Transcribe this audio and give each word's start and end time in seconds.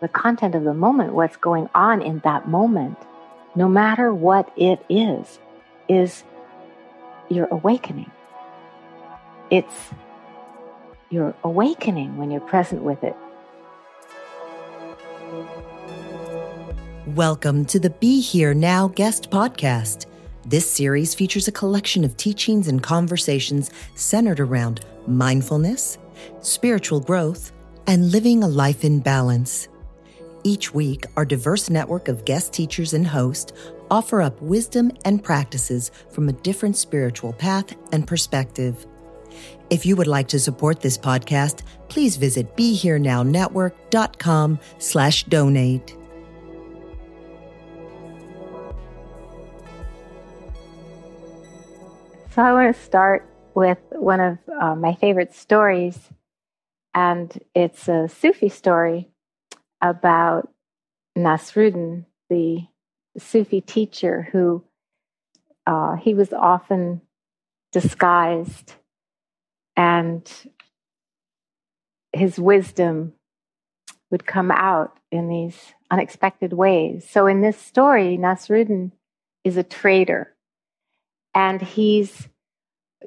The 0.00 0.08
content 0.08 0.54
of 0.54 0.64
the 0.64 0.72
moment, 0.72 1.12
what's 1.12 1.36
going 1.36 1.68
on 1.74 2.00
in 2.00 2.20
that 2.20 2.48
moment, 2.48 2.96
no 3.54 3.68
matter 3.68 4.14
what 4.14 4.50
it 4.56 4.82
is, 4.88 5.38
is 5.90 6.24
your 7.28 7.46
awakening. 7.50 8.10
It's 9.50 9.90
your 11.10 11.34
awakening 11.44 12.16
when 12.16 12.30
you're 12.30 12.40
present 12.40 12.82
with 12.82 13.04
it. 13.04 13.14
Welcome 17.08 17.66
to 17.66 17.78
the 17.78 17.90
Be 17.90 18.22
Here 18.22 18.54
Now 18.54 18.88
guest 18.88 19.30
podcast. 19.30 20.06
This 20.46 20.70
series 20.70 21.14
features 21.14 21.46
a 21.46 21.52
collection 21.52 22.04
of 22.04 22.16
teachings 22.16 22.68
and 22.68 22.82
conversations 22.82 23.70
centered 23.96 24.40
around 24.40 24.80
mindfulness, 25.06 25.98
spiritual 26.40 27.00
growth, 27.00 27.52
and 27.86 28.10
living 28.10 28.42
a 28.42 28.48
life 28.48 28.82
in 28.82 29.00
balance. 29.00 29.68
Each 30.42 30.72
week, 30.72 31.04
our 31.16 31.26
diverse 31.26 31.68
network 31.68 32.08
of 32.08 32.24
guest 32.24 32.54
teachers 32.54 32.94
and 32.94 33.06
hosts 33.06 33.52
offer 33.90 34.22
up 34.22 34.40
wisdom 34.40 34.90
and 35.04 35.22
practices 35.22 35.90
from 36.10 36.30
a 36.30 36.32
different 36.32 36.78
spiritual 36.78 37.34
path 37.34 37.74
and 37.92 38.06
perspective. 38.06 38.86
If 39.68 39.84
you 39.84 39.96
would 39.96 40.06
like 40.06 40.28
to 40.28 40.38
support 40.38 40.80
this 40.80 40.96
podcast, 40.96 41.60
please 41.88 42.16
visit 42.16 42.56
BeHereNowNetwork.com 42.56 44.58
slash 44.78 45.24
donate. 45.24 45.94
So 52.30 52.40
I 52.42 52.52
want 52.52 52.74
to 52.74 52.82
start 52.82 53.28
with 53.54 53.78
one 53.90 54.20
of 54.20 54.38
uh, 54.60 54.74
my 54.74 54.94
favorite 54.94 55.32
stories, 55.34 55.98
and 56.94 57.38
it's 57.54 57.86
a 57.88 58.08
Sufi 58.08 58.48
story 58.48 59.10
about 59.80 60.52
Nasruddin, 61.16 62.04
the 62.28 62.60
Sufi 63.18 63.60
teacher 63.60 64.28
who 64.32 64.64
uh, 65.66 65.96
he 65.96 66.14
was 66.14 66.32
often 66.32 67.00
disguised 67.72 68.74
and 69.76 70.30
his 72.12 72.38
wisdom 72.38 73.12
would 74.10 74.26
come 74.26 74.50
out 74.50 74.98
in 75.12 75.28
these 75.28 75.56
unexpected 75.90 76.52
ways. 76.52 77.08
So 77.08 77.26
in 77.26 77.40
this 77.40 77.56
story, 77.56 78.18
Nasruddin 78.18 78.92
is 79.44 79.56
a 79.56 79.62
trader 79.62 80.34
and 81.34 81.62
he's 81.62 82.28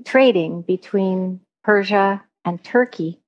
trading 0.05 0.61
between 0.61 1.41
Persia 1.63 2.23
and 2.45 2.63
Turkey 2.63 3.19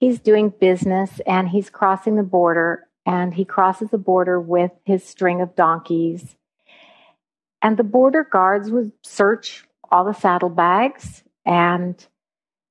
he's 0.00 0.18
doing 0.18 0.48
business 0.48 1.20
and 1.26 1.48
he's 1.48 1.70
crossing 1.70 2.16
the 2.16 2.22
border 2.22 2.88
and 3.06 3.34
he 3.34 3.44
crosses 3.44 3.90
the 3.90 3.98
border 3.98 4.40
with 4.40 4.72
his 4.84 5.04
string 5.04 5.40
of 5.40 5.54
donkeys. 5.54 6.36
And 7.62 7.76
the 7.76 7.84
border 7.84 8.24
guards 8.24 8.70
would 8.70 8.92
search 9.04 9.66
all 9.90 10.04
the 10.04 10.14
saddlebags 10.14 11.22
and 11.44 11.94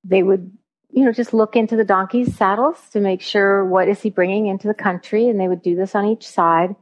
they 0.03 0.23
would, 0.23 0.51
you 0.89 1.05
know, 1.05 1.11
just 1.11 1.33
look 1.33 1.55
into 1.55 1.75
the 1.75 1.83
donkey's 1.83 2.35
saddles 2.35 2.77
to 2.91 2.99
make 2.99 3.21
sure 3.21 3.63
what 3.63 3.87
is 3.87 4.01
he 4.01 4.09
bringing 4.09 4.47
into 4.47 4.67
the 4.67 4.73
country. 4.73 5.29
And 5.29 5.39
they 5.39 5.47
would 5.47 5.61
do 5.61 5.75
this 5.75 5.93
on 5.93 6.05
each 6.05 6.27
side. 6.27 6.75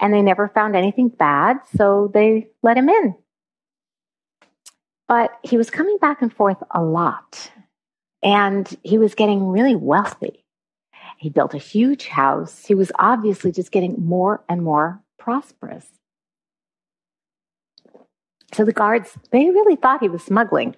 And 0.00 0.14
they 0.14 0.22
never 0.22 0.48
found 0.48 0.76
anything 0.76 1.08
bad, 1.08 1.56
so 1.76 2.08
they 2.14 2.46
let 2.62 2.76
him 2.76 2.88
in. 2.88 3.16
But 5.08 5.32
he 5.42 5.56
was 5.56 5.70
coming 5.70 5.98
back 6.00 6.22
and 6.22 6.32
forth 6.32 6.62
a 6.70 6.80
lot. 6.80 7.50
And 8.22 8.68
he 8.82 8.98
was 8.98 9.14
getting 9.14 9.48
really 9.48 9.76
wealthy. 9.76 10.44
He 11.18 11.30
built 11.30 11.54
a 11.54 11.58
huge 11.58 12.08
house. 12.08 12.64
He 12.66 12.74
was 12.74 12.92
obviously 12.98 13.52
just 13.52 13.72
getting 13.72 13.96
more 14.04 14.44
and 14.48 14.62
more 14.62 15.02
prosperous. 15.18 15.86
So 18.52 18.64
the 18.64 18.72
guards, 18.72 19.16
they 19.30 19.50
really 19.50 19.76
thought 19.76 20.00
he 20.00 20.08
was 20.08 20.22
smuggling. 20.22 20.74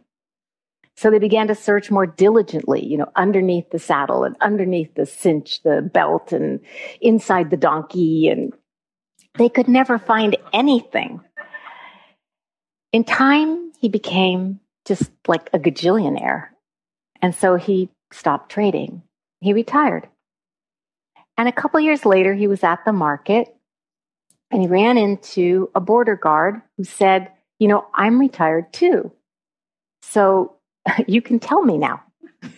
So 0.96 1.10
they 1.10 1.18
began 1.18 1.48
to 1.48 1.54
search 1.54 1.90
more 1.90 2.06
diligently, 2.06 2.84
you 2.84 2.98
know, 2.98 3.10
underneath 3.16 3.70
the 3.70 3.78
saddle 3.78 4.24
and 4.24 4.36
underneath 4.40 4.94
the 4.94 5.06
cinch, 5.06 5.62
the 5.62 5.80
belt, 5.80 6.32
and 6.32 6.60
inside 7.00 7.50
the 7.50 7.56
donkey. 7.56 8.28
And 8.28 8.52
they 9.38 9.48
could 9.48 9.68
never 9.68 9.98
find 9.98 10.36
anything. 10.52 11.20
In 12.92 13.04
time, 13.04 13.72
he 13.78 13.88
became 13.88 14.60
just 14.84 15.10
like 15.28 15.48
a 15.52 15.58
gajillionaire. 15.58 16.48
And 17.22 17.34
so 17.34 17.56
he 17.56 17.90
stopped 18.12 18.50
trading. 18.50 19.02
He 19.40 19.52
retired. 19.52 20.08
And 21.36 21.48
a 21.48 21.52
couple 21.52 21.80
years 21.80 22.04
later, 22.04 22.34
he 22.34 22.46
was 22.46 22.62
at 22.62 22.84
the 22.84 22.92
market 22.92 23.48
and 24.50 24.60
he 24.60 24.68
ran 24.68 24.98
into 24.98 25.70
a 25.74 25.80
border 25.80 26.16
guard 26.16 26.60
who 26.76 26.84
said, 26.84 27.30
You 27.58 27.68
know, 27.68 27.86
I'm 27.94 28.18
retired 28.18 28.72
too. 28.72 29.12
So 30.02 30.56
you 31.06 31.22
can 31.22 31.38
tell 31.38 31.62
me 31.62 31.78
now. 31.78 32.02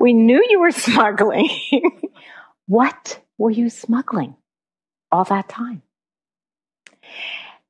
we 0.00 0.12
knew 0.12 0.44
you 0.48 0.60
were 0.60 0.70
smuggling. 0.70 1.50
what 2.66 3.20
were 3.38 3.50
you 3.50 3.68
smuggling 3.70 4.36
all 5.12 5.24
that 5.24 5.48
time? 5.48 5.82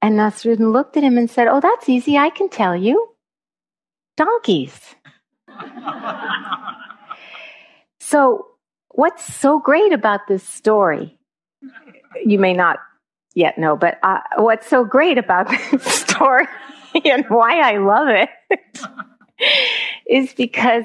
And 0.01 0.17
Nasruddin 0.19 0.73
looked 0.73 0.97
at 0.97 1.03
him 1.03 1.19
and 1.19 1.31
said, 1.31 1.49
Oh, 1.49 1.61
that's 1.61 1.89
easy. 1.89 2.17
I 2.19 2.31
can 2.31 2.49
tell 2.49 2.77
you 2.77 3.14
donkeys. 4.17 4.95
so, 8.01 8.47
what's 8.91 9.25
so 9.35 9.59
great 9.59 9.93
about 9.93 10.21
this 10.29 10.43
story? 10.43 11.19
You 12.25 12.39
may 12.39 12.53
not 12.53 12.79
yet 13.35 13.59
know, 13.59 13.77
but 13.77 13.99
uh, 14.03 14.21
what's 14.37 14.69
so 14.69 14.85
great 14.85 15.19
about 15.19 15.49
this 15.71 15.85
story 15.85 16.47
and 17.05 17.25
why 17.29 17.61
I 17.61 17.79
love 17.79 18.09
it 18.09 18.29
is 20.09 20.33
because 20.35 20.85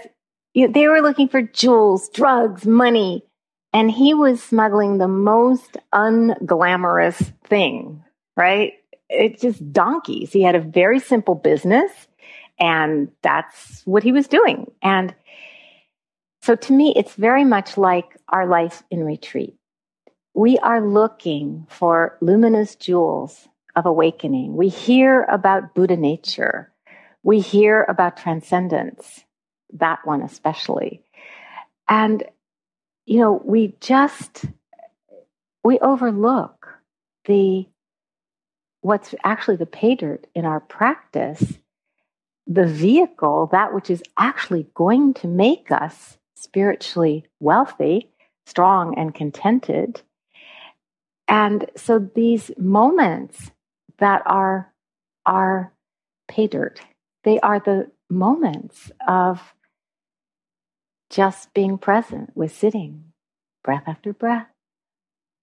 you 0.53 0.67
know, 0.67 0.73
they 0.73 0.87
were 0.87 1.01
looking 1.01 1.27
for 1.27 1.41
jewels, 1.41 2.09
drugs, 2.09 2.65
money, 2.65 3.23
and 3.73 3.91
he 3.91 4.13
was 4.13 4.41
smuggling 4.41 4.97
the 4.97 5.07
most 5.07 5.77
unglamorous 5.93 7.33
thing, 7.43 8.03
right? 8.35 8.73
It's 9.09 9.41
just 9.41 9.71
donkeys. 9.71 10.31
He 10.31 10.41
had 10.41 10.55
a 10.55 10.59
very 10.59 10.99
simple 10.99 11.35
business. 11.35 11.91
And 12.59 13.09
that's 13.21 13.81
what 13.85 14.03
he 14.03 14.11
was 14.11 14.27
doing. 14.27 14.71
And 14.81 15.15
so 16.41 16.55
to 16.55 16.73
me, 16.73 16.93
it's 16.95 17.15
very 17.15 17.45
much 17.45 17.77
like 17.77 18.17
our 18.27 18.47
life 18.47 18.83
in 18.89 19.03
retreat. 19.03 19.55
We 20.33 20.57
are 20.59 20.81
looking 20.81 21.67
for 21.69 22.17
luminous 22.21 22.75
jewels 22.75 23.47
of 23.75 23.85
awakening. 23.85 24.55
We 24.55 24.69
hear 24.69 25.23
about 25.23 25.73
Buddha 25.73 25.97
nature. 25.97 26.71
We 27.23 27.39
hear 27.39 27.85
about 27.87 28.17
transcendence, 28.17 29.23
that 29.73 29.99
one 30.05 30.21
especially. 30.21 31.03
And, 31.87 32.23
you 33.05 33.19
know, 33.19 33.41
we 33.43 33.75
just, 33.81 34.45
we 35.63 35.79
overlook 35.79 36.67
the, 37.25 37.67
what's 38.81 39.13
actually 39.23 39.57
the 39.57 39.65
pay 39.65 39.95
dirt 39.95 40.27
in 40.33 40.45
our 40.45 40.59
practice 40.59 41.43
the 42.49 42.65
vehicle, 42.65 43.47
that 43.51 43.73
which 43.73 43.91
is 43.91 44.03
actually 44.17 44.67
going 44.73 45.13
to 45.13 45.27
make 45.27 45.71
us 45.71 46.17
spiritually 46.35 47.25
wealthy, 47.39 48.09
strong, 48.47 48.97
and 48.97 49.13
contented. 49.13 50.01
And 51.27 51.69
so 51.77 51.99
these 51.99 52.49
moments 52.57 53.51
that 53.99 54.23
are, 54.25 54.73
are 55.27 55.71
pay 56.27 56.47
dirt, 56.47 56.81
they 57.23 57.39
are 57.41 57.59
the 57.59 57.91
moments 58.09 58.91
of 59.07 59.53
just 61.11 61.53
being 61.53 61.77
present 61.77 62.35
with 62.35 62.55
sitting, 62.55 63.03
breath 63.63 63.83
after 63.85 64.11
breath, 64.11 64.47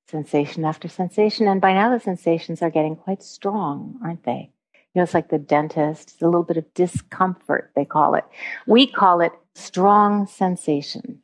sensation 0.08 0.64
after 0.64 0.88
sensation. 0.88 1.46
And 1.46 1.60
by 1.60 1.72
now 1.72 1.90
the 1.90 2.00
sensations 2.00 2.62
are 2.62 2.70
getting 2.70 2.96
quite 2.96 3.22
strong, 3.22 4.00
aren't 4.02 4.24
they? 4.24 4.50
You 4.96 5.00
know, 5.00 5.04
it's 5.04 5.12
like 5.12 5.28
the 5.28 5.36
dentist, 5.36 6.12
it's 6.14 6.22
a 6.22 6.24
little 6.24 6.42
bit 6.42 6.56
of 6.56 6.72
discomfort, 6.72 7.70
they 7.76 7.84
call 7.84 8.14
it. 8.14 8.24
We 8.66 8.86
call 8.86 9.20
it 9.20 9.32
strong 9.54 10.26
sensation. 10.26 11.20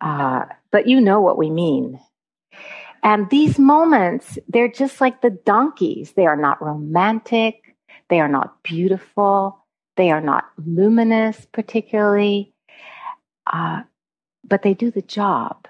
Uh, 0.00 0.44
but 0.70 0.86
you 0.86 1.00
know 1.00 1.20
what 1.20 1.36
we 1.36 1.50
mean. 1.50 1.98
And 3.02 3.28
these 3.30 3.58
moments, 3.58 4.38
they're 4.46 4.70
just 4.70 5.00
like 5.00 5.22
the 5.22 5.30
donkeys. 5.30 6.12
They 6.12 6.26
are 6.26 6.36
not 6.36 6.62
romantic. 6.62 7.74
They 8.10 8.20
are 8.20 8.28
not 8.28 8.62
beautiful. 8.62 9.66
They 9.96 10.12
are 10.12 10.20
not 10.20 10.44
luminous, 10.64 11.48
particularly. 11.50 12.54
Uh, 13.44 13.82
but 14.44 14.62
they 14.62 14.72
do 14.72 14.92
the 14.92 15.02
job 15.02 15.66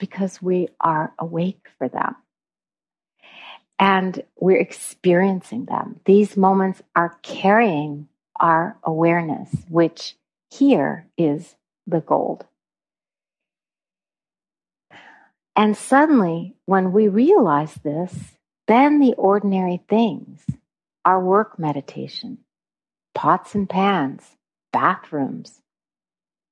because 0.00 0.42
we 0.42 0.66
are 0.80 1.14
awake 1.20 1.68
for 1.78 1.88
them 1.88 2.16
and 3.78 4.22
we're 4.38 4.60
experiencing 4.60 5.66
them. 5.66 6.00
These 6.04 6.36
moments 6.36 6.82
are 6.94 7.18
carrying 7.22 8.08
our 8.38 8.76
awareness, 8.82 9.50
which 9.68 10.16
here 10.50 11.06
is 11.16 11.54
the 11.86 12.00
gold. 12.00 12.46
And 15.54 15.76
suddenly, 15.76 16.54
when 16.66 16.92
we 16.92 17.08
realize 17.08 17.74
this, 17.82 18.14
then 18.66 18.98
the 18.98 19.14
ordinary 19.14 19.82
things, 19.88 20.44
our 21.04 21.20
work 21.22 21.58
meditation, 21.58 22.38
pots 23.14 23.54
and 23.54 23.68
pans, 23.68 24.22
bathrooms, 24.72 25.62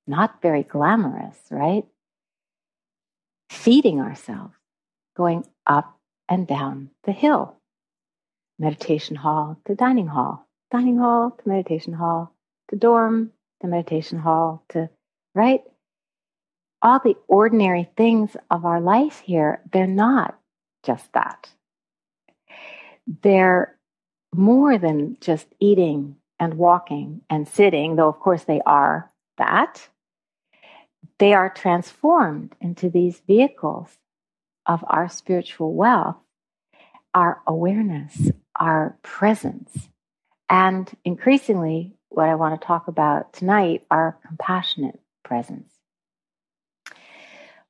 not 0.07 0.41
very 0.41 0.63
glamorous, 0.63 1.37
right? 1.51 1.85
Feeding 3.51 4.01
ourselves, 4.01 4.55
going 5.17 5.45
up 5.67 5.94
and 6.29 6.47
down 6.47 6.91
the 7.05 7.13
hill. 7.13 7.57
Meditation 8.59 9.17
hall 9.17 9.59
to 9.67 9.75
dining 9.75 10.07
hall, 10.07 10.47
dining 10.71 10.99
hall 10.99 11.33
to 11.33 11.49
meditation 11.49 11.93
hall, 11.93 12.35
to 12.69 12.77
dorm 12.77 13.33
to 13.61 13.67
meditation 13.67 14.19
hall, 14.19 14.65
to, 14.69 14.89
right? 15.35 15.63
All 16.83 17.01
the 17.03 17.17
ordinary 17.29 17.91
things 17.97 18.37
of 18.51 18.65
our 18.65 18.81
life 18.81 19.21
here, 19.21 19.61
they're 19.73 19.87
not 19.87 20.39
just 20.85 21.13
that. 21.15 21.49
They're 23.23 23.77
more 24.35 24.79
than 24.79 25.17
just 25.21 25.47
eating 25.61 26.17
and 26.39 26.55
walking 26.55 27.23
and 27.31 27.49
sitting, 27.49 27.97
though 27.97 28.09
of 28.09 28.21
course 28.21 28.45
they 28.45 28.61
are 28.67 29.11
that. 29.39 29.89
They 31.19 31.33
are 31.33 31.49
transformed 31.49 32.55
into 32.61 32.91
these 32.91 33.21
vehicles 33.27 33.97
of 34.67 34.85
our 34.87 35.09
spiritual 35.09 35.75
wealth, 35.75 36.17
our 37.13 37.41
awareness, 37.47 38.31
our 38.57 38.99
presence, 39.03 39.89
and 40.49 40.91
increasingly, 41.05 41.95
what 42.09 42.29
I 42.29 42.35
want 42.35 42.61
to 42.61 42.67
talk 42.67 42.89
about 42.89 43.33
tonight, 43.33 43.85
our 43.91 44.19
compassionate 44.27 45.01
presence. 45.25 45.73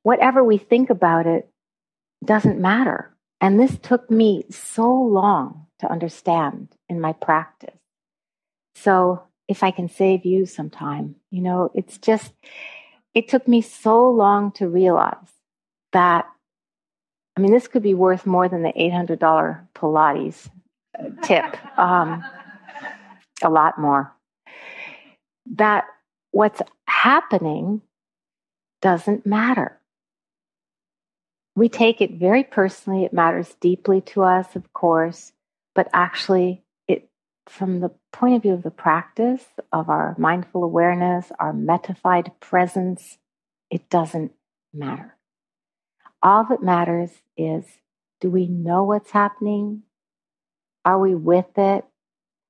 Whatever 0.03 0.43
we 0.43 0.57
think 0.57 0.89
about 0.89 1.25
it 1.25 1.49
doesn't 2.23 2.59
matter. 2.59 3.15
And 3.41 3.59
this 3.59 3.77
took 3.79 4.09
me 4.09 4.45
so 4.49 4.91
long 4.91 5.67
to 5.79 5.91
understand 5.91 6.69
in 6.89 7.01
my 7.01 7.13
practice. 7.13 7.77
So, 8.75 9.23
if 9.47 9.61
I 9.61 9.71
can 9.71 9.89
save 9.89 10.25
you 10.25 10.45
some 10.45 10.69
time, 10.69 11.15
you 11.29 11.41
know, 11.41 11.69
it's 11.75 11.99
just, 11.99 12.33
it 13.13 13.27
took 13.27 13.47
me 13.47 13.61
so 13.61 14.09
long 14.09 14.51
to 14.53 14.67
realize 14.67 15.31
that 15.91 16.25
I 17.37 17.41
mean, 17.41 17.51
this 17.51 17.67
could 17.67 17.83
be 17.83 17.93
worth 17.93 18.25
more 18.25 18.47
than 18.47 18.63
the 18.63 18.71
$800 18.73 19.67
Pilates 19.75 20.49
uh, 20.97 21.09
tip, 21.21 21.77
um, 21.77 22.23
a 23.43 23.49
lot 23.49 23.77
more. 23.77 24.13
That 25.55 25.85
what's 26.31 26.61
happening 26.87 27.81
doesn't 28.81 29.25
matter. 29.25 29.79
We 31.55 31.69
take 31.69 32.01
it 32.01 32.11
very 32.11 32.43
personally. 32.43 33.05
It 33.05 33.13
matters 33.13 33.55
deeply 33.59 34.01
to 34.01 34.23
us, 34.23 34.55
of 34.55 34.71
course, 34.73 35.31
but 35.73 35.87
actually, 35.93 36.63
it, 36.87 37.09
from 37.47 37.79
the 37.79 37.91
point 38.11 38.35
of 38.35 38.41
view 38.41 38.53
of 38.53 38.63
the 38.63 38.71
practice 38.71 39.43
of 39.71 39.89
our 39.89 40.15
mindful 40.17 40.63
awareness, 40.63 41.31
our 41.39 41.53
metified 41.53 42.31
presence, 42.39 43.17
it 43.69 43.89
doesn't 43.89 44.33
matter. 44.73 45.15
All 46.21 46.45
that 46.45 46.63
matters 46.63 47.11
is 47.37 47.65
do 48.21 48.29
we 48.29 48.47
know 48.47 48.83
what's 48.83 49.11
happening? 49.11 49.83
Are 50.83 50.99
we 50.99 51.15
with 51.15 51.57
it? 51.57 51.85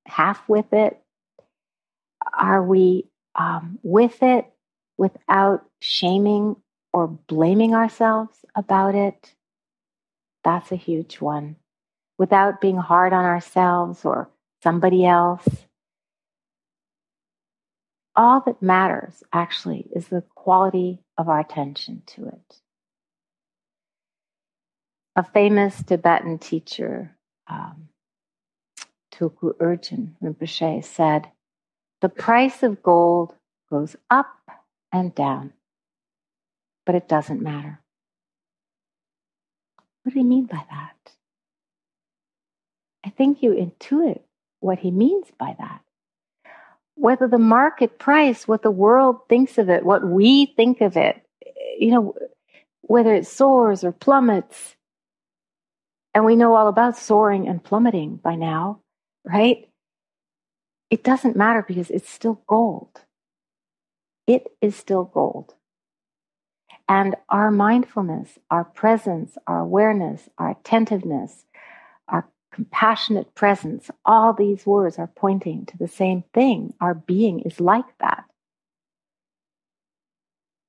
Half 0.06 0.48
with 0.48 0.72
it? 0.74 1.02
Are 2.38 2.64
we 2.64 3.08
um, 3.36 3.80
with 3.84 4.22
it 4.24 4.46
without 4.98 5.66
shaming 5.80 6.56
or 6.94 7.08
blaming 7.08 7.74
ourselves 7.74 8.38
about 8.56 8.96
it? 8.96 9.34
That's 10.44 10.72
a 10.72 10.78
huge 10.78 11.20
one. 11.20 11.58
Without 12.18 12.62
being 12.62 12.78
hard 12.78 13.12
on 13.12 13.26
ourselves 13.26 14.06
or 14.06 14.30
somebody 14.64 15.06
else. 15.06 15.48
All 18.16 18.42
that 18.46 18.62
matters 18.62 19.24
actually 19.34 19.88
is 19.94 20.08
the 20.08 20.24
quality 20.36 21.04
of 21.18 21.28
our 21.28 21.40
attention 21.40 22.04
to 22.08 22.28
it 22.28 22.62
a 25.16 25.24
famous 25.24 25.82
Tibetan 25.84 26.40
teacher, 26.40 27.16
um, 27.48 27.90
Tulku 29.14 29.56
Urgyen 29.58 30.16
Rinpoche, 30.22 30.84
said, 30.84 31.32
The 32.02 32.10
price 32.10 32.64
of 32.64 32.84
gold 32.84 33.34
goes 33.70 33.96
up 34.10 34.36
and 34.92 35.16
down, 35.16 35.54
but 36.86 36.96
it 36.96 37.08
doesn't 37.08 37.42
matter. 37.42 37.80
What 40.04 40.14
do 40.14 40.20
he 40.20 40.26
mean 40.26 40.46
by 40.46 40.64
that? 40.70 40.96
I 43.06 43.10
think 43.10 43.42
you 43.42 43.52
intuit 43.52 44.22
what 44.60 44.80
he 44.80 44.92
means 44.92 45.28
by 45.40 45.56
that. 45.60 45.82
Whether 46.96 47.28
the 47.28 47.38
market 47.38 48.00
price, 48.00 48.48
what 48.48 48.64
the 48.64 48.72
world 48.72 49.28
thinks 49.30 49.58
of 49.58 49.70
it, 49.70 49.86
what 49.86 50.06
we 50.06 50.48
think 50.58 50.82
of 50.82 50.98
it, 50.98 51.22
you 51.78 51.92
know, 51.92 52.16
whether 52.82 53.14
it 53.14 53.28
soars 53.28 53.84
or 53.84 53.92
plummets, 53.92 54.76
and 56.16 56.24
we 56.24 56.38
know 56.38 56.56
all 56.56 56.70
about 56.70 56.98
soaring 56.98 57.48
and 57.48 57.62
plummeting 57.62 58.16
by 58.16 58.36
now, 58.36 58.80
right? 59.26 59.70
It 60.90 61.04
doesn't 61.04 61.36
matter 61.36 61.62
because 61.62 61.92
it's 61.92 62.10
still 62.10 62.42
gold. 62.48 63.02
It 64.26 64.48
is 64.62 64.78
still 64.78 65.04
gold. 65.04 65.54
And 66.88 67.16
our 67.28 67.52
mindfulness, 67.52 68.40
our 68.50 68.64
presence, 68.64 69.38
our 69.46 69.60
awareness, 69.60 70.30
our 70.38 70.52
attentiveness, 70.52 71.46
our 72.08 72.30
compassionate 72.54 73.36
presence, 73.36 73.92
all 74.06 74.32
these 74.32 74.66
words 74.66 74.98
are 74.98 75.12
pointing 75.16 75.66
to 75.66 75.78
the 75.78 75.88
same 75.88 76.24
thing. 76.34 76.74
Our 76.80 76.94
being 76.94 77.42
is 77.42 77.60
like 77.60 77.98
that 78.00 78.24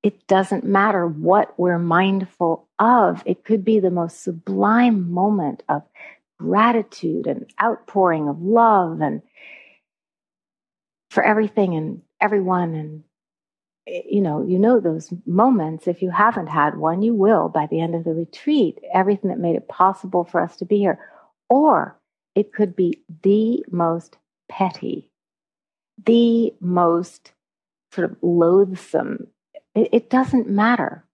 it 0.06 0.28
doesn't 0.28 0.62
matter 0.62 1.04
what 1.04 1.58
we're 1.58 1.80
mindful 1.80 2.68
of. 2.78 3.24
It 3.26 3.42
could 3.42 3.64
be 3.64 3.80
the 3.80 3.90
most 3.90 4.22
sublime 4.22 5.10
moment 5.10 5.64
of 5.68 5.82
gratitude 6.38 7.26
and 7.26 7.52
outpouring 7.60 8.28
of 8.28 8.40
love 8.40 9.00
and 9.00 9.20
for 11.10 11.24
everything 11.24 11.74
and 11.74 12.02
everyone. 12.20 12.74
And 12.74 13.02
eh, 13.88 14.02
you 14.08 14.20
know 14.20 14.46
you 14.46 14.60
know 14.60 14.78
those 14.78 15.12
moments. 15.26 15.88
If 15.88 16.02
you 16.02 16.10
haven't 16.10 16.46
had 16.46 16.76
one 16.76 17.02
you 17.02 17.12
will 17.12 17.48
by 17.48 17.66
the 17.66 17.80
end 17.80 17.96
of 17.96 18.04
the 18.04 18.14
retreat. 18.14 18.78
Everything 18.94 19.30
that 19.30 19.40
made 19.40 19.56
it 19.56 19.66
possible 19.66 20.22
for 20.22 20.40
us 20.40 20.56
to 20.58 20.64
be 20.64 20.78
here. 20.78 21.00
Or 21.50 21.98
it 22.36 22.52
could 22.52 22.76
be 22.76 23.02
the 23.24 23.64
most 23.72 24.18
petty 24.48 25.10
the 26.04 26.54
most 26.60 27.32
sort 27.90 28.08
of 28.08 28.16
loathsome 28.22 29.26
it, 29.76 29.90
it 29.92 30.10
doesn't 30.10 30.48
matter 30.48 31.04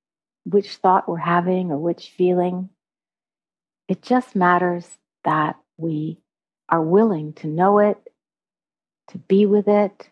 which 0.45 0.77
thought 0.77 1.09
we're 1.09 1.19
having 1.19 1.71
or 1.71 1.79
which 1.79 2.11
feeling. 2.17 2.71
It 3.89 4.01
just 4.01 4.35
matters 4.35 4.89
that 5.25 5.57
we 5.77 6.19
are 6.69 6.81
willing 6.81 7.35
to 7.35 7.47
know 7.49 7.81
it, 7.81 7.99
to 9.09 9.19
be 9.19 9.45
with 9.45 9.69
it, 9.69 10.09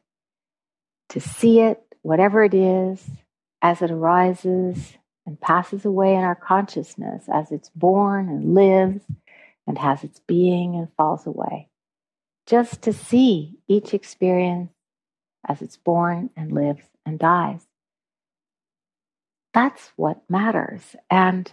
to 1.11 1.21
see 1.21 1.61
it, 1.61 1.83
whatever 2.03 2.45
it 2.45 2.55
is, 2.55 3.03
as 3.63 3.83
it 3.83 3.91
arises 3.91 4.97
and 5.27 5.41
passes 5.41 5.85
away 5.85 6.15
in 6.15 6.25
our 6.25 6.35
consciousness, 6.35 7.25
as 7.33 7.53
it's 7.53 7.71
born 7.71 8.29
and 8.29 8.55
lives 8.55 9.03
and 9.67 9.79
has 9.79 10.03
its 10.03 10.21
being 10.21 10.75
and 10.75 10.89
falls 10.97 11.27
away. 11.27 11.69
Just 12.47 12.83
to 12.83 12.93
see 12.93 13.59
each 13.69 13.95
experience 13.95 14.73
as 15.47 15.63
it's 15.63 15.77
born 15.77 16.31
and 16.37 16.53
lives 16.53 16.85
and 17.07 17.19
dies. 17.19 17.70
That's 19.53 19.93
what 19.97 20.23
matters. 20.29 20.97
And 21.11 21.53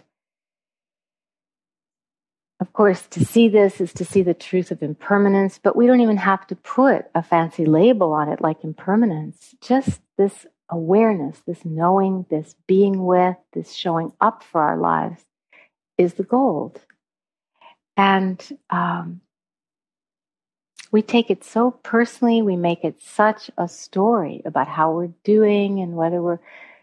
of 2.60 2.72
course, 2.72 3.06
to 3.08 3.24
see 3.24 3.48
this 3.48 3.80
is 3.80 3.92
to 3.94 4.04
see 4.04 4.22
the 4.22 4.34
truth 4.34 4.70
of 4.70 4.82
impermanence, 4.82 5.60
but 5.62 5.76
we 5.76 5.86
don't 5.86 6.00
even 6.00 6.16
have 6.16 6.46
to 6.48 6.56
put 6.56 7.06
a 7.14 7.22
fancy 7.22 7.64
label 7.64 8.12
on 8.12 8.28
it 8.28 8.40
like 8.40 8.64
impermanence. 8.64 9.54
Just 9.60 10.00
this 10.16 10.44
awareness, 10.68 11.40
this 11.46 11.64
knowing, 11.64 12.26
this 12.30 12.56
being 12.66 13.04
with, 13.04 13.36
this 13.52 13.72
showing 13.72 14.12
up 14.20 14.42
for 14.42 14.60
our 14.60 14.76
lives 14.76 15.24
is 15.96 16.14
the 16.14 16.24
gold. 16.24 16.80
And 17.96 18.40
um, 18.70 19.20
we 20.90 21.02
take 21.02 21.30
it 21.30 21.44
so 21.44 21.70
personally, 21.70 22.42
we 22.42 22.56
make 22.56 22.82
it 22.82 23.00
such 23.00 23.50
a 23.56 23.68
story 23.68 24.42
about 24.44 24.68
how 24.68 24.92
we're 24.92 25.12
doing 25.22 25.80
and 25.80 25.94
whether 25.94 26.20
we're 26.20 26.40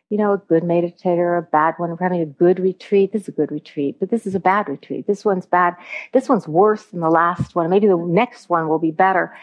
you 0.10 0.18
know, 0.18 0.34
a 0.34 0.38
good 0.38 0.64
meditator 0.64 1.38
a 1.38 1.42
bad 1.42 1.76
one. 1.78 1.90
We're 1.90 1.98
having 2.00 2.22
a 2.22 2.26
good 2.26 2.60
retreat. 2.60 3.12
This 3.12 3.24
is 3.24 3.28
a 3.30 3.32
good 3.32 3.52
retreat, 3.52 3.98
but 4.00 4.10
this 4.10 4.28
is 4.28 4.36
a 4.36 4.40
bad 4.40 4.70
retreat. 4.70 5.08
This 5.08 5.26
one's 5.26 5.46
bad. 5.46 5.76
This 6.14 6.30
one's 6.30 6.48
worse 6.48 6.84
than 6.86 7.00
the 7.00 7.10
last 7.10 7.56
one. 7.56 7.70
Maybe 7.70 7.88
the 7.88 7.98
next 7.98 8.50
one 8.50 8.68
will 8.68 8.80
be 8.80 8.92
better. 8.92 9.36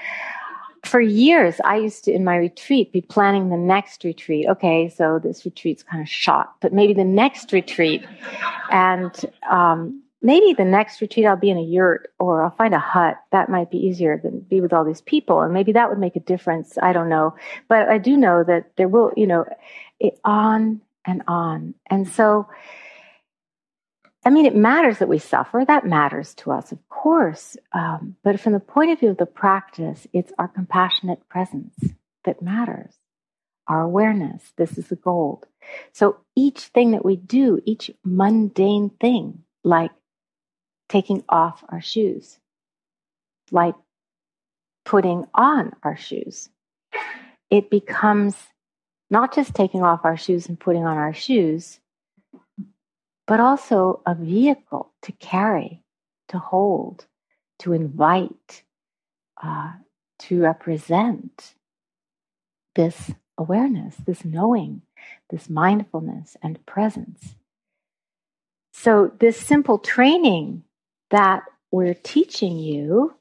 For 0.85 1.01
years, 1.01 1.61
I 1.65 1.77
used 1.77 2.05
to, 2.05 2.13
in 2.13 2.25
my 2.25 2.37
retreat, 2.37 2.93
be 2.93 3.01
planning 3.01 3.51
the 3.51 3.57
next 3.57 4.03
retreat. 4.03 4.47
Okay, 4.49 4.89
so 4.89 5.21
this 5.21 5.45
retreat's 5.45 5.83
kind 5.83 6.03
of 6.03 6.09
shot, 6.09 6.55
but 6.61 6.73
maybe 6.73 6.93
the 6.93 7.05
next 7.05 7.53
retreat. 7.53 8.05
And 8.71 9.15
um, 9.49 10.02
maybe 10.23 10.53
the 10.53 10.65
next 10.65 11.01
retreat 11.01 11.27
I'll 11.27 11.37
be 11.37 11.51
in 11.51 11.59
a 11.59 11.63
yurt 11.63 12.13
or 12.19 12.45
I'll 12.45 12.55
find 12.57 12.75
a 12.75 12.79
hut. 12.79 13.17
That 13.33 13.49
might 13.49 13.71
be 13.71 13.79
easier 13.79 14.19
than 14.23 14.41
be 14.41 14.61
with 14.61 14.73
all 14.73 14.85
these 14.85 15.01
people. 15.01 15.41
And 15.41 15.53
maybe 15.53 15.73
that 15.73 15.91
would 15.91 15.99
make 15.99 16.17
a 16.17 16.21
difference. 16.21 16.79
I 16.81 16.93
don't 16.93 17.09
know. 17.09 17.35
But 17.69 17.89
I 17.89 17.99
do 17.99 18.17
know 18.17 18.45
that 18.45 18.71
there 18.77 18.89
will, 18.89 19.13
you 19.17 19.27
know, 19.27 19.45
it, 19.99 20.19
on 20.25 20.81
and 21.05 21.23
on. 21.27 21.75
And 21.91 22.09
so, 22.09 22.49
I 24.25 24.31
mean, 24.31 24.47
it 24.47 24.55
matters 24.55 24.99
that 24.99 25.09
we 25.09 25.19
suffer. 25.19 25.65
That 25.67 25.85
matters 25.85 26.35
to 26.37 26.53
us, 26.53 26.71
of 26.71 26.79
course. 26.89 27.57
Um, 27.73 28.17
but 28.23 28.39
from 28.39 28.53
the 28.53 28.61
point 28.61 28.93
of 28.93 29.01
view 29.01 29.11
of 29.11 29.17
the 29.17 29.27
practice, 29.27 30.07
it's 30.13 30.33
our 30.39 30.47
compassionate 30.49 31.29
presence 31.29 31.75
that 32.25 32.41
matters, 32.41 32.95
our 33.67 33.81
awareness. 33.81 34.53
This 34.57 34.79
is 34.79 34.87
the 34.87 34.97
gold. 34.97 35.47
So 35.93 36.19
each 36.37 36.61
thing 36.61 36.93
that 36.93 37.05
we 37.05 37.17
do, 37.17 37.61
each 37.65 37.91
mundane 38.05 38.91
thing, 39.01 39.43
like 39.65 39.91
taking 40.93 41.25
off 41.27 41.65
our 41.71 41.81
shoes, 41.81 42.39
like 43.51 43.75
putting 44.85 45.25
on 45.35 45.73
our 45.83 45.97
shoes, 45.97 46.51
it 47.49 47.71
becomes 47.71 48.37
not 49.09 49.35
just 49.35 49.55
taking 49.55 49.83
off 49.83 50.05
our 50.05 50.19
shoes 50.19 50.49
and 50.49 50.61
putting 50.61 50.85
on 50.85 50.99
our 50.99 51.15
shoes, 51.15 51.81
but 53.27 53.41
also 53.41 54.03
a 54.05 54.15
vehicle 54.15 54.93
to 55.01 55.13
carry, 55.13 55.83
to 56.29 56.39
hold, 56.39 57.07
to 57.61 57.73
invite, 57.73 58.63
uh, 59.43 59.73
to 60.19 60.43
represent 60.43 61.55
this 62.75 63.13
awareness, 63.39 63.97
this 64.07 64.27
knowing, 64.27 64.83
this 65.31 65.49
mindfulness 65.49 66.37
and 66.43 66.65
presence. 66.67 67.35
So, 68.75 69.13
this 69.21 69.39
simple 69.39 69.79
training 69.79 70.65
that 71.13 71.43
we're 71.71 71.95
teaching 71.95 72.59
you, 72.59 73.15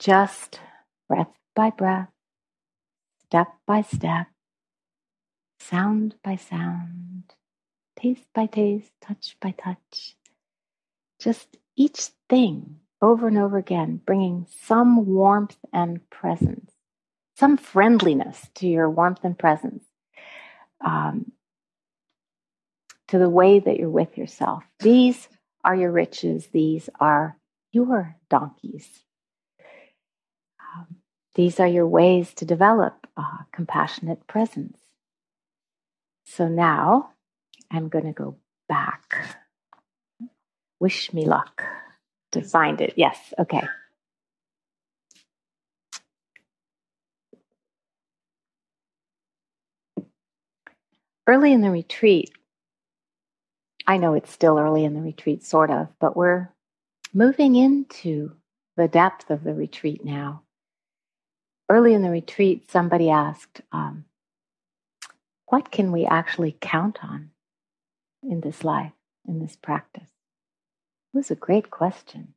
just 0.00 0.58
breath 1.08 1.32
by 1.54 1.70
breath, 1.70 2.08
step 3.24 3.46
by 3.64 3.82
step, 3.82 4.26
sound 5.60 6.16
by 6.24 6.34
sound, 6.34 7.22
taste 7.96 8.26
by 8.34 8.46
taste, 8.46 8.90
touch 9.00 9.36
by 9.40 9.52
touch. 9.52 10.16
Just 11.20 11.56
each 11.76 12.08
thing 12.28 12.80
over 13.00 13.28
and 13.28 13.38
over 13.38 13.58
again, 13.58 14.00
bringing 14.04 14.48
some 14.64 15.06
warmth 15.06 15.56
and 15.72 16.00
presence, 16.10 16.72
some 17.36 17.56
friendliness 17.56 18.48
to 18.56 18.66
your 18.66 18.90
warmth 18.90 19.20
and 19.22 19.38
presence, 19.38 19.84
um, 20.84 21.30
to 23.12 23.18
the 23.18 23.28
way 23.28 23.58
that 23.58 23.76
you're 23.76 23.90
with 23.90 24.16
yourself. 24.16 24.64
These 24.80 25.28
are 25.62 25.76
your 25.76 25.92
riches, 25.92 26.46
these 26.50 26.88
are 26.98 27.36
your 27.70 28.16
donkeys. 28.30 28.88
Um, 30.58 30.96
these 31.34 31.60
are 31.60 31.66
your 31.66 31.86
ways 31.86 32.32
to 32.36 32.46
develop 32.46 33.06
compassionate 33.52 34.26
presence. 34.26 34.78
So 36.24 36.48
now 36.48 37.10
I'm 37.70 37.90
going 37.90 38.06
to 38.06 38.12
go 38.12 38.38
back. 38.66 39.38
Wish 40.80 41.12
me 41.12 41.26
luck 41.26 41.62
to 42.30 42.40
find 42.40 42.80
it. 42.80 42.94
Yes, 42.96 43.18
okay. 43.38 43.62
Early 51.26 51.52
in 51.52 51.60
the 51.60 51.70
retreat, 51.70 52.30
I 53.86 53.96
know 53.96 54.14
it's 54.14 54.30
still 54.30 54.58
early 54.58 54.84
in 54.84 54.94
the 54.94 55.00
retreat, 55.00 55.44
sort 55.44 55.70
of, 55.70 55.88
but 55.98 56.16
we're 56.16 56.50
moving 57.12 57.56
into 57.56 58.32
the 58.76 58.88
depth 58.88 59.30
of 59.30 59.44
the 59.44 59.54
retreat 59.54 60.04
now 60.04 60.42
early 61.72 61.94
in 61.94 62.02
the 62.02 62.10
retreat, 62.10 62.70
somebody 62.70 63.08
asked, 63.08 63.62
um, 63.72 64.04
What 65.46 65.70
can 65.70 65.90
we 65.90 66.04
actually 66.04 66.56
count 66.60 66.98
on 67.02 67.30
in 68.22 68.42
this 68.42 68.62
life, 68.62 68.92
in 69.26 69.40
this 69.40 69.56
practice? 69.56 70.10
It 71.14 71.16
was 71.16 71.30
a 71.30 71.34
great 71.34 71.70
question. 71.70 72.34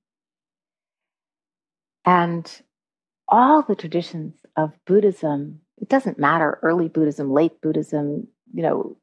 And 2.05 2.49
all 3.27 3.61
the 3.61 3.75
traditions 3.75 4.35
of 4.55 4.71
Buddhism, 4.85 5.59
it 5.81 5.89
doesn't 5.89 6.19
matter 6.19 6.59
early 6.61 6.87
Buddhism, 6.87 7.29
late 7.29 7.59
Buddhism, 7.61 8.27
you 8.53 8.63
know, 8.63 8.95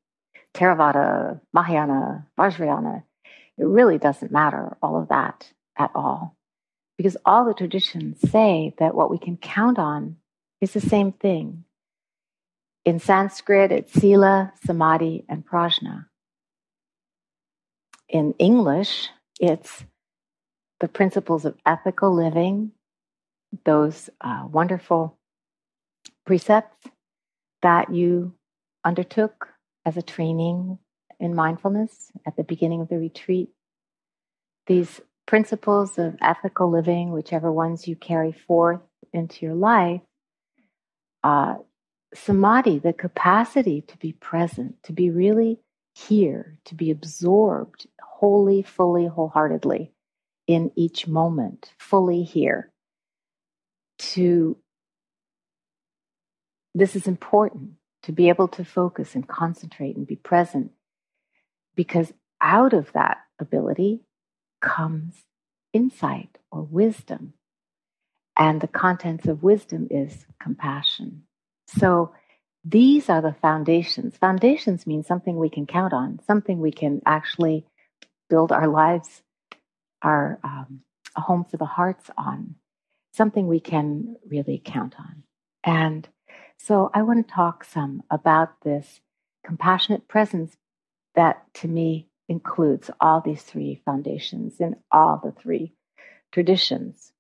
Theravada, 0.55 1.41
Mahayana, 1.53 2.27
Vajrayana, 2.39 3.05
it 3.59 3.65
really 3.65 3.99
doesn't 3.99 4.33
matter, 4.33 4.77
all 4.83 5.01
of 5.01 5.09
that 5.09 5.53
at 5.79 5.91
all. 5.95 6.37
Because 6.97 7.17
all 7.25 7.45
the 7.45 7.55
traditions 7.55 8.19
say 8.31 8.75
that 8.79 8.95
what 8.95 9.11
we 9.11 9.19
can 9.19 9.37
count 9.37 9.79
on 9.79 10.17
is 10.61 10.73
the 10.73 10.81
same 10.81 11.13
thing. 11.13 11.65
In 12.85 12.99
Sanskrit, 12.99 13.73
it's 13.73 13.93
sila, 13.93 14.53
samadhi, 14.65 15.25
and 15.29 15.47
prajna. 15.47 16.07
In 18.09 18.35
English, 18.39 19.09
it's 19.41 19.85
the 20.81 20.89
principles 20.89 21.45
of 21.45 21.57
ethical 21.65 22.15
living, 22.15 22.73
those 23.65 24.11
uh, 24.21 24.47
wonderful 24.51 25.17
precepts 26.27 26.89
that 27.63 27.93
you 27.95 28.35
undertook 28.85 29.52
as 29.85 29.97
a 29.97 30.03
training 30.03 30.79
in 31.19 31.35
mindfulness 31.35 32.11
at 32.27 32.37
the 32.37 32.45
beginning 32.45 32.81
of 32.81 32.89
the 32.89 32.99
retreat. 32.99 33.51
These 34.67 35.01
principles 35.27 35.99
of 35.99 36.17
ethical 36.21 36.71
living, 36.71 37.13
whichever 37.13 37.51
ones 37.51 37.87
you 37.87 37.97
carry 37.97 38.33
forth 38.33 38.81
into 39.13 39.47
your 39.47 39.55
life, 39.55 40.01
uh, 41.23 41.57
samadhi, 42.15 42.79
the 42.79 42.93
capacity 42.93 43.83
to 43.83 43.97
be 43.99 44.13
present, 44.13 44.83
to 44.85 44.93
be 44.93 45.11
really 45.11 45.61
here, 45.95 46.59
to 46.65 46.75
be 46.75 46.91
absorbed 46.91 47.87
wholly, 48.01 48.63
fully, 48.63 49.07
wholeheartedly 49.07 49.93
in 50.47 50.71
each 50.77 51.07
moment, 51.07 51.73
fully 51.79 52.23
here. 52.23 52.71
To 53.99 54.57
this 56.75 56.97
is 56.97 57.07
important 57.07 57.73
to 58.03 58.13
be 58.13 58.29
able 58.29 58.49
to 58.49 58.65
focus 58.65 59.15
and 59.15 59.27
concentrate 59.29 59.97
and 59.97 60.07
be 60.07 60.17
present 60.17 60.73
because 61.75 62.13
out 62.41 62.73
of 62.73 62.93
that 62.93 63.19
ability 63.39 64.01
comes 64.61 65.23
insight 65.73 66.39
or 66.51 66.63
wisdom 66.63 67.35
and 68.37 68.61
the 68.61 68.69
contents 68.69 69.27
of 69.27 69.43
wisdom 69.43 69.89
is 69.91 70.27
compassion. 70.41 71.23
So 71.67 72.15
these 72.65 73.09
are 73.09 73.21
the 73.21 73.35
foundations. 73.41 74.17
Foundations 74.17 74.87
mean 74.87 75.03
something 75.03 75.37
we 75.37 75.51
can 75.51 75.67
count 75.67 75.93
on, 75.93 76.21
something 76.27 76.61
we 76.61 76.73
can 76.73 77.03
actually 77.05 77.67
build 78.31 78.53
our 78.53 78.69
lives, 78.69 79.23
our 80.01 80.39
um, 80.45 80.81
a 81.17 81.21
home 81.21 81.45
for 81.45 81.57
the 81.57 81.67
hearts 81.67 82.11
on, 82.17 82.55
something 83.13 83.47
we 83.47 83.61
can 83.61 84.17
really 84.27 84.61
count 84.65 84.95
on. 84.99 85.23
And 85.65 86.09
so 86.65 86.91
I 86.95 87.03
want 87.03 87.27
to 87.27 87.35
talk 87.35 87.65
some 87.65 88.03
about 88.11 88.61
this 88.63 89.01
compassionate 89.45 90.07
presence 90.07 90.57
that 91.15 91.43
to 91.55 91.69
me 91.69 92.09
includes 92.29 92.91
all 93.01 93.21
these 93.21 93.43
three 93.43 93.83
foundations 93.85 94.61
in 94.61 94.77
all 94.91 95.21
the 95.23 95.33
three 95.33 95.73
traditions. 96.31 97.13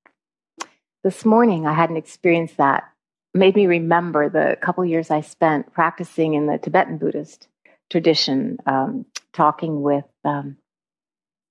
This 1.02 1.24
morning, 1.24 1.66
I 1.66 1.72
had 1.72 1.90
an 1.90 1.96
experience 1.96 2.52
that 2.54 2.84
made 3.34 3.56
me 3.56 3.66
remember 3.66 4.28
the 4.28 4.56
couple 4.60 4.84
years 4.84 5.10
I 5.10 5.22
spent 5.22 5.72
practicing 5.72 6.34
in 6.34 6.46
the 6.46 6.58
Tibetan 6.58 6.98
Buddhist 6.98 7.48
tradition, 7.90 8.58
um, 8.66 9.06
talking 9.32 9.82
with 9.82 10.04
um, 10.24 10.56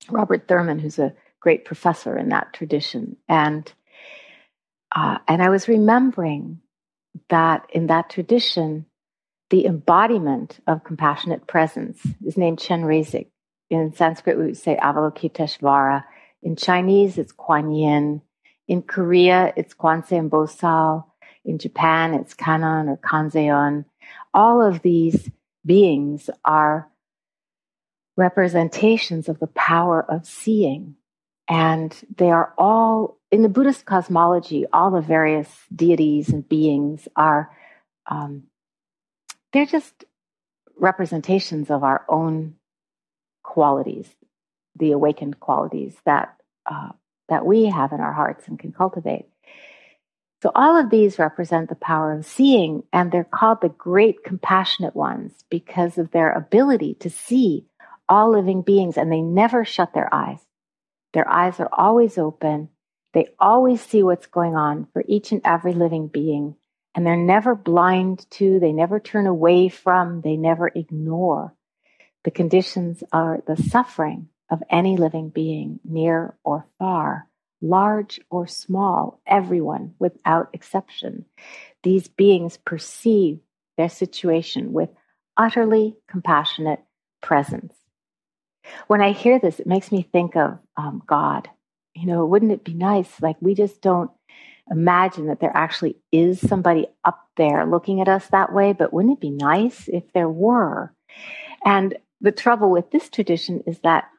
Robert 0.10 0.48
Thurman, 0.48 0.80
who's 0.80 0.98
a 0.98 1.14
great 1.42 1.66
professor 1.66 2.18
in 2.18 2.30
that 2.30 2.54
tradition, 2.54 3.18
and 3.28 3.72
uh, 4.96 5.18
and 5.28 5.42
I 5.44 5.50
was 5.50 5.68
remembering 5.68 6.62
that 7.30 7.68
in 7.72 7.88
that 7.88 8.10
tradition, 8.10 8.86
the 9.50 9.66
embodiment 9.66 10.60
of 10.68 10.84
compassionate 10.84 11.48
presence 11.48 12.00
is 12.26 12.38
named 12.38 12.58
Chenrezig. 12.58 13.28
In 13.70 13.94
Sanskrit, 13.94 14.38
we 14.38 14.46
would 14.46 14.58
say 14.58 14.78
Avalokiteshvara. 14.78 16.04
In 16.44 16.56
Chinese, 16.56 17.18
it's 17.18 17.32
Kuan 17.32 17.72
Yin. 17.72 18.22
In 18.68 18.82
Korea, 18.82 19.54
it's 19.56 19.74
Kwanseum 19.74 20.30
Bosal. 20.30 21.06
In 21.44 21.58
Japan, 21.58 22.14
it's 22.14 22.34
Kannon 22.34 22.88
or 22.88 22.98
Kanzeon. 22.98 23.86
All 24.34 24.62
of 24.62 24.82
these 24.82 25.30
beings 25.66 26.30
are 26.46 26.90
representations 28.18 29.28
of 29.28 29.40
the 29.40 29.48
power 29.48 30.06
of 30.10 30.26
seeing. 30.26 30.96
And 31.48 31.96
they 32.16 32.30
are 32.30 32.54
all, 32.58 33.18
in 33.32 33.42
the 33.42 33.50
Buddhist 33.50 33.86
cosmology, 33.86 34.66
all 34.72 34.92
the 34.92 35.02
various 35.02 35.48
deities 35.74 36.30
and 36.30 36.48
beings 36.48 37.08
are, 37.16 37.50
um, 38.06 38.44
they're 39.54 39.66
just 39.66 40.06
representations 40.78 41.70
of 41.70 41.84
our 41.84 42.06
own 42.10 42.56
qualities, 43.44 44.08
the 44.76 44.92
awakened 44.92 45.40
qualities 45.40 45.96
that, 46.06 46.36
uh, 46.66 46.90
that 47.30 47.46
we 47.46 47.66
have 47.66 47.94
in 47.94 48.02
our 48.02 48.14
hearts 48.14 48.48
and 48.48 48.60
can 48.60 48.72
cultivate. 48.72 49.26
So 50.42 50.52
all 50.56 50.76
of 50.76 50.90
these 50.90 51.20
represent 51.20 51.70
the 51.70 51.76
power 51.76 52.14
of 52.14 52.26
seeing, 52.26 52.84
and 52.92 53.12
they're 53.12 53.24
called 53.24 53.62
the 53.62 53.70
great 53.70 54.24
compassionate 54.24 54.96
ones 54.96 55.46
because 55.50 56.00
of 56.00 56.12
their 56.12 56.32
ability 56.32 56.96
to 57.02 57.10
see 57.10 57.68
all 58.10 58.32
living 58.32 58.64
beings, 58.64 58.98
and 58.98 59.12
they 59.12 59.22
never 59.22 59.64
shut 59.64 59.94
their 59.94 60.14
eyes. 60.14 60.40
Their 61.14 61.30
eyes 61.30 61.60
are 61.60 61.70
always 61.72 62.18
open. 62.18 62.70
They 63.14 63.28
always 63.40 63.82
see 63.82 64.04
what's 64.04 64.28
going 64.28 64.56
on 64.56 64.88
for 64.94 65.04
each 65.08 65.32
and 65.32 65.42
every 65.44 65.74
living 65.74 66.08
being, 66.08 66.56
and 66.96 67.06
they're 67.06 67.18
never 67.18 67.56
blind 67.56 68.30
to, 68.32 68.60
they 68.60 68.72
never 68.72 69.00
turn 69.00 69.28
away 69.28 69.70
from, 69.70 70.22
they 70.22 70.38
never 70.38 70.72
ignore 70.74 71.54
the 72.24 72.32
conditions 72.32 73.04
are 73.12 73.42
the 73.48 73.58
suffering 73.58 74.30
of 74.50 74.62
any 74.70 74.98
living 74.98 75.30
being, 75.30 75.80
near 75.84 76.36
or 76.44 76.68
far 76.78 77.28
large 77.64 78.20
or 78.32 78.48
small, 78.48 79.22
everyone 79.28 79.94
without 80.00 80.50
exception. 80.52 81.26
These 81.84 82.08
beings 82.08 82.58
perceive 82.58 83.40
their 83.78 83.90
situation 83.90 84.74
with 84.74 84.90
utterly 85.38 85.96
compassionate 86.08 86.84
presence. 87.22 87.76
When 88.88 89.02
I 89.02 89.12
hear 89.12 89.38
this, 89.38 89.60
it 89.60 89.68
makes 89.68 89.92
me 89.92 90.02
think 90.02 90.36
of 90.36 90.58
um, 90.76 91.04
God. 91.06 91.50
You 91.94 92.08
know, 92.08 92.26
wouldn't 92.26 92.52
it 92.52 92.64
be 92.64 92.74
nice? 92.74 93.22
Like, 93.22 93.38
we 93.42 93.54
just 93.54 93.82
don't 93.82 94.12
imagine 94.70 95.28
that 95.28 95.40
there 95.40 95.56
actually 95.56 95.98
is 96.12 96.40
somebody 96.40 96.88
up 97.04 97.28
there 97.36 97.66
looking 97.66 98.00
at 98.00 98.08
us 98.08 98.28
that 98.28 98.54
way, 98.54 98.74
but 98.74 98.94
wouldn't 98.94 99.18
it 99.18 99.22
be 99.22 99.30
nice 99.30 99.88
if 99.88 100.04
there 100.14 100.30
were? 100.30 100.94
And 101.66 101.98
the 102.22 102.32
trouble 102.32 102.70
with 102.70 102.92
this 102.92 103.10
tradition 103.10 103.64
is 103.68 103.80
that 103.80 104.10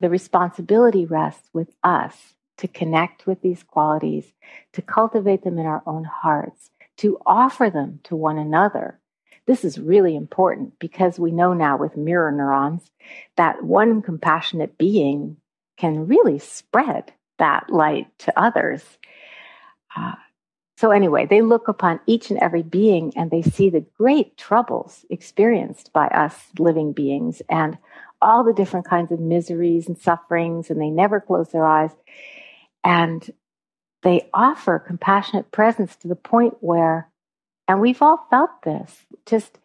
the 0.00 0.08
responsibility 0.08 1.04
rests 1.04 1.48
with 1.52 1.68
us 1.82 2.34
to 2.58 2.68
connect 2.68 3.26
with 3.26 3.40
these 3.42 3.62
qualities, 3.62 4.32
to 4.72 4.82
cultivate 4.82 5.42
them 5.42 5.58
in 5.58 5.66
our 5.66 5.82
own 5.86 6.04
hearts, 6.04 6.70
to 6.98 7.18
offer 7.26 7.70
them 7.70 8.00
to 8.04 8.14
one 8.14 8.38
another. 8.38 9.00
This 9.46 9.64
is 9.64 9.78
really 9.78 10.14
important 10.14 10.78
because 10.78 11.18
we 11.18 11.32
know 11.32 11.54
now 11.54 11.76
with 11.76 11.96
mirror 11.96 12.30
neurons 12.30 12.90
that 13.36 13.64
one 13.64 14.02
compassionate 14.02 14.78
being 14.78 15.38
can 15.80 16.06
really 16.06 16.38
spread 16.38 17.10
that 17.38 17.70
light 17.70 18.06
to 18.18 18.38
others. 18.38 18.84
Uh, 19.96 20.14
so, 20.76 20.90
anyway, 20.90 21.26
they 21.26 21.40
look 21.40 21.68
upon 21.68 22.00
each 22.06 22.30
and 22.30 22.38
every 22.40 22.62
being 22.62 23.12
and 23.16 23.30
they 23.30 23.42
see 23.42 23.70
the 23.70 23.84
great 23.96 24.36
troubles 24.36 25.06
experienced 25.08 25.92
by 25.92 26.08
us 26.08 26.36
living 26.58 26.92
beings 26.92 27.40
and 27.48 27.78
all 28.20 28.44
the 28.44 28.52
different 28.52 28.86
kinds 28.86 29.10
of 29.10 29.20
miseries 29.20 29.88
and 29.88 29.96
sufferings, 29.96 30.68
and 30.68 30.78
they 30.78 30.90
never 30.90 31.18
close 31.18 31.48
their 31.48 31.64
eyes. 31.64 31.92
And 32.84 33.30
they 34.02 34.28
offer 34.34 34.78
compassionate 34.78 35.50
presence 35.50 35.96
to 35.96 36.08
the 36.08 36.16
point 36.16 36.58
where, 36.60 37.08
and 37.66 37.80
we've 37.80 38.02
all 38.02 38.26
felt 38.30 38.62
this, 38.64 39.06
just 39.24 39.58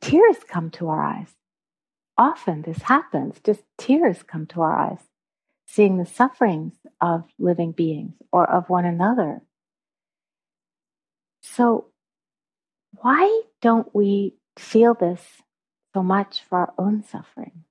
tears 0.00 0.36
come 0.46 0.70
to 0.70 0.88
our 0.88 1.02
eyes. 1.02 1.32
Often 2.16 2.62
this 2.62 2.82
happens, 2.82 3.40
just 3.44 3.62
tears 3.78 4.22
come 4.22 4.46
to 4.46 4.60
our 4.62 4.76
eyes, 4.76 5.09
seeing 5.70 5.96
the 5.96 6.06
sufferings 6.06 6.74
of 7.00 7.24
living 7.38 7.72
beings 7.72 8.14
or 8.32 8.48
of 8.48 8.68
one 8.68 8.84
another. 8.84 9.42
So, 11.42 11.86
why 12.92 13.42
don't 13.62 13.94
we 13.94 14.34
feel 14.58 14.94
this 14.94 15.22
so 15.94 16.02
much 16.02 16.42
for 16.48 16.58
our 16.58 16.74
own 16.78 17.02
suffering? 17.04 17.64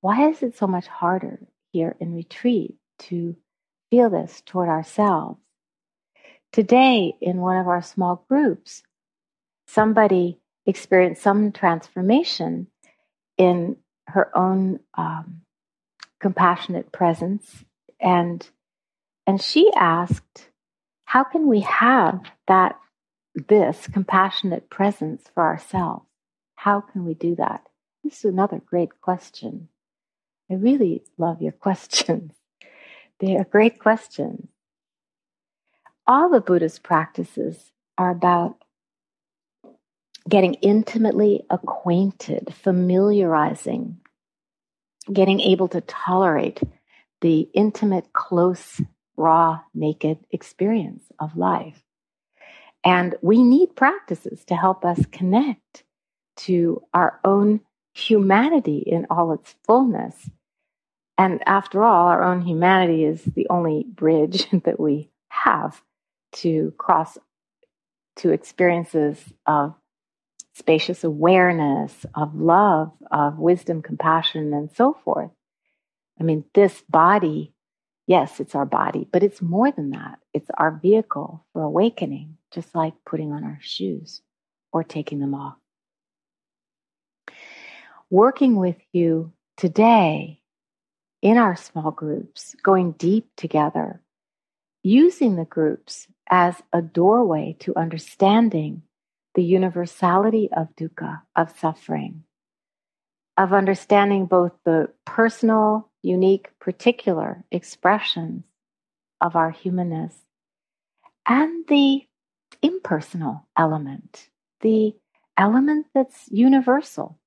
Why 0.00 0.28
is 0.28 0.42
it 0.42 0.56
so 0.56 0.66
much 0.66 0.86
harder 0.86 1.40
here 1.72 1.96
in 2.00 2.14
retreat 2.14 2.76
to 2.98 3.36
feel 3.92 4.08
this 4.08 4.42
toward 4.46 4.70
ourselves. 4.70 5.38
Today, 6.50 7.14
in 7.20 7.36
one 7.38 7.58
of 7.58 7.68
our 7.68 7.82
small 7.82 8.24
groups, 8.26 8.82
somebody 9.66 10.38
experienced 10.64 11.22
some 11.22 11.52
transformation 11.52 12.68
in 13.36 13.76
her 14.06 14.36
own 14.36 14.80
um, 14.96 15.42
compassionate 16.22 16.92
presence, 16.92 17.64
and 18.00 18.48
and 19.26 19.42
she 19.42 19.70
asked, 19.76 20.48
"How 21.04 21.24
can 21.24 21.46
we 21.48 21.60
have 21.60 22.22
that 22.46 22.78
this 23.34 23.88
compassionate 23.88 24.70
presence 24.70 25.24
for 25.34 25.42
ourselves? 25.42 26.06
How 26.54 26.80
can 26.80 27.04
we 27.04 27.14
do 27.14 27.34
that?" 27.36 27.66
This 28.04 28.20
is 28.20 28.24
another 28.24 28.60
great 28.64 29.00
question. 29.02 29.68
I 30.50 30.54
really 30.54 31.02
love 31.18 31.42
your 31.42 31.52
questions. 31.66 32.32
They 33.20 33.36
are 33.36 33.44
great 33.44 33.78
questions. 33.78 34.48
All 36.06 36.30
the 36.30 36.40
Buddhist 36.40 36.82
practices 36.82 37.72
are 37.98 38.10
about 38.10 38.56
getting 40.28 40.54
intimately 40.54 41.44
acquainted, 41.50 42.54
familiarizing, 42.54 43.98
getting 45.12 45.40
able 45.40 45.68
to 45.68 45.80
tolerate 45.82 46.60
the 47.20 47.48
intimate, 47.54 48.12
close, 48.12 48.80
raw, 49.16 49.60
naked 49.74 50.18
experience 50.30 51.04
of 51.18 51.36
life. 51.36 51.82
And 52.84 53.14
we 53.22 53.42
need 53.42 53.76
practices 53.76 54.44
to 54.46 54.56
help 54.56 54.84
us 54.84 55.06
connect 55.12 55.84
to 56.38 56.82
our 56.92 57.20
own 57.24 57.60
humanity 57.94 58.78
in 58.78 59.06
all 59.10 59.32
its 59.32 59.54
fullness 59.64 60.30
and 61.18 61.40
after 61.46 61.84
all, 61.84 62.08
our 62.08 62.22
own 62.22 62.42
humanity 62.42 63.04
is 63.04 63.22
the 63.22 63.46
only 63.50 63.84
bridge 63.88 64.48
that 64.64 64.80
we 64.80 65.10
have 65.28 65.82
to 66.32 66.72
cross 66.78 67.18
to 68.16 68.30
experiences 68.30 69.32
of 69.46 69.74
spacious 70.54 71.04
awareness, 71.04 72.06
of 72.14 72.34
love, 72.34 72.92
of 73.10 73.38
wisdom, 73.38 73.82
compassion, 73.82 74.52
and 74.52 74.70
so 74.74 74.96
forth. 75.04 75.30
I 76.20 76.24
mean, 76.24 76.44
this 76.54 76.82
body, 76.88 77.54
yes, 78.06 78.38
it's 78.38 78.54
our 78.54 78.66
body, 78.66 79.08
but 79.10 79.22
it's 79.22 79.40
more 79.40 79.72
than 79.72 79.90
that. 79.90 80.18
It's 80.34 80.50
our 80.58 80.70
vehicle 80.70 81.44
for 81.52 81.62
awakening, 81.62 82.36
just 82.52 82.74
like 82.74 82.94
putting 83.06 83.32
on 83.32 83.44
our 83.44 83.58
shoes 83.62 84.20
or 84.72 84.84
taking 84.84 85.20
them 85.20 85.34
off. 85.34 85.56
Working 88.10 88.56
with 88.56 88.76
you 88.92 89.32
today 89.56 90.40
in 91.22 91.38
our 91.38 91.56
small 91.56 91.92
groups, 91.92 92.54
going 92.62 92.92
deep 92.92 93.28
together, 93.36 94.02
using 94.82 95.36
the 95.36 95.44
groups 95.46 96.08
as 96.28 96.56
a 96.72 96.82
doorway 96.82 97.56
to 97.60 97.74
understanding 97.76 98.82
the 99.34 99.42
universality 99.42 100.48
of 100.54 100.74
dukkha, 100.76 101.22
of 101.36 101.56
suffering, 101.58 102.24
of 103.36 103.52
understanding 103.52 104.26
both 104.26 104.52
the 104.64 104.88
personal, 105.04 105.88
unique, 106.02 106.50
particular 106.58 107.44
expressions 107.50 108.44
of 109.20 109.36
our 109.36 109.50
humanness 109.50 110.14
and 111.26 111.64
the 111.68 112.02
impersonal 112.60 113.46
element, 113.56 114.28
the 114.60 114.94
element 115.38 115.86
that's 115.94 116.28
universal, 116.30 117.18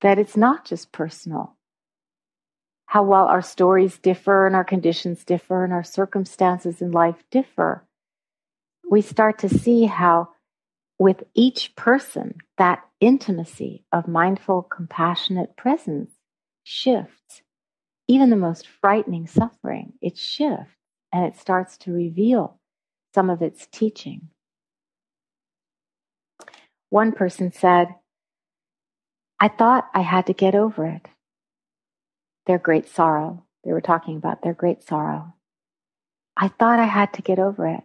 that 0.00 0.18
it's 0.18 0.36
not 0.36 0.64
just 0.64 0.92
personal. 0.92 1.56
How 2.86 3.02
while 3.02 3.26
our 3.26 3.42
stories 3.42 3.98
differ 3.98 4.46
and 4.46 4.54
our 4.54 4.64
conditions 4.64 5.24
differ 5.24 5.64
and 5.64 5.72
our 5.72 5.82
circumstances 5.82 6.80
in 6.80 6.92
life 6.92 7.24
differ, 7.30 7.84
we 8.88 9.00
start 9.00 9.38
to 9.38 9.48
see 9.48 9.86
how 9.86 10.28
with 10.98 11.24
each 11.34 11.74
person, 11.76 12.34
that 12.58 12.84
intimacy 13.00 13.84
of 13.92 14.08
mindful, 14.08 14.62
compassionate 14.62 15.56
presence 15.56 16.12
shifts. 16.62 17.42
Even 18.06 18.30
the 18.30 18.36
most 18.36 18.66
frightening 18.80 19.26
suffering, 19.26 19.94
it 20.00 20.16
shifts 20.16 20.76
and 21.12 21.24
it 21.24 21.38
starts 21.38 21.76
to 21.78 21.92
reveal 21.92 22.60
some 23.14 23.30
of 23.30 23.42
its 23.42 23.66
teaching. 23.66 24.28
One 26.90 27.12
person 27.12 27.52
said, 27.52 27.88
I 29.40 29.48
thought 29.48 29.88
I 29.94 30.00
had 30.00 30.26
to 30.26 30.32
get 30.32 30.54
over 30.54 30.86
it. 30.86 31.08
Their 32.46 32.58
great 32.58 32.88
sorrow. 32.88 33.44
They 33.64 33.72
were 33.72 33.80
talking 33.80 34.16
about 34.16 34.42
their 34.42 34.54
great 34.54 34.82
sorrow. 34.82 35.34
I 36.36 36.48
thought 36.48 36.78
I 36.78 36.86
had 36.86 37.12
to 37.14 37.22
get 37.22 37.38
over 37.38 37.66
it. 37.66 37.82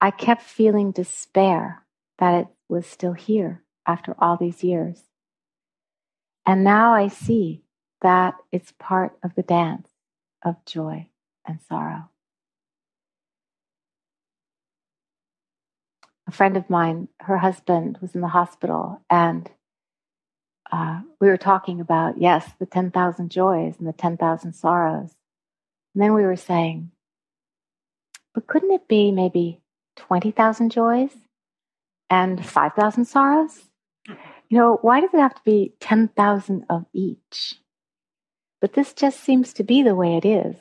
I 0.00 0.10
kept 0.10 0.42
feeling 0.42 0.90
despair 0.90 1.84
that 2.18 2.34
it 2.34 2.46
was 2.68 2.86
still 2.86 3.12
here 3.12 3.62
after 3.86 4.14
all 4.18 4.36
these 4.36 4.62
years. 4.62 5.02
And 6.46 6.64
now 6.64 6.94
I 6.94 7.08
see 7.08 7.62
that 8.02 8.34
it's 8.52 8.72
part 8.78 9.16
of 9.22 9.34
the 9.34 9.42
dance 9.42 9.88
of 10.42 10.64
joy 10.64 11.08
and 11.46 11.60
sorrow. 11.68 12.08
A 16.26 16.30
friend 16.30 16.56
of 16.56 16.68
mine, 16.68 17.08
her 17.20 17.38
husband 17.38 17.98
was 18.00 18.14
in 18.14 18.20
the 18.20 18.28
hospital, 18.28 19.00
and 19.08 19.50
uh, 20.70 21.00
we 21.20 21.28
were 21.28 21.38
talking 21.38 21.80
about, 21.80 22.18
yes, 22.18 22.50
the 22.58 22.66
10,000 22.66 23.30
joys 23.30 23.76
and 23.78 23.88
the 23.88 23.92
10,000 23.92 24.52
sorrows. 24.52 25.14
And 25.94 26.02
then 26.02 26.12
we 26.12 26.22
were 26.22 26.36
saying, 26.36 26.90
but 28.34 28.46
couldn't 28.46 28.72
it 28.72 28.86
be 28.86 29.10
maybe 29.10 29.60
20,000 29.96 30.70
joys 30.70 31.10
and 32.10 32.44
5,000 32.44 33.04
sorrows? 33.04 33.68
You 34.48 34.58
know, 34.58 34.78
why 34.80 35.00
does 35.00 35.12
it 35.12 35.20
have 35.20 35.34
to 35.34 35.42
be 35.44 35.74
10,000 35.80 36.64
of 36.70 36.86
each? 36.92 37.56
But 38.60 38.72
this 38.72 38.92
just 38.92 39.20
seems 39.20 39.52
to 39.54 39.62
be 39.62 39.82
the 39.82 39.94
way 39.94 40.16
it 40.16 40.24
is. 40.24 40.56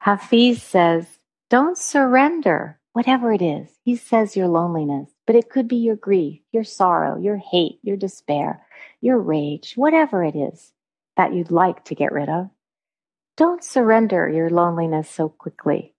Hafiz 0.00 0.62
says, 0.62 1.06
don't 1.50 1.76
surrender, 1.76 2.80
whatever 2.92 3.32
it 3.32 3.42
is. 3.42 3.68
He 3.84 3.94
says 3.96 4.36
your 4.36 4.48
loneliness, 4.48 5.10
but 5.26 5.36
it 5.36 5.50
could 5.50 5.68
be 5.68 5.76
your 5.76 5.96
grief, 5.96 6.40
your 6.50 6.64
sorrow, 6.64 7.18
your 7.18 7.36
hate, 7.36 7.78
your 7.82 7.96
despair, 7.96 8.66
your 9.00 9.18
rage, 9.18 9.74
whatever 9.76 10.24
it 10.24 10.34
is 10.34 10.72
that 11.16 11.34
you'd 11.34 11.50
like 11.50 11.84
to 11.84 11.94
get 11.94 12.12
rid 12.12 12.28
of. 12.28 12.48
Don't 13.36 13.62
surrender 13.62 14.28
your 14.28 14.50
loneliness 14.50 15.08
so 15.08 15.28
quickly. 15.28 15.94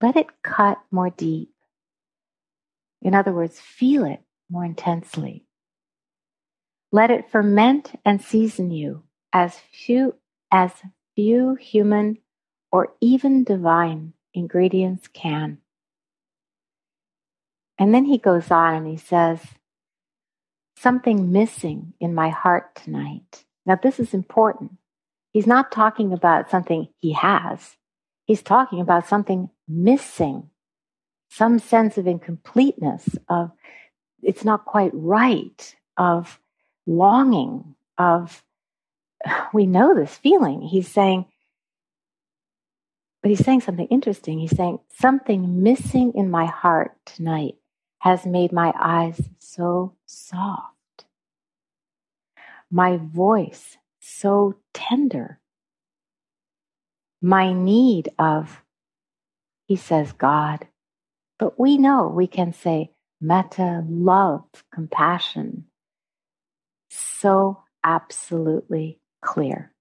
Let 0.00 0.16
it 0.16 0.42
cut 0.42 0.78
more 0.90 1.10
deep. 1.10 1.52
In 3.02 3.14
other 3.14 3.32
words, 3.32 3.60
feel 3.60 4.04
it 4.04 4.20
more 4.50 4.64
intensely. 4.64 5.44
Let 6.90 7.10
it 7.10 7.30
ferment 7.30 7.92
and 8.04 8.20
season 8.20 8.70
you 8.70 9.04
as 9.32 9.58
few 9.58 10.14
as 10.50 10.72
few 11.14 11.54
human 11.56 12.18
or 12.72 12.94
even 13.00 13.44
divine 13.44 14.14
ingredients 14.34 15.08
can. 15.08 15.58
And 17.78 17.94
then 17.94 18.04
he 18.06 18.18
goes 18.18 18.50
on 18.50 18.74
and 18.74 18.86
he 18.88 18.96
says, 18.96 19.40
Something 20.76 21.32
missing 21.32 21.94
in 22.00 22.14
my 22.14 22.28
heart 22.28 22.76
tonight. 22.76 23.44
Now, 23.66 23.76
this 23.76 23.98
is 23.98 24.14
important. 24.14 24.78
He's 25.32 25.46
not 25.46 25.72
talking 25.72 26.12
about 26.12 26.50
something 26.50 26.88
he 27.00 27.12
has, 27.12 27.76
he's 28.24 28.42
talking 28.42 28.80
about 28.80 29.06
something 29.06 29.50
missing, 29.68 30.50
some 31.28 31.58
sense 31.58 31.98
of 31.98 32.06
incompleteness, 32.06 33.16
of 33.28 33.52
it's 34.22 34.44
not 34.44 34.64
quite 34.64 34.90
right, 34.94 35.76
of 35.96 36.40
longing, 36.86 37.74
of 37.96 38.42
we 39.52 39.66
know 39.66 39.94
this 39.94 40.16
feeling. 40.16 40.62
He's 40.62 40.88
saying, 40.88 41.26
but 43.22 43.30
he's 43.30 43.44
saying 43.44 43.62
something 43.62 43.86
interesting. 43.88 44.38
He's 44.38 44.56
saying, 44.56 44.78
something 44.96 45.62
missing 45.62 46.12
in 46.14 46.30
my 46.30 46.46
heart 46.46 46.92
tonight 47.04 47.56
has 47.98 48.24
made 48.24 48.52
my 48.52 48.72
eyes 48.78 49.20
so 49.38 49.96
soft, 50.06 51.04
my 52.70 52.96
voice 52.96 53.76
so 53.98 54.54
tender, 54.72 55.40
my 57.20 57.52
need 57.52 58.08
of, 58.18 58.62
he 59.66 59.76
says, 59.76 60.12
God. 60.12 60.66
But 61.38 61.58
we 61.58 61.78
know 61.78 62.08
we 62.08 62.26
can 62.26 62.52
say 62.52 62.90
metta, 63.20 63.84
love, 63.88 64.44
compassion, 64.72 65.66
so 66.90 67.62
absolutely 67.84 69.00
clear. 69.22 69.72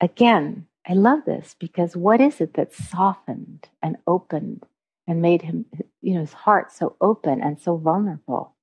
Again, 0.00 0.66
I 0.86 0.94
love 0.94 1.24
this 1.26 1.54
because 1.58 1.96
what 1.96 2.20
is 2.20 2.40
it 2.40 2.54
that 2.54 2.72
softened 2.72 3.68
and 3.82 3.96
opened 4.06 4.64
and 5.06 5.20
made 5.20 5.42
him, 5.42 5.66
you 6.00 6.14
know, 6.14 6.20
his 6.20 6.32
heart 6.32 6.72
so 6.72 6.96
open 7.00 7.42
and 7.42 7.60
so 7.60 7.76
vulnerable? 7.76 8.54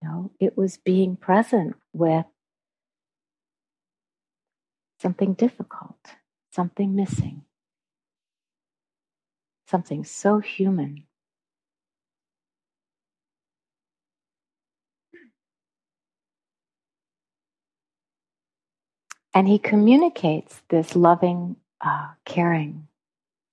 You 0.00 0.08
know, 0.08 0.30
it 0.38 0.56
was 0.56 0.76
being 0.76 1.16
present 1.16 1.76
with 1.92 2.26
something 5.00 5.34
difficult, 5.34 5.98
something 6.52 6.94
missing, 6.94 7.42
something 9.66 10.04
so 10.04 10.38
human. 10.38 11.04
And 19.34 19.48
he 19.48 19.58
communicates 19.58 20.62
this 20.68 20.94
loving, 20.94 21.56
uh, 21.80 22.10
caring 22.24 22.86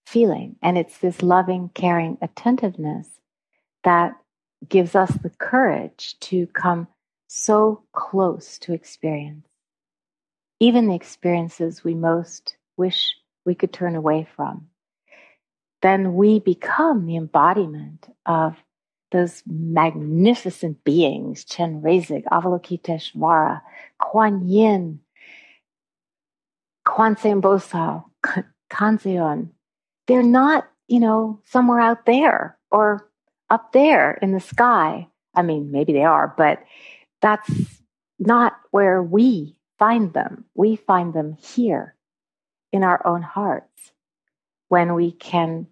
feeling. 0.05 0.57
And 0.61 0.77
it's 0.77 0.97
this 0.97 1.21
loving, 1.21 1.71
caring 1.73 2.17
attentiveness 2.21 3.07
that 3.83 4.13
gives 4.67 4.93
us 4.95 5.11
the 5.23 5.29
courage 5.29 6.19
to 6.19 6.47
come 6.47 6.87
so 7.27 7.83
close 7.93 8.59
to 8.59 8.73
experience, 8.73 9.47
even 10.59 10.87
the 10.87 10.95
experiences 10.95 11.83
we 11.83 11.95
most 11.95 12.57
wish 12.77 13.15
we 13.45 13.55
could 13.55 13.73
turn 13.73 13.95
away 13.95 14.27
from. 14.35 14.67
Then 15.81 16.13
we 16.13 16.39
become 16.39 17.05
the 17.05 17.15
embodiment 17.15 18.07
of 18.25 18.55
those 19.11 19.43
magnificent 19.45 20.83
beings, 20.83 21.43
Chenrezig, 21.43 22.23
Avalokiteshvara, 22.25 23.61
Kuan 23.99 24.47
Yin, 24.47 24.99
Kwanse 26.87 27.41
Bosal, 27.41 28.05
Kanzeon, 28.71 29.49
they're 30.07 30.23
not, 30.23 30.67
you 30.87 30.99
know, 30.99 31.39
somewhere 31.45 31.79
out 31.79 32.05
there 32.05 32.57
or 32.71 33.09
up 33.49 33.73
there 33.73 34.13
in 34.21 34.31
the 34.31 34.39
sky. 34.39 35.07
I 35.35 35.41
mean, 35.41 35.71
maybe 35.71 35.93
they 35.93 36.03
are, 36.03 36.33
but 36.37 36.63
that's 37.21 37.49
not 38.17 38.53
where 38.71 39.01
we 39.03 39.57
find 39.77 40.13
them. 40.13 40.45
We 40.55 40.75
find 40.75 41.13
them 41.13 41.33
here 41.33 41.95
in 42.71 42.83
our 42.83 43.05
own 43.05 43.21
hearts 43.21 43.91
when 44.69 44.93
we 44.93 45.11
can 45.11 45.67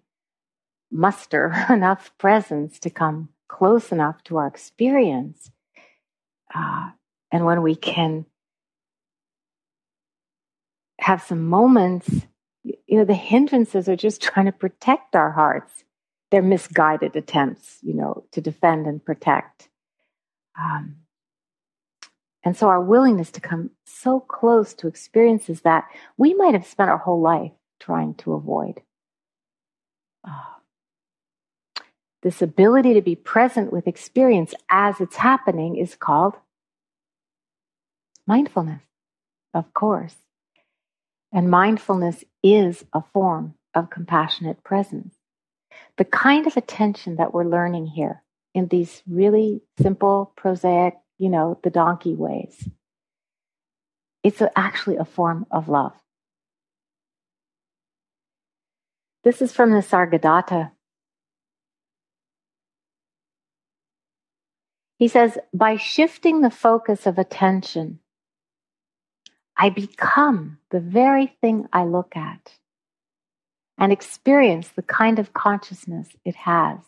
muster 0.90 1.52
enough 1.70 2.16
presence 2.18 2.78
to 2.80 2.90
come 2.90 3.28
close 3.48 3.92
enough 3.92 4.22
to 4.24 4.36
our 4.36 4.46
experience. 4.46 5.50
Uh, 6.54 6.90
and 7.32 7.44
when 7.44 7.62
we 7.62 7.74
can 7.74 8.26
have 11.00 11.22
some 11.22 11.46
moments, 11.46 12.08
you 12.62 12.98
know, 12.98 13.04
the 13.04 13.14
hindrances 13.14 13.88
are 13.88 13.96
just 13.96 14.22
trying 14.22 14.46
to 14.46 14.52
protect 14.52 15.16
our 15.16 15.30
hearts. 15.30 15.84
They're 16.30 16.42
misguided 16.42 17.16
attempts, 17.16 17.78
you 17.82 17.94
know, 17.94 18.24
to 18.32 18.40
defend 18.40 18.86
and 18.86 19.04
protect. 19.04 19.68
Um, 20.58 20.96
and 22.42 22.56
so 22.56 22.68
our 22.68 22.80
willingness 22.80 23.30
to 23.32 23.40
come 23.40 23.70
so 23.84 24.20
close 24.20 24.74
to 24.74 24.86
experiences 24.86 25.62
that 25.62 25.88
we 26.16 26.34
might 26.34 26.54
have 26.54 26.66
spent 26.66 26.90
our 26.90 26.98
whole 26.98 27.20
life 27.20 27.52
trying 27.80 28.14
to 28.14 28.34
avoid. 28.34 28.80
Uh, 30.26 30.59
this 32.22 32.42
ability 32.42 32.94
to 32.94 33.02
be 33.02 33.14
present 33.14 33.72
with 33.72 33.86
experience 33.86 34.54
as 34.70 35.00
it's 35.00 35.16
happening 35.16 35.76
is 35.76 35.94
called 35.94 36.34
mindfulness, 38.26 38.82
of 39.54 39.72
course. 39.72 40.14
And 41.32 41.50
mindfulness 41.50 42.24
is 42.42 42.84
a 42.92 43.02
form 43.12 43.54
of 43.74 43.90
compassionate 43.90 44.62
presence. 44.64 45.14
The 45.96 46.04
kind 46.04 46.46
of 46.46 46.56
attention 46.56 47.16
that 47.16 47.32
we're 47.32 47.44
learning 47.44 47.86
here 47.86 48.22
in 48.54 48.66
these 48.68 49.02
really 49.08 49.62
simple, 49.80 50.32
prosaic, 50.36 50.94
you 51.18 51.28
know, 51.28 51.58
the 51.62 51.70
donkey 51.70 52.14
ways, 52.14 52.68
it's 54.22 54.42
actually 54.56 54.96
a 54.96 55.04
form 55.04 55.46
of 55.50 55.68
love. 55.68 55.92
This 59.22 59.40
is 59.42 59.52
from 59.52 59.70
the 59.70 59.78
Nisargadatta. 59.78 60.72
He 65.00 65.08
says, 65.08 65.38
by 65.54 65.78
shifting 65.78 66.42
the 66.42 66.50
focus 66.50 67.06
of 67.06 67.18
attention, 67.18 68.00
I 69.56 69.70
become 69.70 70.58
the 70.70 70.78
very 70.78 71.34
thing 71.40 71.66
I 71.72 71.84
look 71.84 72.14
at 72.14 72.58
and 73.78 73.92
experience 73.92 74.68
the 74.68 74.82
kind 74.82 75.18
of 75.18 75.32
consciousness 75.32 76.08
it 76.22 76.34
has. 76.34 76.80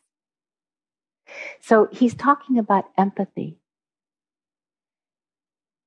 So 1.61 1.89
he's 1.91 2.15
talking 2.15 2.59
about 2.59 2.85
empathy. 2.99 3.57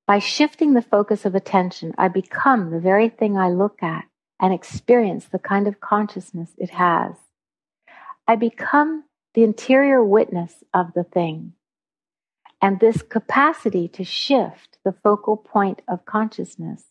By 0.08 0.18
shifting 0.18 0.74
the 0.74 0.82
focus 0.82 1.26
of 1.26 1.36
attention, 1.36 1.94
I 1.96 2.08
become 2.08 2.72
the 2.72 2.80
very 2.80 3.10
thing 3.10 3.38
I 3.38 3.50
look 3.50 3.84
at 3.84 4.06
and 4.40 4.52
experience 4.52 5.26
the 5.26 5.38
kind 5.38 5.68
of 5.68 5.80
consciousness 5.80 6.50
it 6.58 6.72
has. 6.72 7.14
I 8.28 8.36
become 8.36 9.04
the 9.36 9.44
interior 9.44 10.04
witness 10.04 10.64
of 10.74 10.92
the 10.96 11.04
thing. 11.04 11.54
And 12.62 12.80
this 12.80 13.02
capacity 13.02 13.88
to 13.90 14.04
shift 14.04 14.78
the 14.84 14.96
focal 15.04 15.38
point 15.38 15.82
of 15.88 16.06
consciousness, 16.06 16.86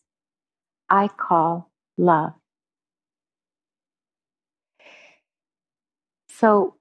I 0.89 1.07
call 1.07 1.71
love. 1.97 2.33
So, 6.29 6.75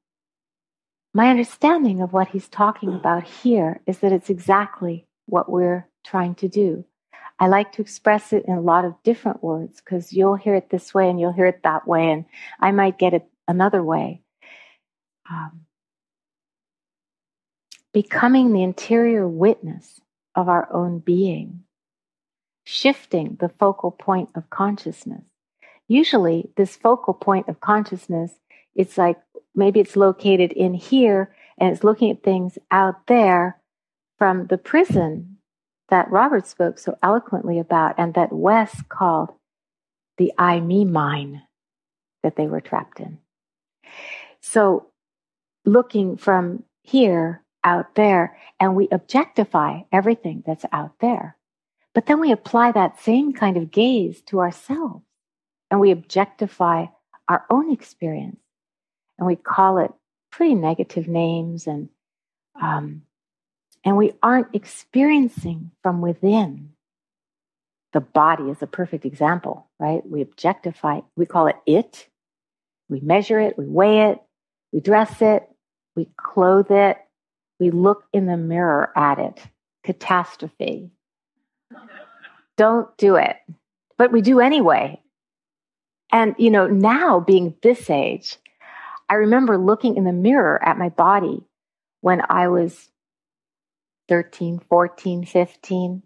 my 1.12 1.30
understanding 1.30 2.02
of 2.02 2.12
what 2.12 2.28
he's 2.28 2.48
talking 2.48 2.92
about 2.92 3.22
here 3.24 3.80
is 3.86 3.98
that 4.00 4.12
it's 4.12 4.30
exactly 4.30 5.06
what 5.26 5.48
we're 5.48 5.88
trying 6.04 6.34
to 6.36 6.48
do. 6.48 6.84
I 7.38 7.46
like 7.46 7.72
to 7.72 7.82
express 7.82 8.32
it 8.32 8.44
in 8.46 8.54
a 8.54 8.60
lot 8.60 8.84
of 8.84 8.94
different 9.02 9.42
words 9.42 9.80
because 9.80 10.12
you'll 10.12 10.36
hear 10.36 10.54
it 10.54 10.70
this 10.70 10.92
way 10.92 11.08
and 11.08 11.20
you'll 11.20 11.32
hear 11.32 11.46
it 11.46 11.62
that 11.62 11.86
way, 11.86 12.10
and 12.10 12.24
I 12.60 12.72
might 12.72 12.98
get 12.98 13.14
it 13.14 13.26
another 13.48 13.82
way. 13.82 14.22
Um, 15.30 15.66
becoming 17.94 18.52
the 18.52 18.62
interior 18.62 19.26
witness 19.26 20.00
of 20.34 20.48
our 20.48 20.70
own 20.72 20.98
being, 20.98 21.62
shifting 22.64 23.38
the 23.40 23.48
focal 23.48 23.92
point 23.92 24.28
of 24.34 24.50
consciousness. 24.50 25.22
Usually, 25.86 26.50
this 26.56 26.76
focal 26.76 27.14
point 27.14 27.48
of 27.48 27.60
consciousness, 27.60 28.32
it's 28.74 28.98
like 28.98 29.16
maybe 29.54 29.78
it's 29.78 29.96
located 29.96 30.52
in 30.52 30.74
here 30.74 31.34
and 31.56 31.72
it's 31.72 31.84
looking 31.84 32.10
at 32.10 32.24
things 32.24 32.58
out 32.72 33.06
there 33.06 33.60
from 34.18 34.48
the 34.48 34.58
prison 34.58 35.36
that 35.88 36.10
Robert 36.10 36.46
spoke 36.48 36.78
so 36.78 36.98
eloquently 37.00 37.60
about 37.60 37.94
and 37.96 38.14
that 38.14 38.32
Wes 38.32 38.82
called 38.88 39.30
the 40.18 40.32
I 40.36 40.58
me 40.58 40.84
mine 40.84 41.42
that 42.24 42.34
they 42.34 42.48
were 42.48 42.60
trapped 42.60 42.98
in. 42.98 43.18
So, 44.40 44.86
looking 45.64 46.16
from 46.16 46.64
here 46.82 47.43
out 47.64 47.94
there, 47.94 48.38
and 48.60 48.76
we 48.76 48.88
objectify 48.92 49.80
everything 49.90 50.42
that's 50.46 50.64
out 50.72 50.92
there. 51.00 51.36
But 51.94 52.06
then 52.06 52.20
we 52.20 52.32
apply 52.32 52.72
that 52.72 53.00
same 53.00 53.32
kind 53.32 53.56
of 53.56 53.70
gaze 53.70 54.20
to 54.26 54.40
ourselves 54.40 55.04
and 55.70 55.80
we 55.80 55.92
objectify 55.92 56.86
our 57.28 57.44
own 57.50 57.72
experience 57.72 58.40
and 59.18 59.26
we 59.26 59.36
call 59.36 59.78
it 59.78 59.92
pretty 60.30 60.54
negative 60.54 61.08
names 61.08 61.66
and 61.66 61.88
um, 62.60 63.02
and 63.84 63.96
we 63.96 64.12
aren't 64.22 64.54
experiencing 64.54 65.70
from 65.82 66.00
within. 66.00 66.70
The 67.92 68.00
body 68.00 68.44
is 68.44 68.62
a 68.62 68.66
perfect 68.66 69.04
example, 69.04 69.68
right? 69.78 70.02
We 70.08 70.22
objectify, 70.22 71.00
we 71.16 71.26
call 71.26 71.48
it 71.48 71.56
it. 71.66 72.08
We 72.88 73.00
measure 73.00 73.38
it, 73.40 73.58
we 73.58 73.66
weigh 73.66 74.10
it, 74.10 74.20
we 74.72 74.80
dress 74.80 75.22
it, 75.22 75.48
we 75.96 76.08
clothe 76.16 76.70
it, 76.70 76.98
we 77.58 77.70
look 77.70 78.04
in 78.12 78.26
the 78.26 78.36
mirror 78.36 78.90
at 78.96 79.18
it. 79.18 79.40
Catastrophe. 79.84 80.90
Don't 82.56 82.96
do 82.96 83.16
it. 83.16 83.36
But 83.96 84.12
we 84.12 84.22
do 84.22 84.40
anyway. 84.40 85.00
And, 86.10 86.34
you 86.38 86.50
know, 86.50 86.66
now 86.66 87.20
being 87.20 87.54
this 87.62 87.90
age, 87.90 88.36
I 89.08 89.14
remember 89.14 89.58
looking 89.58 89.96
in 89.96 90.04
the 90.04 90.12
mirror 90.12 90.62
at 90.62 90.78
my 90.78 90.88
body 90.88 91.44
when 92.00 92.22
I 92.28 92.48
was 92.48 92.88
13, 94.08 94.60
14, 94.68 95.24
15. 95.24 96.02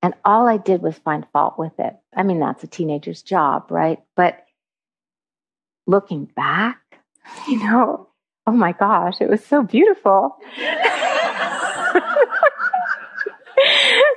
And 0.00 0.14
all 0.24 0.46
I 0.46 0.56
did 0.56 0.80
was 0.80 0.96
find 0.98 1.26
fault 1.32 1.58
with 1.58 1.78
it. 1.78 1.96
I 2.14 2.22
mean, 2.22 2.38
that's 2.38 2.62
a 2.62 2.68
teenager's 2.68 3.22
job, 3.22 3.70
right? 3.70 3.98
But 4.14 4.44
looking 5.86 6.26
back, 6.26 6.78
you 7.48 7.58
know, 7.58 8.07
oh 8.48 8.52
my 8.52 8.72
gosh, 8.72 9.20
it 9.20 9.28
was 9.28 9.44
so 9.44 9.62
beautiful. 9.62 10.38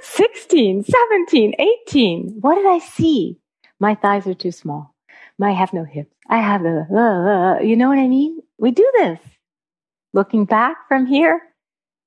16, 0.01 0.83
17, 0.83 1.53
18. 1.87 2.37
What 2.39 2.55
did 2.55 2.65
I 2.65 2.79
see? 2.79 3.37
My 3.79 3.93
thighs 3.95 4.25
are 4.27 4.33
too 4.33 4.51
small. 4.51 4.95
I 5.41 5.51
have 5.51 5.73
no 5.73 5.83
hips. 5.83 6.15
I 6.29 6.37
have 6.37 6.63
the, 6.63 6.87
uh, 6.89 6.95
uh, 6.95 7.59
you 7.61 7.75
know 7.75 7.89
what 7.89 7.97
I 7.97 8.07
mean? 8.07 8.39
We 8.57 8.71
do 8.71 8.89
this. 8.97 9.19
Looking 10.13 10.45
back 10.45 10.87
from 10.87 11.07
here, 11.07 11.41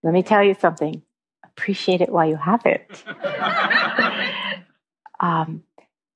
let 0.02 0.14
me 0.14 0.22
tell 0.22 0.42
you 0.42 0.54
something 0.54 1.02
appreciate 1.56 2.00
it 2.00 2.10
while 2.10 2.28
you 2.28 2.36
have 2.36 2.62
it. 2.64 3.04
um, 5.20 5.62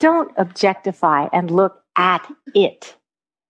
don't 0.00 0.32
objectify 0.36 1.28
and 1.32 1.50
look 1.50 1.82
at 1.96 2.28
it. 2.54 2.96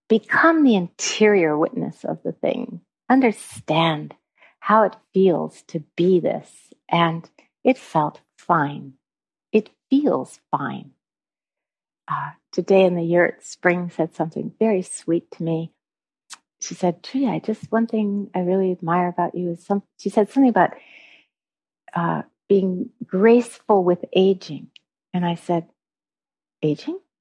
Become 0.09 0.62
the 0.62 0.75
interior 0.75 1.57
witness 1.57 2.05
of 2.05 2.23
the 2.23 2.33
thing. 2.33 2.81
Understand 3.09 4.14
how 4.61 4.85
it 4.85 4.97
feels 5.14 5.62
to 5.68 5.81
be 5.97 6.21
this. 6.21 6.51
And 6.88 7.29
it 7.64 7.79
felt 7.79 8.21
fine. 8.37 8.94
It 9.53 9.71
feels 9.90 10.40
fine. 10.51 10.92
Uh, 12.11 12.31
today 12.53 12.85
in 12.85 12.94
the 12.94 13.03
yurt, 13.03 13.44
Spring 13.44 13.90
said 13.94 14.14
something 14.14 14.53
very 14.59 14.83
sweet 14.83 15.31
to 15.33 15.42
me 15.42 15.73
she 16.61 16.75
said, 16.75 17.07
I 17.14 17.40
just 17.44 17.71
one 17.71 17.87
thing 17.87 18.31
I 18.35 18.40
really 18.40 18.73
admire 18.73 19.09
about 19.09 19.35
you 19.35 19.53
is 19.53 19.64
some. 19.64 19.83
She 19.99 20.11
said 20.11 20.31
something 20.31 20.51
about 20.51 20.75
uh, 21.94 22.23
being 22.49 22.90
graceful 23.07 23.85
with 23.85 24.05
aging, 24.12 24.68
and 25.14 25.25
I 25.25 25.37
said, 25.37 25.68
aging. 26.62 26.99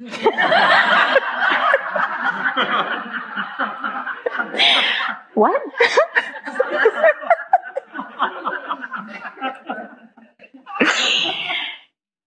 what? 5.33 5.61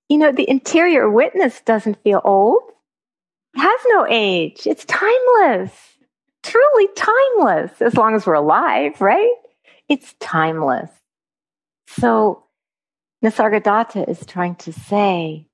you 0.08 0.18
know, 0.18 0.32
the 0.32 0.48
interior 0.48 1.10
witness 1.10 1.60
doesn't 1.62 2.02
feel 2.02 2.20
old. 2.24 2.62
It 3.54 3.60
has 3.60 3.80
no 3.88 4.06
age. 4.08 4.66
It's 4.66 4.84
timeless 4.84 5.90
truly 6.42 6.88
timeless 6.96 7.82
as 7.82 7.94
long 7.94 8.14
as 8.14 8.26
we're 8.26 8.34
alive, 8.34 9.00
right? 9.00 9.34
It's 9.88 10.14
timeless. 10.20 10.90
So 11.88 12.44
Nisargadatta 13.24 14.08
is 14.08 14.24
trying 14.26 14.56
to 14.56 14.72
say 14.72 15.48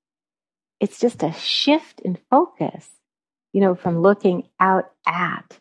it's 0.81 1.01
just 1.01 1.23
a 1.23 1.33
shift 1.33 2.01
in 2.01 2.19
focus, 2.31 2.89
you 3.57 3.63
know, 3.63 3.75
from 3.75 4.03
looking 4.03 4.43
out 4.61 4.91
at 5.07 5.59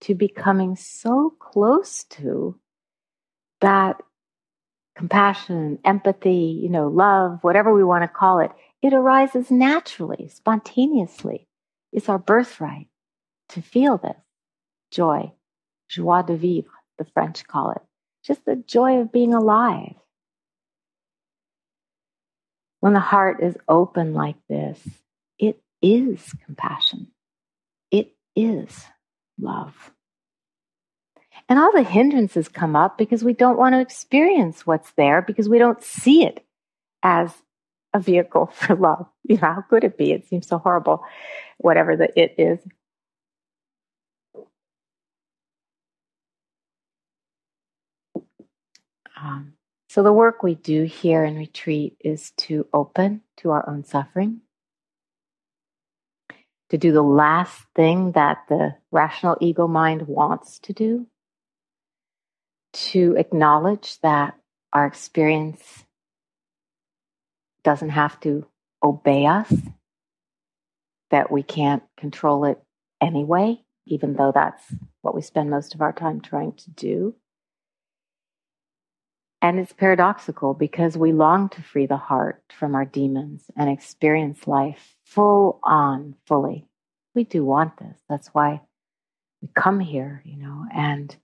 to 0.00 0.16
becoming 0.16 0.74
so 0.74 1.32
close 1.38 2.02
to 2.10 2.58
that 3.60 4.02
compassion, 4.96 5.78
empathy, 5.84 6.58
you 6.60 6.68
know, 6.68 6.88
love, 6.88 7.38
whatever 7.42 7.72
we 7.72 7.84
want 7.84 8.02
to 8.02 8.08
call 8.08 8.40
it, 8.40 8.50
it 8.82 8.92
arises 8.92 9.48
naturally, 9.48 10.26
spontaneously. 10.26 11.46
It's 11.92 12.08
our 12.08 12.18
birthright 12.18 12.88
to 13.50 13.62
feel 13.62 13.96
this 13.98 14.16
joy, 14.90 15.30
joie 15.88 16.22
de 16.22 16.36
vivre, 16.36 16.68
the 16.98 17.04
French 17.14 17.46
call 17.46 17.70
it, 17.70 17.82
just 18.24 18.44
the 18.44 18.56
joy 18.56 18.98
of 18.98 19.12
being 19.12 19.32
alive. 19.32 19.94
When 22.80 22.92
the 22.92 22.98
heart 22.98 23.40
is 23.40 23.56
open 23.68 24.14
like 24.14 24.34
this, 24.48 24.80
it 25.38 25.62
is 25.80 26.28
compassion 26.44 27.12
is 28.36 28.84
love. 29.40 29.92
And 31.48 31.58
all 31.58 31.72
the 31.72 31.82
hindrances 31.82 32.48
come 32.48 32.74
up 32.76 32.98
because 32.98 33.22
we 33.22 33.32
don't 33.32 33.58
want 33.58 33.74
to 33.74 33.80
experience 33.80 34.66
what's 34.66 34.92
there 34.92 35.22
because 35.22 35.48
we 35.48 35.58
don't 35.58 35.82
see 35.82 36.24
it 36.24 36.44
as 37.02 37.32
a 37.94 38.00
vehicle 38.00 38.46
for 38.54 38.74
love. 38.74 39.06
You 39.24 39.36
know, 39.36 39.54
how 39.54 39.64
could 39.68 39.84
it 39.84 39.98
be? 39.98 40.12
It 40.12 40.28
seems 40.28 40.46
so 40.46 40.58
horrible, 40.58 41.04
whatever 41.58 41.96
the 41.96 42.08
it 42.20 42.34
is. 42.38 42.58
Um, 49.20 49.54
so, 49.88 50.02
the 50.02 50.12
work 50.12 50.42
we 50.42 50.54
do 50.56 50.84
here 50.84 51.24
in 51.24 51.36
retreat 51.36 51.96
is 52.00 52.32
to 52.38 52.66
open 52.74 53.22
to 53.38 53.50
our 53.50 53.66
own 53.68 53.82
suffering, 53.82 54.42
to 56.70 56.78
do 56.78 56.92
the 56.92 57.02
last 57.02 57.64
thing 57.74 58.12
that 58.12 58.38
the 58.48 58.74
rational 58.90 59.36
ego 59.40 59.68
mind 59.68 60.02
wants 60.02 60.58
to 60.60 60.72
do, 60.72 61.06
to 62.72 63.14
acknowledge 63.16 64.00
that 64.00 64.34
our 64.72 64.86
experience 64.86 65.84
doesn't 67.62 67.90
have 67.90 68.18
to 68.20 68.46
obey 68.82 69.26
us, 69.26 69.52
that 71.10 71.30
we 71.30 71.42
can't 71.42 71.82
control 71.96 72.44
it 72.44 72.60
anyway, 73.00 73.60
even 73.86 74.14
though 74.14 74.32
that's 74.32 74.62
what 75.02 75.14
we 75.14 75.22
spend 75.22 75.50
most 75.50 75.74
of 75.74 75.80
our 75.80 75.92
time 75.92 76.20
trying 76.20 76.52
to 76.52 76.70
do. 76.70 77.14
And 79.40 79.60
it's 79.60 79.72
paradoxical 79.72 80.54
because 80.54 80.96
we 80.96 81.12
long 81.12 81.48
to 81.50 81.62
free 81.62 81.86
the 81.86 81.96
heart 81.96 82.42
from 82.58 82.74
our 82.74 82.84
demons 82.84 83.44
and 83.56 83.70
experience 83.70 84.46
life 84.48 84.95
full 85.06 85.60
on, 85.62 86.16
fully. 86.26 86.66
We 87.14 87.24
do 87.24 87.44
want 87.44 87.78
this. 87.78 87.98
That's 88.08 88.28
why 88.28 88.60
we 89.40 89.48
come 89.54 89.80
here, 89.80 90.22
you 90.24 90.36
know, 90.36 90.66
and 90.74 91.16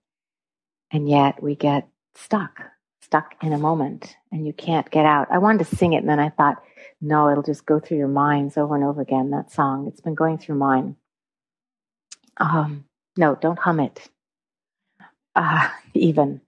and 0.91 1.09
yet 1.09 1.41
we 1.41 1.55
get 1.55 1.87
stuck, 2.15 2.61
stuck 3.01 3.35
in 3.43 3.53
a 3.53 3.57
moment, 3.57 4.15
and 4.31 4.47
you 4.47 4.53
can't 4.53 4.89
get 4.89 5.05
out. 5.05 5.27
I 5.31 5.39
wanted 5.39 5.67
to 5.67 5.75
sing 5.75 5.93
it, 5.93 5.97
and 5.97 6.09
then 6.09 6.19
I 6.19 6.29
thought, 6.29 6.63
no, 7.01 7.29
it'll 7.29 7.43
just 7.43 7.65
go 7.65 7.79
through 7.79 7.97
your 7.97 8.07
minds 8.07 8.57
over 8.57 8.75
and 8.75 8.83
over 8.83 9.01
again. 9.01 9.31
That 9.31 9.51
song, 9.51 9.87
it's 9.87 10.01
been 10.01 10.15
going 10.15 10.37
through 10.37 10.55
mine. 10.55 10.95
Um, 12.37 12.85
no, 13.17 13.35
don't 13.35 13.59
hum 13.59 13.79
it. 13.79 14.09
Uh, 15.35 15.69
even 15.93 16.41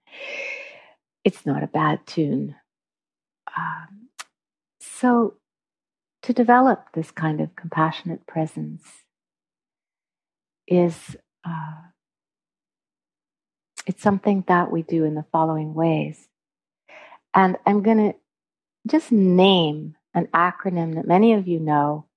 it's 1.26 1.45
not 1.45 1.63
a 1.63 1.67
bad 1.67 2.06
tune. 2.06 2.56
Um, 3.58 4.10
so, 4.80 5.34
to 6.25 6.33
develop 6.33 6.88
this 6.93 7.11
kind 7.11 7.39
of 7.39 7.55
compassionate 7.55 8.25
presence 8.25 8.83
is 10.67 11.15
uh, 11.43 11.75
it's 13.85 14.01
something 14.01 14.43
that 14.47 14.71
we 14.71 14.81
do 14.81 15.03
in 15.03 15.13
the 15.13 15.25
following 15.31 15.75
ways, 15.75 16.27
and 17.35 17.57
I'm 17.67 17.83
going 17.83 17.97
to 18.11 18.15
just 18.88 19.11
name 19.11 19.95
an 20.15 20.27
acronym 20.33 20.95
that 20.95 21.07
many 21.07 21.33
of 21.33 21.47
you 21.47 21.59
know. 21.59 22.07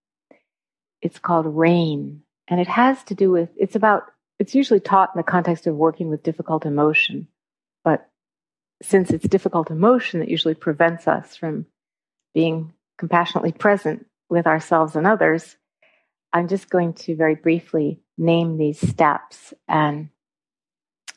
It's 1.03 1.19
called 1.19 1.47
RAIN, 1.47 2.23
and 2.49 2.61
it 2.61 2.67
has 2.67 3.05
to 3.05 3.15
do 3.15 3.31
with 3.31 3.51
it's 3.59 3.77
about 3.77 4.05
it's 4.39 4.55
usually 4.55 4.81
taught 4.81 5.11
in 5.15 5.19
the 5.19 5.23
context 5.23 5.67
of 5.67 5.77
working 5.77 6.09
with 6.09 6.23
difficult 6.23 6.65
emotion, 6.65 7.29
but 7.85 8.09
since 8.83 9.11
it's 9.11 9.29
difficult 9.29 9.71
emotion 9.71 10.21
that 10.21 10.31
usually 10.31 10.55
prevents 10.55 11.07
us 11.07 11.37
from 11.37 11.67
being 12.33 12.73
compassionately 12.99 13.53
present 13.53 14.07
with 14.29 14.47
ourselves 14.47 14.97
and 14.97 15.07
others, 15.07 15.57
I'm 16.33 16.49
just 16.49 16.69
going 16.69 16.93
to 16.95 17.17
very 17.17 17.35
briefly 17.35 18.01
name 18.19 18.59
these 18.59 18.81
steps 18.81 19.55
and 19.67 20.11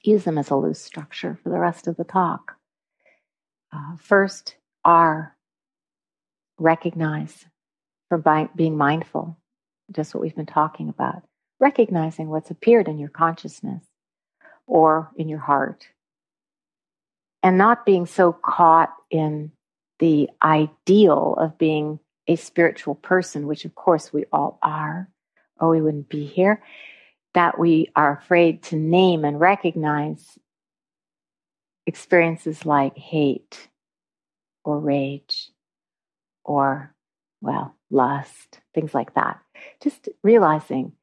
use 0.03 0.23
them 0.23 0.37
as 0.37 0.49
a 0.49 0.55
loose 0.55 0.81
structure 0.81 1.37
for 1.43 1.49
the 1.49 1.59
rest 1.59 1.87
of 1.87 1.97
the 1.97 2.03
talk. 2.03 2.55
Uh, 3.73 3.95
first, 3.97 4.55
R, 4.85 5.35
recognize 6.57 7.45
for 8.09 8.17
by, 8.17 8.49
being 8.55 8.77
mindful, 8.77 9.37
just 9.91 10.13
what 10.13 10.21
we've 10.21 10.35
been 10.35 10.45
talking 10.45 10.89
about. 10.89 11.23
Recognizing 11.59 12.29
what's 12.29 12.51
appeared 12.51 12.87
in 12.87 12.97
your 12.97 13.09
consciousness 13.09 13.83
or 14.65 15.11
in 15.15 15.29
your 15.29 15.39
heart 15.39 15.87
and 17.43 17.57
not 17.57 17.85
being 17.85 18.05
so 18.05 18.31
caught 18.31 18.93
in 19.09 19.51
the 20.01 20.29
ideal 20.43 21.35
of 21.37 21.59
being 21.59 21.99
a 22.27 22.35
spiritual 22.35 22.95
person, 22.95 23.45
which 23.45 23.65
of 23.65 23.75
course 23.75 24.11
we 24.11 24.25
all 24.33 24.57
are, 24.63 25.07
or 25.59 25.69
we 25.69 25.79
wouldn't 25.79 26.09
be 26.09 26.25
here, 26.25 26.61
that 27.35 27.59
we 27.59 27.87
are 27.95 28.17
afraid 28.17 28.63
to 28.63 28.75
name 28.75 29.23
and 29.23 29.39
recognize 29.39 30.39
experiences 31.85 32.65
like 32.65 32.97
hate 32.97 33.69
or 34.63 34.79
rage 34.79 35.51
or, 36.43 36.95
well, 37.39 37.75
lust, 37.91 38.59
things 38.73 38.95
like 38.95 39.13
that. 39.13 39.39
Just 39.83 40.09
realizing 40.23 40.93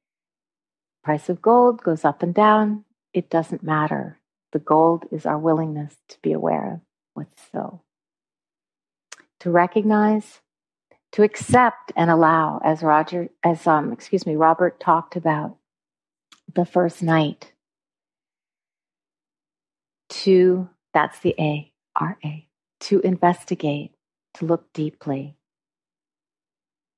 price 1.05 1.29
of 1.29 1.41
gold 1.41 1.85
goes 1.85 2.05
up 2.05 2.25
and 2.25 2.35
down, 2.35 2.85
it 3.13 3.31
doesn't 3.31 3.63
matter. 3.63 4.19
The 4.51 4.59
gold 4.59 5.05
is 5.13 5.25
our 5.25 5.39
willingness 5.39 5.95
to 6.09 6.19
be 6.21 6.33
aware 6.33 6.75
of 6.75 6.81
what's 7.15 7.43
so. 7.53 7.83
To 9.41 9.51
recognize, 9.51 10.41
to 11.13 11.23
accept 11.23 11.93
and 11.95 12.11
allow, 12.11 12.61
as 12.65 12.83
Roger, 12.83 13.29
as 13.45 13.67
um, 13.67 13.93
excuse 13.93 14.27
me, 14.27 14.35
Robert 14.35 14.81
talked 14.81 15.15
about 15.15 15.57
the 16.55 16.65
first 16.65 17.03
night. 17.03 17.53
To 20.11 20.69
that's 20.93 21.21
the 21.21 21.35
A, 21.39 21.73
R 21.95 22.19
A. 22.25 22.49
To 22.81 23.01
investigate, 23.01 23.93
to 24.35 24.45
look 24.45 24.73
deeply, 24.73 25.37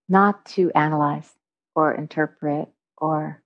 not 0.08 0.44
to 0.46 0.70
analyze 0.74 1.30
or 1.74 1.92
interpret 1.92 2.68
or 2.96 3.42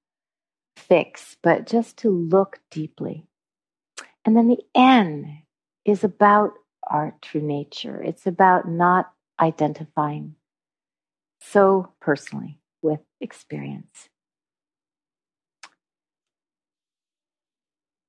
fix, 0.76 1.36
but 1.42 1.66
just 1.66 1.96
to 1.98 2.10
look 2.10 2.60
deeply. 2.70 3.26
And 4.24 4.36
then 4.36 4.48
the 4.48 4.62
N 4.74 5.42
is 5.84 6.04
about 6.04 6.52
our 6.86 7.14
true 7.22 7.42
nature. 7.42 8.02
It's 8.02 8.26
about 8.26 8.68
not 8.68 9.12
identifying 9.40 10.36
so 11.40 11.92
personally 12.00 12.58
with 12.82 13.00
experience. 13.20 14.08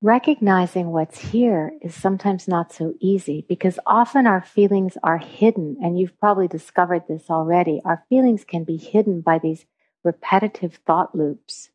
Recognizing 0.02 0.92
what's 0.92 1.18
here 1.18 1.74
is 1.82 1.96
sometimes 1.96 2.48
not 2.48 2.72
so 2.72 2.94
easy 3.00 3.46
because 3.50 3.80
often 3.88 4.28
our 4.28 4.42
feelings 4.42 4.98
are 5.02 5.18
hidden, 5.18 5.78
and 5.82 5.98
you've 5.98 6.20
probably 6.20 6.48
discovered 6.48 7.04
this 7.08 7.30
already. 7.30 7.82
Our 7.84 8.04
feelings 8.08 8.44
can 8.44 8.66
be 8.66 8.78
hidden 8.78 9.22
by 9.22 9.40
these 9.40 9.66
repetitive 10.04 10.80
thought 10.86 11.16
loops, 11.16 11.70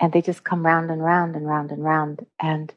and 0.00 0.12
they 0.12 0.22
just 0.22 0.44
come 0.44 0.64
round 0.64 0.90
and 0.90 1.04
round 1.04 1.36
and 1.36 1.46
round 1.46 1.70
and 1.70 1.84
round. 1.84 2.24
And 2.40 2.72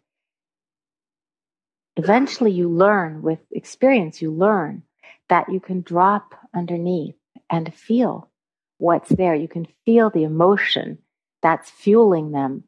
eventually 1.95 2.51
you 2.51 2.69
learn 2.69 3.21
with 3.21 3.39
experience, 3.51 4.21
you 4.21 4.31
learn 4.31 4.83
that 5.29 5.51
you 5.51 5.59
can 5.59 5.81
drop 5.81 6.33
underneath 6.53 7.15
and 7.49 7.73
feel 7.73 8.29
what's 8.77 9.09
there. 9.09 9.35
You 9.35 9.47
can 9.47 9.67
feel 9.85 10.09
the 10.09 10.23
emotion 10.23 10.97
that's 11.41 11.69
fueling 11.69 12.31
them. 12.31 12.63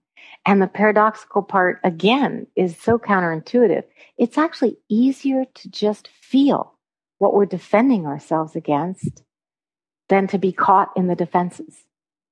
And 0.45 0.61
the 0.61 0.67
paradoxical 0.67 1.41
part, 1.41 1.79
again, 1.83 2.47
is 2.55 2.77
so 2.77 2.97
counterintuitive. 2.97 3.83
It's 4.17 4.37
actually 4.37 4.77
easier 4.89 5.45
to 5.55 5.69
just 5.69 6.07
feel 6.07 6.77
what 7.17 7.33
we're 7.33 7.45
defending 7.45 8.05
ourselves 8.05 8.55
against 8.55 9.23
than 10.09 10.27
to 10.27 10.37
be 10.37 10.51
caught 10.51 10.91
in 10.95 11.07
the 11.07 11.15
defenses 11.15 11.85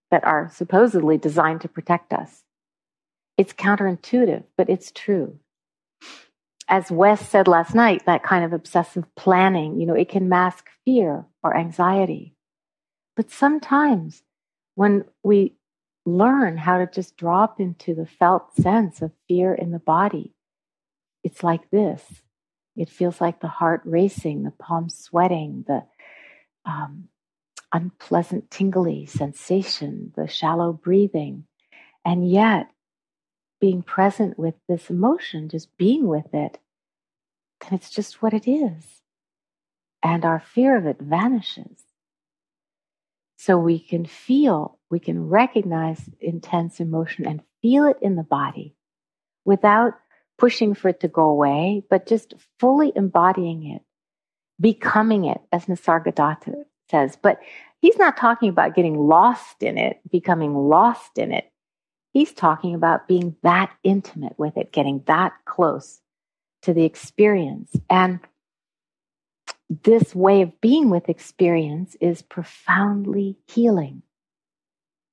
that 0.10 0.24
are 0.24 0.52
supposedly 0.54 1.18
designed 1.18 1.62
to 1.62 1.70
protect 1.70 2.14
us. 2.14 2.44
It's 3.38 3.54
counterintuitive, 3.54 4.44
but 4.58 4.70
it's 4.70 4.92
true 4.92 5.40
as 6.72 6.90
Wes 6.90 7.28
said 7.28 7.50
last 7.50 7.76
night, 7.76 8.06
that 8.06 8.24
kind 8.24 8.46
of 8.46 8.54
obsessive 8.54 9.04
planning, 9.16 9.78
you 9.80 9.86
know, 9.86 9.94
it 9.94 10.08
can 10.08 10.30
mask 10.30 10.70
fear 10.86 11.26
or 11.44 11.56
anxiety. 11.56 12.34
But 13.18 13.30
sometimes 13.30 14.24
when 14.76 15.04
we 15.22 15.58
learn 16.06 16.58
how 16.58 16.78
to 16.78 16.88
just 16.88 17.18
drop 17.18 17.60
into 17.60 17.94
the 17.94 18.06
felt 18.06 18.56
sense 18.56 19.02
of 19.02 19.12
fear 19.28 19.54
in 19.54 19.72
the 19.72 19.80
body, 19.80 20.34
it's 21.26 21.44
like 21.44 21.70
this. 21.72 22.02
It 22.78 22.90
feels 22.90 23.20
like 23.20 23.42
the 23.42 23.50
heart 23.50 23.82
racing, 23.84 24.44
the 24.44 24.52
palms 24.52 24.98
sweating, 24.98 25.66
the 25.68 25.84
um, 26.64 27.10
unpleasant 27.74 28.50
tingly 28.50 29.06
sensation, 29.08 30.14
the 30.16 30.30
shallow 30.30 30.72
breathing. 30.72 31.44
And 32.06 32.32
yet, 32.32 32.72
being 33.62 33.84
present 33.84 34.38
with 34.38 34.56
this 34.68 34.90
emotion, 34.90 35.48
just 35.48 35.78
being 35.78 36.08
with 36.08 36.34
it, 36.34 36.58
then 37.62 37.74
it's 37.74 37.92
just 37.92 38.22
what 38.22 38.34
it 38.34 38.50
is. 38.50 39.02
And 40.04 40.26
our 40.26 40.40
fear 40.40 40.76
of 40.76 40.88
it 40.88 40.98
vanishes. 41.00 41.84
So 43.38 43.58
we 43.58 43.80
can 43.80 44.06
feel, 44.06 44.80
we 44.90 45.00
can 45.00 45.30
recognize 45.30 46.10
intense 46.20 46.80
emotion 46.80 47.26
and 47.26 47.42
feel 47.62 47.86
it 47.86 47.98
in 48.02 48.16
the 48.16 48.24
body 48.24 48.76
without 49.46 49.94
pushing 50.38 50.74
for 50.74 50.90
it 50.90 51.00
to 51.02 51.08
go 51.08 51.30
away, 51.30 51.84
but 51.90 52.08
just 52.08 52.34
fully 52.60 52.92
embodying 52.96 53.66
it, 53.66 53.84
becoming 54.60 55.26
it, 55.26 55.40
as 55.52 55.66
Nisargadatta 55.66 56.64
says. 56.90 57.18
But 57.22 57.40
he's 57.80 57.98
not 57.98 58.18
talking 58.18 58.50
about 58.50 58.76
getting 58.76 59.08
lost 59.08 59.62
in 59.62 59.78
it, 59.78 60.00
becoming 60.12 60.56
lost 60.56 61.18
in 61.18 61.32
it. 61.32 61.51
He's 62.14 62.34
talking 62.34 62.76
about 62.76 63.08
being 63.08 63.36
that 63.42 63.72
intimate 63.84 64.38
with 64.38 64.58
it, 64.58 64.72
getting 64.72 65.04
that 65.08 65.34
close 65.46 66.02
to 66.64 66.74
the 66.74 66.84
experience. 66.84 67.76
And 67.90 68.20
this 69.84 70.14
way 70.14 70.42
of 70.42 70.60
being 70.60 70.90
with 70.90 71.08
experience 71.08 71.96
is 72.02 72.22
profoundly 72.22 73.38
healing. 73.48 74.04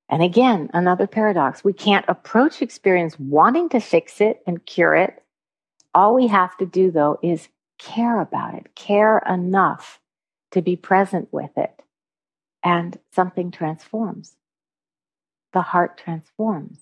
And 0.09 0.22
again, 0.22 0.70
another 0.72 1.07
paradox. 1.07 1.62
We 1.62 1.72
can't 1.72 2.05
approach 2.09 2.62
experience 2.62 3.18
wanting 3.18 3.68
to 3.70 3.80
fix 3.80 4.20
it 4.20 4.42
and 4.46 4.64
cure 4.66 4.94
it. 4.94 5.22
All 5.94 6.14
we 6.14 6.26
have 6.26 6.57
to 6.59 6.66
do, 6.66 6.90
though, 6.90 7.18
is 7.22 7.49
care 7.78 8.20
about 8.20 8.55
it, 8.55 8.74
care 8.74 9.22
enough 9.28 10.01
to 10.51 10.62
be 10.62 10.76
present 10.76 11.28
with 11.30 11.51
it, 11.57 11.82
and 12.64 12.99
something 13.12 13.51
transforms. 13.51 14.34
The 15.53 15.62
heart 15.62 15.99
transforms. 15.99 16.78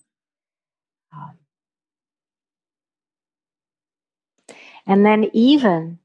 And 4.85 5.05
then, 5.05 5.29
even 5.33 5.99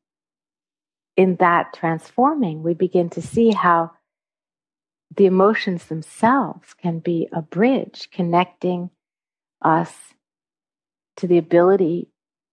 in 1.16 1.36
that 1.36 1.72
transforming, 1.72 2.62
we 2.62 2.74
begin 2.74 3.10
to 3.10 3.22
see 3.22 3.50
how 3.50 3.92
the 5.14 5.26
emotions 5.26 5.86
themselves 5.86 6.74
can 6.74 6.98
be 6.98 7.28
a 7.32 7.42
bridge 7.42 8.08
connecting 8.12 8.90
us 9.60 9.94
to 11.16 11.26
the 11.26 11.38
ability 11.38 12.08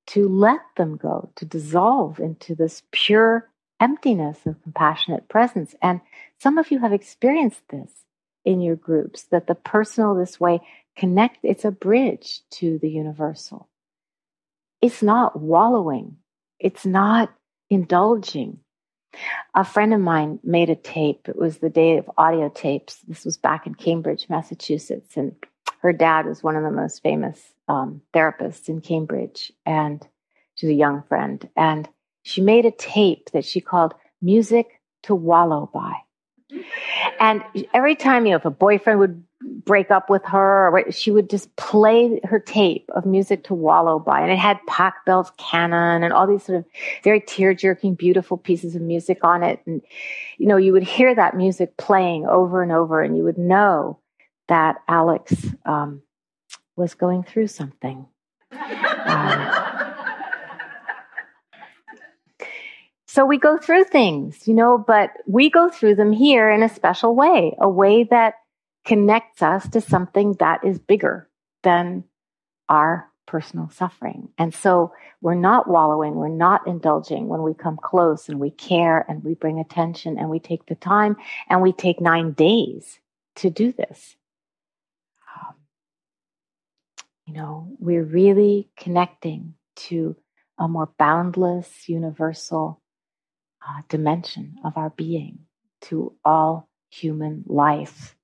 to 0.08 0.28
let 0.28 0.62
them 0.76 0.98
go, 0.98 1.32
to 1.36 1.46
dissolve 1.46 2.20
into 2.20 2.56
this 2.56 2.84
pure 2.92 3.50
emptiness 3.80 4.46
of 4.46 4.62
compassionate 4.64 5.30
presence. 5.30 5.76
And 5.82 6.02
some 6.40 6.58
of 6.58 6.72
you 6.72 6.80
have 6.80 6.94
experienced 6.94 7.62
this 7.70 7.92
in 8.44 8.62
your 8.62 8.76
groups 8.76 9.24
that 9.32 9.48
the 9.48 9.56
personal 9.56 10.16
this 10.16 10.40
way 10.40 10.60
connect, 11.00 11.40
it's 11.44 11.66
a 11.66 11.72
bridge 11.72 12.42
to 12.52 12.78
the 12.80 12.90
universal. 12.90 13.70
It's 14.82 15.02
not 15.02 15.40
wallowing, 15.40 16.18
it's 16.60 16.86
not 16.86 17.32
indulging, 17.70 18.60
a 19.56 19.64
friend 19.64 19.94
of 19.94 20.00
mine 20.00 20.40
made 20.44 20.70
a 20.70 20.76
tape. 20.76 21.28
It 21.28 21.36
was 21.36 21.58
the 21.58 21.70
day 21.70 21.98
of 21.98 22.10
audio 22.18 22.50
tapes. 22.50 22.98
This 23.08 23.26
was 23.26 23.38
back 23.38 23.66
in 23.66 23.76
Cambridge, 23.76 24.28
Massachusetts. 24.30 25.18
And 25.18 25.36
her 25.82 25.94
dad 25.94 26.26
was 26.26 26.44
one 26.44 26.56
of 26.56 26.64
the 26.64 26.72
most 26.72 27.02
famous 27.02 27.42
um, 27.68 28.02
therapists 28.14 28.70
in 28.70 28.82
Cambridge. 28.82 29.52
And 29.66 30.06
she's 30.56 30.70
a 30.70 30.74
young 30.74 31.04
friend. 31.04 31.48
And 31.56 31.90
she 32.24 32.42
made 32.42 32.66
a 32.66 32.72
tape 32.72 33.32
that 33.32 33.46
she 33.46 33.62
called 33.62 33.94
Music 34.22 34.80
to 35.04 35.16
Wallow 35.16 35.70
By. 35.74 35.96
And 37.20 37.44
every 37.74 37.96
time, 37.96 38.26
you 38.26 38.32
know, 38.32 38.38
if 38.38 38.46
a 38.46 38.52
boyfriend 38.52 39.00
would 39.00 39.24
break 39.66 39.92
up 39.92 40.10
with 40.10 40.24
her, 40.26 40.86
she 40.92 41.12
would 41.12 41.30
just 41.30 41.56
play 41.56 42.20
her 42.24 42.40
tape 42.40 42.90
of 42.94 43.06
music 43.06 43.44
to 43.46 43.54
wallow 43.54 44.00
by. 44.00 44.22
And 44.22 44.32
it 44.32 44.38
had 44.38 44.60
Pachelbel's 44.68 45.32
canon 45.38 46.04
and 46.04 46.14
all 46.14 46.28
these 46.28 46.44
sort 46.44 46.60
of 46.60 46.66
very 47.04 47.22
tear 47.22 47.54
jerking, 47.54 47.96
beautiful 47.96 48.38
pieces 48.38 48.76
of 48.76 48.82
music 48.82 49.20
on 49.24 49.44
it. 49.44 49.60
And, 49.66 49.82
you 50.38 50.48
know, 50.48 50.58
you 50.58 50.74
would 50.74 50.84
hear 50.84 51.14
that 51.14 51.36
music 51.36 51.78
playing 51.78 52.26
over 52.26 52.62
and 52.64 52.72
over, 52.72 53.02
and 53.02 53.18
you 53.18 53.24
would 53.24 53.38
know 53.38 54.00
that 54.48 54.78
Alex 54.88 55.34
um, 55.66 56.02
was 56.76 56.94
going 56.94 57.24
through 57.24 57.48
something. 57.48 58.06
Um, 58.52 59.70
So 63.12 63.26
we 63.26 63.40
go 63.40 63.58
through 63.58 63.86
things, 63.86 64.48
you 64.48 64.54
know, 64.54 64.78
but 64.78 65.10
we 65.26 65.50
go 65.50 65.68
through 65.68 65.96
them 65.96 66.12
here 66.12 66.48
in 66.48 66.62
a 66.62 66.70
special 66.70 67.16
way, 67.16 67.56
a 67.60 67.68
way 67.68 68.04
that 68.04 68.36
connects 68.90 69.44
us 69.44 69.70
to 69.70 69.80
something 69.80 70.34
that 70.40 70.66
is 70.66 70.80
bigger 70.80 71.30
than 71.62 72.04
our 72.68 73.08
personal 73.28 73.70
suffering. 73.70 74.30
And 74.40 74.52
so 74.52 74.94
we're 75.22 75.36
not 75.36 75.70
wallowing, 75.70 76.16
we're 76.16 76.28
not 76.28 76.66
indulging 76.66 77.28
when 77.28 77.44
we 77.44 77.54
come 77.54 77.78
close 77.78 78.28
and 78.30 78.40
we 78.40 78.50
care 78.50 79.06
and 79.08 79.24
we 79.24 79.36
bring 79.36 79.60
attention 79.60 80.18
and 80.18 80.28
we 80.28 80.40
take 80.40 80.66
the 80.66 80.74
time 80.74 81.18
and 81.48 81.62
we 81.62 81.72
take 81.72 82.02
nine 82.02 82.32
days 82.32 83.00
to 83.36 83.52
do 83.52 83.72
this. 83.72 84.16
Um, 85.38 85.54
you 87.28 87.36
know, 87.36 87.68
we're 87.78 88.04
really 88.04 88.72
connecting 88.76 89.54
to 89.90 90.16
a 90.58 90.68
more 90.68 90.90
boundless, 90.98 91.88
universal 91.88 92.82
uh, 93.62 93.84
dimension 93.88 94.56
of 94.66 94.78
our 94.78 94.90
being 94.90 95.42
to 95.82 96.16
all 96.26 96.68
human 96.90 97.44
life. 97.46 98.16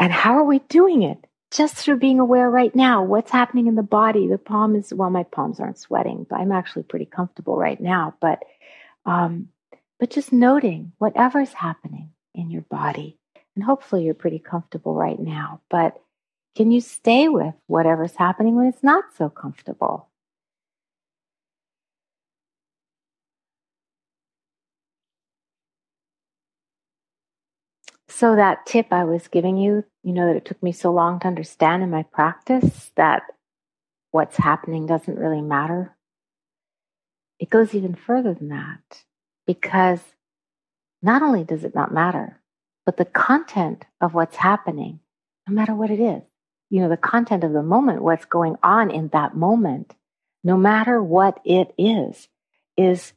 And 0.00 0.12
how 0.12 0.38
are 0.38 0.44
we 0.44 0.60
doing 0.60 1.02
it? 1.02 1.18
Just 1.52 1.74
through 1.76 1.98
being 1.98 2.20
aware 2.20 2.48
right 2.48 2.74
now, 2.74 3.04
what's 3.04 3.30
happening 3.30 3.66
in 3.66 3.74
the 3.74 3.82
body. 3.82 4.26
The 4.26 4.38
palm 4.38 4.74
is, 4.74 4.94
well, 4.94 5.10
my 5.10 5.24
palms 5.24 5.60
aren't 5.60 5.78
sweating, 5.78 6.26
but 6.28 6.40
I'm 6.40 6.52
actually 6.52 6.84
pretty 6.84 7.04
comfortable 7.04 7.56
right 7.56 7.78
now. 7.78 8.14
But, 8.20 8.42
um, 9.04 9.48
but 9.98 10.10
just 10.10 10.32
noting 10.32 10.92
whatever's 10.98 11.52
happening 11.52 12.10
in 12.34 12.50
your 12.50 12.62
body. 12.62 13.18
And 13.54 13.64
hopefully 13.64 14.04
you're 14.04 14.14
pretty 14.14 14.38
comfortable 14.38 14.94
right 14.94 15.18
now. 15.18 15.60
But 15.68 16.00
can 16.56 16.70
you 16.70 16.80
stay 16.80 17.28
with 17.28 17.54
whatever's 17.66 18.14
happening 18.16 18.56
when 18.56 18.66
it's 18.66 18.82
not 18.82 19.04
so 19.18 19.28
comfortable? 19.28 20.08
So, 28.20 28.36
that 28.36 28.66
tip 28.66 28.88
I 28.92 29.04
was 29.04 29.28
giving 29.28 29.56
you, 29.56 29.82
you 30.02 30.12
know, 30.12 30.26
that 30.26 30.36
it 30.36 30.44
took 30.44 30.62
me 30.62 30.72
so 30.72 30.92
long 30.92 31.20
to 31.20 31.26
understand 31.26 31.82
in 31.82 31.88
my 31.88 32.02
practice 32.02 32.92
that 32.94 33.22
what's 34.10 34.36
happening 34.36 34.84
doesn't 34.84 35.18
really 35.18 35.40
matter. 35.40 35.96
It 37.38 37.48
goes 37.48 37.74
even 37.74 37.94
further 37.94 38.34
than 38.34 38.50
that 38.50 39.04
because 39.46 40.00
not 41.00 41.22
only 41.22 41.44
does 41.44 41.64
it 41.64 41.74
not 41.74 41.94
matter, 41.94 42.42
but 42.84 42.98
the 42.98 43.06
content 43.06 43.86
of 44.02 44.12
what's 44.12 44.36
happening, 44.36 45.00
no 45.48 45.54
matter 45.54 45.74
what 45.74 45.88
it 45.88 45.98
is, 45.98 46.22
you 46.68 46.82
know, 46.82 46.90
the 46.90 46.98
content 46.98 47.42
of 47.42 47.54
the 47.54 47.62
moment, 47.62 48.02
what's 48.02 48.26
going 48.26 48.56
on 48.62 48.90
in 48.90 49.08
that 49.14 49.34
moment, 49.34 49.94
no 50.44 50.58
matter 50.58 51.02
what 51.02 51.40
it 51.46 51.72
is, 51.78 52.28
is 52.76 53.14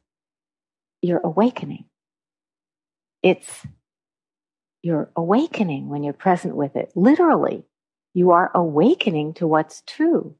your 1.02 1.20
awakening. 1.22 1.84
It's 3.22 3.66
you're 4.84 5.10
awakening 5.16 5.88
when 5.88 6.02
you're 6.02 6.12
present 6.12 6.54
with 6.54 6.76
it. 6.76 6.92
Literally, 6.94 7.64
you 8.12 8.32
are 8.32 8.50
awakening 8.54 9.34
to 9.34 9.46
what's 9.46 9.82
true. 9.86 10.36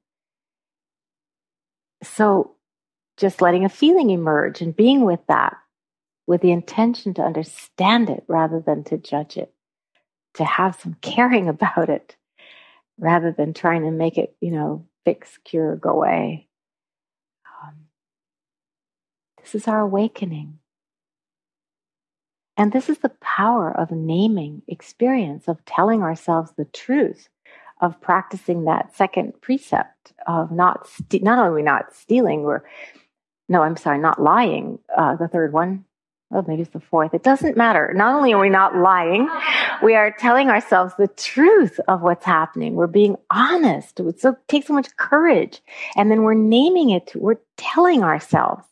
So, 2.02 2.56
just 3.16 3.40
letting 3.40 3.64
a 3.64 3.70
feeling 3.70 4.10
emerge 4.10 4.60
and 4.60 4.76
being 4.76 5.04
with 5.04 5.20
that 5.28 5.56
with 6.26 6.40
the 6.40 6.52
intention 6.52 7.14
to 7.14 7.22
understand 7.22 8.10
it 8.10 8.24
rather 8.28 8.60
than 8.60 8.84
to 8.84 8.98
judge 8.98 9.36
it, 9.36 9.52
to 10.34 10.44
have 10.44 10.78
some 10.80 10.96
caring 11.00 11.48
about 11.48 11.88
it 11.88 12.16
rather 12.98 13.32
than 13.32 13.54
trying 13.54 13.82
to 13.82 13.90
make 13.90 14.18
it, 14.18 14.36
you 14.40 14.50
know, 14.50 14.86
fix, 15.04 15.38
cure, 15.44 15.76
go 15.76 15.90
away. 15.90 16.48
Um, 17.62 17.74
this 19.42 19.54
is 19.54 19.68
our 19.68 19.80
awakening. 19.80 20.58
And 22.56 22.72
this 22.72 22.88
is 22.88 22.98
the 22.98 23.12
power 23.20 23.76
of 23.76 23.90
naming 23.90 24.62
experience, 24.68 25.48
of 25.48 25.64
telling 25.64 26.02
ourselves 26.02 26.52
the 26.56 26.66
truth, 26.66 27.28
of 27.80 28.00
practicing 28.00 28.64
that 28.64 28.94
second 28.96 29.40
precept 29.40 30.12
of 30.26 30.52
not 30.52 30.86
ste- 30.86 31.22
not 31.22 31.38
only 31.38 31.62
not 31.62 31.94
stealing, 31.94 32.42
we're 32.42 32.62
no, 33.48 33.62
I'm 33.62 33.76
sorry, 33.76 33.98
not 33.98 34.22
lying. 34.22 34.78
Uh, 34.96 35.16
the 35.16 35.28
third 35.28 35.52
one, 35.52 35.84
oh, 36.32 36.44
maybe 36.46 36.62
it's 36.62 36.70
the 36.70 36.80
fourth. 36.80 37.12
It 37.12 37.22
doesn't 37.22 37.56
matter. 37.58 37.92
Not 37.94 38.14
only 38.14 38.32
are 38.32 38.40
we 38.40 38.48
not 38.48 38.76
lying, 38.76 39.28
we 39.82 39.94
are 39.94 40.14
telling 40.18 40.48
ourselves 40.48 40.94
the 40.96 41.08
truth 41.08 41.78
of 41.86 42.00
what's 42.00 42.24
happening. 42.24 42.74
We're 42.74 42.86
being 42.86 43.16
honest. 43.30 44.00
It 44.00 44.20
so, 44.20 44.36
takes 44.48 44.68
so 44.68 44.72
much 44.72 44.96
courage, 44.96 45.60
and 45.96 46.10
then 46.10 46.22
we're 46.22 46.34
naming 46.34 46.90
it. 46.90 47.12
We're 47.14 47.38
telling 47.56 48.02
ourselves. 48.02 48.64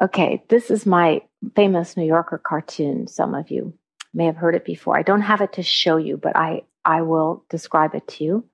Okay, 0.00 0.44
this 0.48 0.70
is 0.70 0.84
my 0.86 1.22
famous 1.54 1.96
New 1.96 2.04
Yorker 2.04 2.38
cartoon. 2.38 3.06
Some 3.06 3.34
of 3.34 3.50
you 3.50 3.74
may 4.14 4.26
have 4.26 4.36
heard 4.36 4.54
it 4.54 4.64
before. 4.64 4.98
I 4.98 5.02
don't 5.02 5.20
have 5.20 5.40
it 5.40 5.54
to 5.54 5.62
show 5.62 5.96
you, 5.96 6.16
but 6.16 6.36
I, 6.36 6.62
I 6.84 7.02
will 7.02 7.44
describe 7.48 7.94
it 7.94 8.06
to 8.08 8.24
you. 8.24 8.44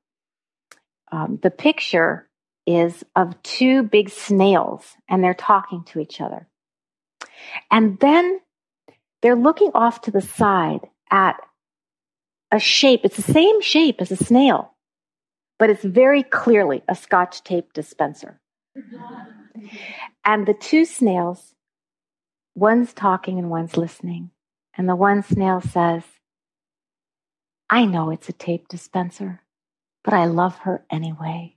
Um, 1.13 1.39
the 1.43 1.51
picture 1.51 2.29
is 2.67 3.05
of 3.15 3.41
two 3.43 3.83
big 3.83 4.09
snails, 4.11 4.85
and 5.09 5.23
they're 5.23 5.35
talking 5.35 5.85
to 5.85 6.01
each 6.01 6.21
other. 6.21 6.49
And 7.71 7.99
then 8.01 8.41
they're 9.23 9.37
looking 9.37 9.71
off 9.75 10.03
to 10.03 10.11
the 10.11 10.21
side 10.21 10.81
at 11.11 11.37
a 12.51 12.59
shape. 12.59 13.03
It's 13.05 13.17
the 13.17 13.33
same 13.33 13.61
shape 13.61 14.01
as 14.01 14.11
a 14.11 14.17
snail, 14.17 14.75
but 15.59 15.71
it's 15.71 15.85
very 15.85 16.23
clearly 16.23 16.83
a 16.89 16.95
scotch 16.95 17.43
tape 17.45 17.73
dispenser. 17.73 18.41
and 20.25 20.47
the 20.47 20.55
two 20.55 20.85
snails 20.85 21.54
One's 22.55 22.93
talking 22.93 23.39
and 23.39 23.51
one's 23.51 23.77
listening. 23.77 24.31
And 24.77 24.89
the 24.89 24.97
one 24.97 25.23
snail 25.23 25.61
says, 25.61 26.03
I 27.69 27.87
know 27.87 28.11
it's 28.11 28.29
a 28.29 28.33
tape 28.33 28.69
dispenser, 28.69 29.41
but 30.03 30.15
I 30.15 30.27
love 30.27 30.57
her 30.59 30.85
anyway. 30.91 31.57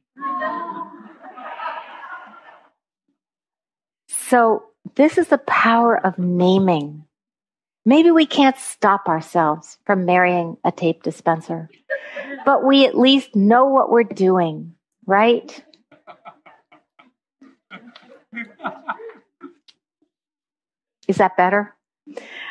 So, 4.08 4.64
this 4.95 5.18
is 5.18 5.28
the 5.28 5.38
power 5.38 5.98
of 6.06 6.18
naming. 6.18 7.06
Maybe 7.86 8.12
we 8.12 8.26
can't 8.26 8.58
stop 8.58 9.08
ourselves 9.08 9.78
from 9.86 10.06
marrying 10.06 10.58
a 10.66 10.72
tape 10.72 11.04
dispenser, 11.04 11.70
but 12.45 12.66
we 12.66 12.86
at 12.86 12.98
least 12.98 13.36
know 13.36 13.66
what 13.66 13.91
we're 13.91 14.04
doing, 14.04 14.74
right? 15.06 15.64
Is 21.08 21.18
that 21.18 21.38
better? 21.38 21.76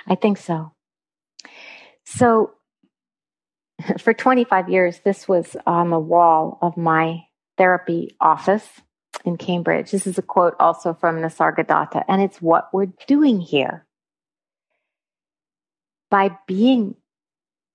I 0.06 0.14
think 0.14 0.38
so. 0.38 0.72
So, 2.04 2.52
for 4.00 4.14
25 4.14 4.68
years, 4.68 5.00
this 5.04 5.28
was 5.28 5.56
on 5.66 5.90
the 5.90 5.98
wall 5.98 6.58
of 6.62 6.76
my 6.76 7.22
therapy 7.58 8.16
office 8.20 8.66
in 9.24 9.36
Cambridge. 9.36 9.90
This 9.90 10.06
is 10.06 10.18
a 10.18 10.22
quote 10.22 10.54
also 10.60 10.94
from 10.94 11.16
Nisargadatta, 11.16 12.04
and 12.08 12.22
it's 12.22 12.40
what 12.40 12.68
we're 12.72 12.92
doing 13.06 13.40
here. 13.40 13.86
By 16.10 16.36
being 16.46 16.94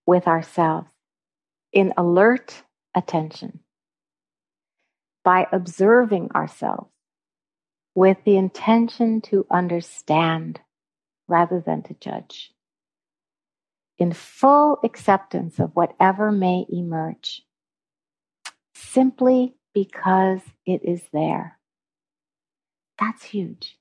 with 0.05 0.27
ourselves 0.27 0.87
in 1.73 1.93
alert 1.97 2.63
attention, 2.95 3.59
by 5.23 5.47
observing 5.51 6.31
ourselves 6.33 6.89
with 7.93 8.17
the 8.25 8.37
intention 8.37 9.21
to 9.21 9.45
understand 9.51 10.61
rather 11.31 11.63
than 11.65 11.81
to 11.83 11.95
judge, 11.95 12.51
in 13.97 14.11
full 14.11 14.79
acceptance 14.83 15.59
of 15.59 15.71
whatever 15.73 16.31
may 16.31 16.65
emerge, 16.69 17.43
simply 18.75 19.55
because 19.73 20.41
it 20.65 20.81
is 20.83 21.01
there. 21.13 21.57
That's 22.99 23.23
huge. 23.23 23.77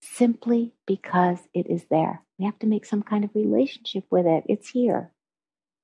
Simply 0.00 0.74
because 0.86 1.38
it 1.54 1.70
is 1.70 1.84
there. 1.90 2.22
We 2.38 2.44
have 2.44 2.58
to 2.58 2.66
make 2.66 2.84
some 2.84 3.02
kind 3.02 3.24
of 3.24 3.30
relationship 3.34 4.04
with 4.10 4.26
it. 4.26 4.44
It's 4.48 4.68
here. 4.68 5.12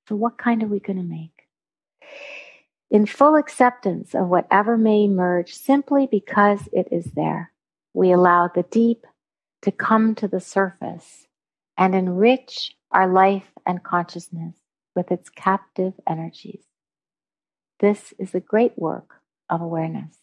So, 0.09 0.16
what 0.16 0.39
kind 0.39 0.62
are 0.62 0.66
we 0.66 0.81
going 0.81 0.99
to 0.99 1.03
make? 1.03 1.49
In 2.91 3.07
full 3.07 3.37
acceptance 3.37 4.14
of 4.14 4.29
whatever 4.29 4.77
may 4.77 5.05
emerge, 5.05 5.55
simply 5.55 6.07
because 6.11 6.61
it 6.72 6.89
is 6.93 7.07
there, 7.14 7.53
we 7.93 8.12
allow 8.12 8.49
the 8.49 8.64
deep 8.64 9.07
to 9.65 9.73
come 9.73 10.15
to 10.15 10.29
the 10.29 10.41
surface 10.41 11.27
and 11.79 11.95
enrich 11.95 12.77
our 12.91 13.11
life 13.11 13.51
and 13.65 13.83
consciousness 13.83 14.55
with 14.95 15.11
its 15.11 15.31
captive 15.31 15.95
energies. 16.07 16.62
This 17.81 18.12
is 18.19 18.33
the 18.33 18.41
great 18.41 18.79
work 18.79 19.23
of 19.49 19.62
awareness. 19.62 20.19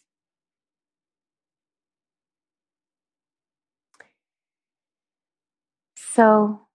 So, 5.95 6.67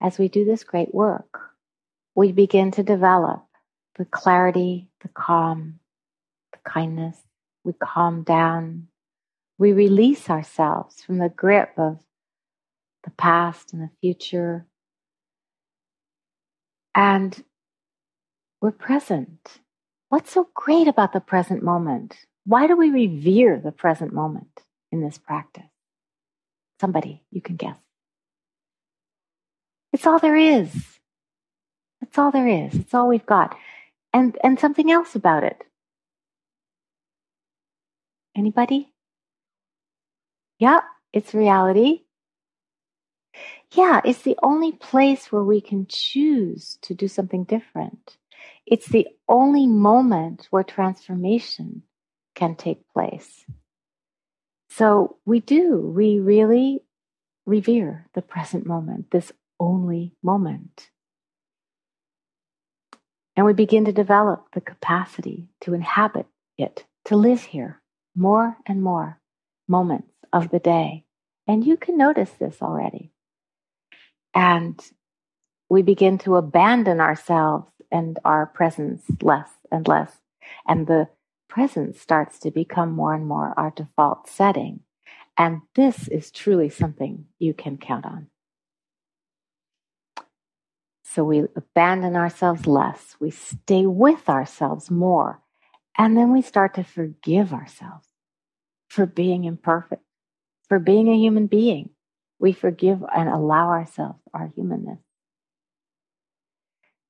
as 0.00 0.18
we 0.18 0.28
do 0.28 0.46
this 0.46 0.64
great 0.64 0.94
work, 0.94 1.40
we 2.14 2.32
begin 2.32 2.70
to 2.70 2.82
develop 2.82 3.44
the 3.98 4.06
clarity, 4.06 4.88
the 5.02 5.08
calm, 5.08 5.78
the 6.52 6.58
kindness. 6.64 7.18
We 7.64 7.74
calm 7.74 8.22
down. 8.22 8.88
We 9.58 9.72
release 9.72 10.28
ourselves 10.28 11.02
from 11.02 11.18
the 11.18 11.28
grip 11.28 11.72
of 11.76 11.98
the 13.04 13.10
past 13.10 13.72
and 13.72 13.82
the 13.82 13.90
future. 14.00 14.66
And 16.94 17.42
we're 18.60 18.70
present. 18.70 19.60
What's 20.08 20.32
so 20.32 20.48
great 20.54 20.88
about 20.88 21.12
the 21.12 21.20
present 21.20 21.62
moment? 21.62 22.16
Why 22.44 22.66
do 22.66 22.76
we 22.76 22.90
revere 22.90 23.58
the 23.58 23.72
present 23.72 24.12
moment 24.12 24.60
in 24.90 25.00
this 25.00 25.18
practice? 25.18 25.64
Somebody, 26.80 27.22
you 27.30 27.40
can 27.40 27.56
guess. 27.56 27.76
It's 29.92 30.06
all 30.06 30.18
there 30.18 30.36
is. 30.36 30.98
It's 32.00 32.18
all 32.18 32.30
there 32.30 32.48
is. 32.48 32.74
It's 32.74 32.94
all 32.94 33.08
we've 33.08 33.26
got. 33.26 33.56
And 34.12 34.36
and 34.42 34.58
something 34.58 34.90
else 34.90 35.14
about 35.14 35.44
it. 35.44 35.62
Anybody? 38.36 38.91
Yeah, 40.62 40.82
it's 41.12 41.34
reality. 41.34 42.02
Yeah, 43.72 44.00
it's 44.04 44.22
the 44.22 44.38
only 44.44 44.70
place 44.70 45.32
where 45.32 45.42
we 45.42 45.60
can 45.60 45.86
choose 45.88 46.78
to 46.82 46.94
do 46.94 47.08
something 47.08 47.42
different. 47.42 48.16
It's 48.64 48.86
the 48.86 49.08
only 49.28 49.66
moment 49.66 50.46
where 50.50 50.62
transformation 50.62 51.82
can 52.36 52.54
take 52.54 52.88
place. 52.94 53.44
So 54.70 55.16
we 55.26 55.40
do, 55.40 55.78
we 55.78 56.20
really 56.20 56.84
revere 57.44 58.06
the 58.14 58.22
present 58.22 58.64
moment, 58.64 59.10
this 59.10 59.32
only 59.58 60.12
moment. 60.22 60.90
And 63.34 63.44
we 63.46 63.52
begin 63.52 63.86
to 63.86 63.92
develop 63.92 64.46
the 64.52 64.60
capacity 64.60 65.48
to 65.62 65.74
inhabit 65.74 66.26
it, 66.56 66.84
to 67.06 67.16
live 67.16 67.42
here 67.42 67.82
more 68.14 68.56
and 68.64 68.80
more 68.80 69.18
moments 69.66 70.06
of 70.32 70.50
the 70.50 70.58
day. 70.58 71.04
And 71.46 71.64
you 71.64 71.76
can 71.76 71.96
notice 71.96 72.30
this 72.30 72.62
already. 72.62 73.12
And 74.34 74.80
we 75.68 75.82
begin 75.82 76.18
to 76.18 76.36
abandon 76.36 77.00
ourselves 77.00 77.70
and 77.90 78.18
our 78.24 78.46
presence 78.46 79.02
less 79.20 79.50
and 79.70 79.86
less. 79.86 80.12
And 80.66 80.86
the 80.86 81.08
presence 81.48 82.00
starts 82.00 82.38
to 82.40 82.50
become 82.50 82.92
more 82.92 83.14
and 83.14 83.26
more 83.26 83.52
our 83.56 83.70
default 83.70 84.28
setting. 84.28 84.80
And 85.36 85.62
this 85.74 86.08
is 86.08 86.30
truly 86.30 86.68
something 86.68 87.26
you 87.38 87.54
can 87.54 87.76
count 87.76 88.06
on. 88.06 88.28
So 91.04 91.24
we 91.24 91.40
abandon 91.56 92.16
ourselves 92.16 92.66
less, 92.66 93.16
we 93.20 93.30
stay 93.30 93.84
with 93.84 94.30
ourselves 94.30 94.90
more, 94.90 95.42
and 95.98 96.16
then 96.16 96.32
we 96.32 96.40
start 96.40 96.72
to 96.74 96.84
forgive 96.84 97.52
ourselves 97.52 98.08
for 98.88 99.04
being 99.04 99.44
imperfect, 99.44 100.02
for 100.68 100.78
being 100.78 101.08
a 101.08 101.16
human 101.16 101.46
being. 101.46 101.90
We 102.38 102.52
forgive 102.52 103.02
and 103.14 103.28
allow 103.28 103.68
ourselves 103.68 104.18
our 104.34 104.50
humanness 104.54 104.98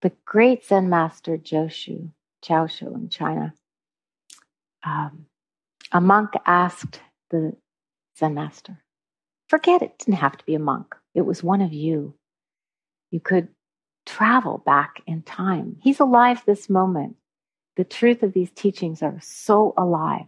the 0.03 0.13
great 0.25 0.65
Zen 0.67 0.91
master 0.91 1.39
Joshu, 1.39 2.11
Zhaozhou 2.45 2.95
in 2.95 3.09
China, 3.09 3.55
um, 4.85 5.27
a 5.93 6.01
monk 6.01 6.31
asked 6.45 7.01
the 7.31 7.57
Zen 8.19 8.35
master, 8.35 8.83
forget 9.49 9.81
it, 9.81 9.99
didn't 9.99 10.19
have 10.19 10.37
to 10.37 10.45
be 10.45 10.55
a 10.55 10.59
monk. 10.59 10.95
It 11.15 11.23
was 11.23 11.43
one 11.43 11.63
of 11.63 11.73
you. 11.73 12.15
You 13.11 13.21
could 13.21 13.49
travel 14.05 14.59
back 14.59 15.03
in 15.07 15.23
time. 15.23 15.77
He's 15.81 16.01
alive 16.01 16.43
this 16.45 16.69
moment. 16.69 17.17
The 17.77 17.85
truth 17.85 18.23
of 18.23 18.33
these 18.33 18.51
teachings 18.51 19.03
are 19.03 19.19
so 19.23 19.73
alive. 19.77 20.27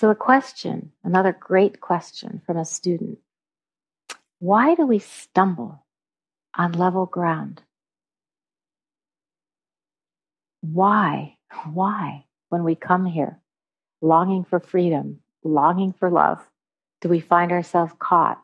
So, 0.00 0.08
a 0.08 0.14
question, 0.14 0.92
another 1.04 1.36
great 1.38 1.82
question 1.82 2.40
from 2.46 2.56
a 2.56 2.64
student 2.64 3.18
why 4.38 4.74
do 4.74 4.86
we 4.86 4.98
stumble 4.98 5.84
on 6.56 6.72
level 6.72 7.04
ground. 7.04 7.60
Why? 10.62 11.36
Why, 11.70 12.24
when 12.48 12.64
we 12.64 12.76
come 12.76 13.04
here, 13.04 13.40
longing 14.00 14.44
for 14.44 14.58
freedom, 14.58 15.20
longing 15.44 15.92
for 15.92 16.08
love, 16.08 16.48
do 17.02 17.10
we 17.10 17.20
find 17.20 17.52
ourselves 17.52 17.92
caught 17.98 18.40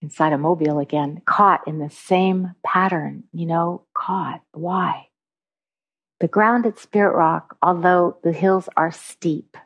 inside 0.00 0.32
a 0.32 0.38
mobile 0.38 0.80
again, 0.80 1.22
caught 1.24 1.60
in 1.68 1.78
the 1.78 1.90
same 1.90 2.56
pattern, 2.66 3.22
you 3.32 3.46
know, 3.46 3.84
caught? 3.94 4.40
Why? 4.50 5.06
The 6.22 6.28
ground 6.28 6.66
at 6.66 6.78
Spirit 6.78 7.16
Rock, 7.16 7.56
although 7.60 8.16
the 8.22 8.30
hills 8.30 8.68
are 8.76 8.92
steep, 8.92 9.56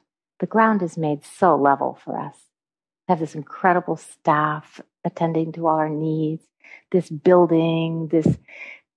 the 0.40 0.46
ground 0.46 0.82
is 0.82 0.96
made 0.96 1.22
so 1.22 1.54
level 1.54 1.98
for 2.02 2.18
us. 2.18 2.34
We 3.07 3.12
have 3.12 3.20
this 3.20 3.34
incredible 3.34 3.98
staff 3.98 4.80
attending 5.04 5.52
to 5.52 5.66
all 5.66 5.76
our 5.76 5.90
needs, 5.90 6.42
this 6.90 7.11
building, 7.11 8.09
this 8.09 8.38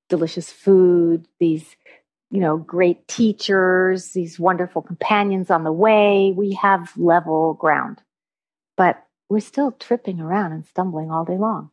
delicious 0.07 0.49
food, 0.49 1.27
these 1.41 1.75
you 2.31 2.39
know, 2.39 2.55
great 2.55 3.05
teachers, 3.09 4.13
these 4.13 4.39
wonderful 4.39 4.81
companions 4.81 5.51
on 5.51 5.65
the 5.65 5.73
way. 5.73 6.31
We 6.33 6.53
have 6.53 6.95
level 6.95 7.55
ground, 7.55 8.01
but 8.77 9.05
we're 9.27 9.41
still 9.41 9.73
tripping 9.73 10.21
around 10.21 10.53
and 10.53 10.65
stumbling 10.65 11.11
all 11.11 11.25
day 11.25 11.37
long, 11.37 11.71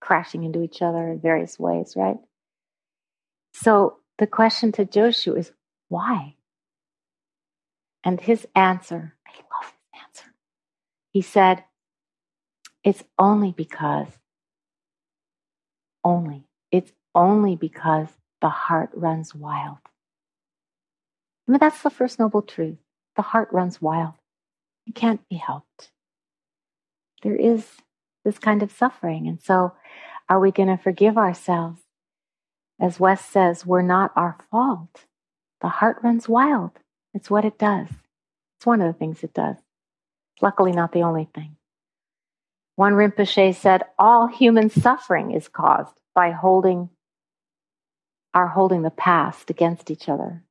crashing 0.00 0.44
into 0.44 0.62
each 0.62 0.82
other 0.82 1.08
in 1.08 1.18
various 1.18 1.58
ways, 1.58 1.94
right? 1.96 2.18
So 3.54 3.98
the 4.18 4.26
question 4.26 4.72
to 4.72 4.84
Joshu 4.84 5.36
is 5.36 5.52
why? 5.88 6.36
And 8.04 8.20
his 8.20 8.46
answer, 8.54 9.14
I 9.26 9.30
love 9.30 9.72
his 9.72 10.02
answer. 10.02 10.34
He 11.10 11.22
said, 11.22 11.64
it's 12.82 13.02
only 13.18 13.52
because, 13.52 14.08
only, 16.04 16.44
it's 16.70 16.92
only 17.14 17.56
because 17.56 18.08
the 18.40 18.50
heart 18.50 18.90
runs 18.92 19.34
wild. 19.34 19.78
I 21.46 21.52
mean, 21.52 21.58
that's 21.58 21.82
the 21.82 21.90
first 21.90 22.18
noble 22.18 22.42
truth. 22.42 22.78
The 23.16 23.22
heart 23.22 23.48
runs 23.52 23.80
wild. 23.80 24.14
It 24.86 24.94
can't 24.94 25.26
be 25.28 25.36
helped. 25.36 25.90
There 27.22 27.36
is 27.36 27.66
this 28.24 28.38
kind 28.38 28.62
of 28.62 28.70
suffering. 28.70 29.28
And 29.28 29.40
so, 29.42 29.72
are 30.28 30.40
we 30.40 30.50
going 30.50 30.68
to 30.68 30.82
forgive 30.82 31.16
ourselves? 31.16 31.83
As 32.80 33.00
Wes 33.00 33.24
says, 33.24 33.64
we're 33.64 33.82
not 33.82 34.12
our 34.16 34.36
fault. 34.50 35.04
The 35.60 35.68
heart 35.68 35.98
runs 36.02 36.28
wild. 36.28 36.72
It's 37.12 37.30
what 37.30 37.44
it 37.44 37.58
does. 37.58 37.88
It's 38.58 38.66
one 38.66 38.80
of 38.80 38.92
the 38.92 38.98
things 38.98 39.22
it 39.22 39.32
does. 39.32 39.56
Luckily, 40.42 40.72
not 40.72 40.92
the 40.92 41.02
only 41.02 41.28
thing. 41.34 41.56
One 42.76 42.94
Rinpoche 42.94 43.54
said, 43.54 43.84
all 43.98 44.26
human 44.26 44.68
suffering 44.68 45.30
is 45.30 45.48
caused 45.48 45.94
by 46.14 46.32
holding 46.32 46.90
our 48.34 48.48
holding 48.48 48.82
the 48.82 48.90
past 48.90 49.48
against 49.48 49.90
each 49.90 50.08
other. 50.08 50.42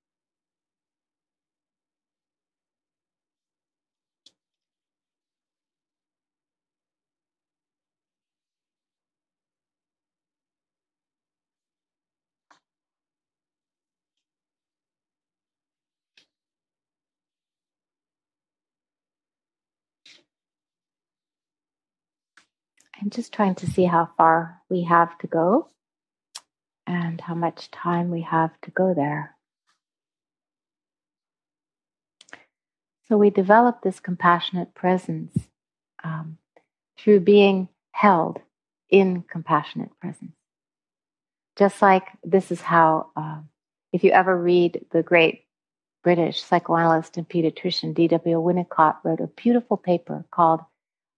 Just 23.09 23.33
trying 23.33 23.55
to 23.55 23.67
see 23.67 23.83
how 23.83 24.09
far 24.17 24.61
we 24.69 24.83
have 24.83 25.17
to 25.19 25.27
go 25.27 25.69
and 26.87 27.19
how 27.19 27.35
much 27.35 27.71
time 27.71 28.09
we 28.09 28.21
have 28.21 28.51
to 28.61 28.71
go 28.71 28.93
there. 28.93 29.35
So 33.07 33.17
we 33.17 33.29
develop 33.29 33.81
this 33.81 33.99
compassionate 33.99 34.73
presence 34.73 35.37
um, 36.03 36.37
through 36.97 37.21
being 37.21 37.67
held 37.91 38.39
in 38.89 39.23
compassionate 39.23 39.91
presence. 39.99 40.35
Just 41.57 41.81
like 41.81 42.07
this 42.23 42.51
is 42.51 42.61
how, 42.61 43.11
uh, 43.15 43.41
if 43.91 44.03
you 44.03 44.11
ever 44.11 44.35
read 44.35 44.85
the 44.91 45.03
great 45.03 45.45
British 46.03 46.41
psychoanalyst 46.43 47.17
and 47.17 47.27
pediatrician 47.27 47.93
D.W. 47.93 48.37
Winnicott 48.37 48.97
wrote 49.03 49.19
a 49.19 49.27
beautiful 49.27 49.77
paper 49.77 50.25
called 50.31 50.61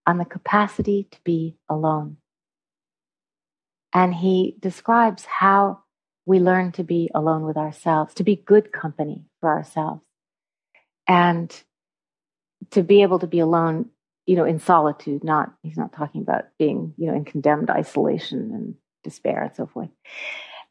On 0.07 0.17
the 0.17 0.25
Capacity 0.25 1.07
to 1.11 1.17
Be 1.23 1.57
Alone. 1.69 2.17
And 3.93 4.13
he 4.13 4.55
describes 4.59 5.25
how 5.25 5.79
we 6.25 6.39
learn 6.39 6.71
to 6.73 6.83
be 6.83 7.09
alone 7.15 7.43
with 7.43 7.57
ourselves, 7.57 8.13
to 8.15 8.23
be 8.23 8.35
good 8.35 8.71
company 8.73 9.25
for 9.39 9.49
ourselves, 9.49 10.01
and 11.07 11.49
to 12.71 12.83
be 12.83 13.03
able 13.03 13.19
to 13.19 13.27
be 13.27 13.39
alone, 13.39 13.89
you 14.25 14.35
know, 14.35 14.43
in 14.43 14.59
solitude. 14.59 15.23
Not 15.23 15.53
he's 15.63 15.77
not 15.77 15.93
talking 15.93 16.21
about 16.21 16.45
being, 16.57 16.93
you 16.97 17.07
know, 17.07 17.15
in 17.15 17.25
condemned 17.25 17.69
isolation 17.69 18.51
and 18.53 18.75
despair 19.03 19.43
and 19.43 19.55
so 19.55 19.67
forth. 19.67 19.89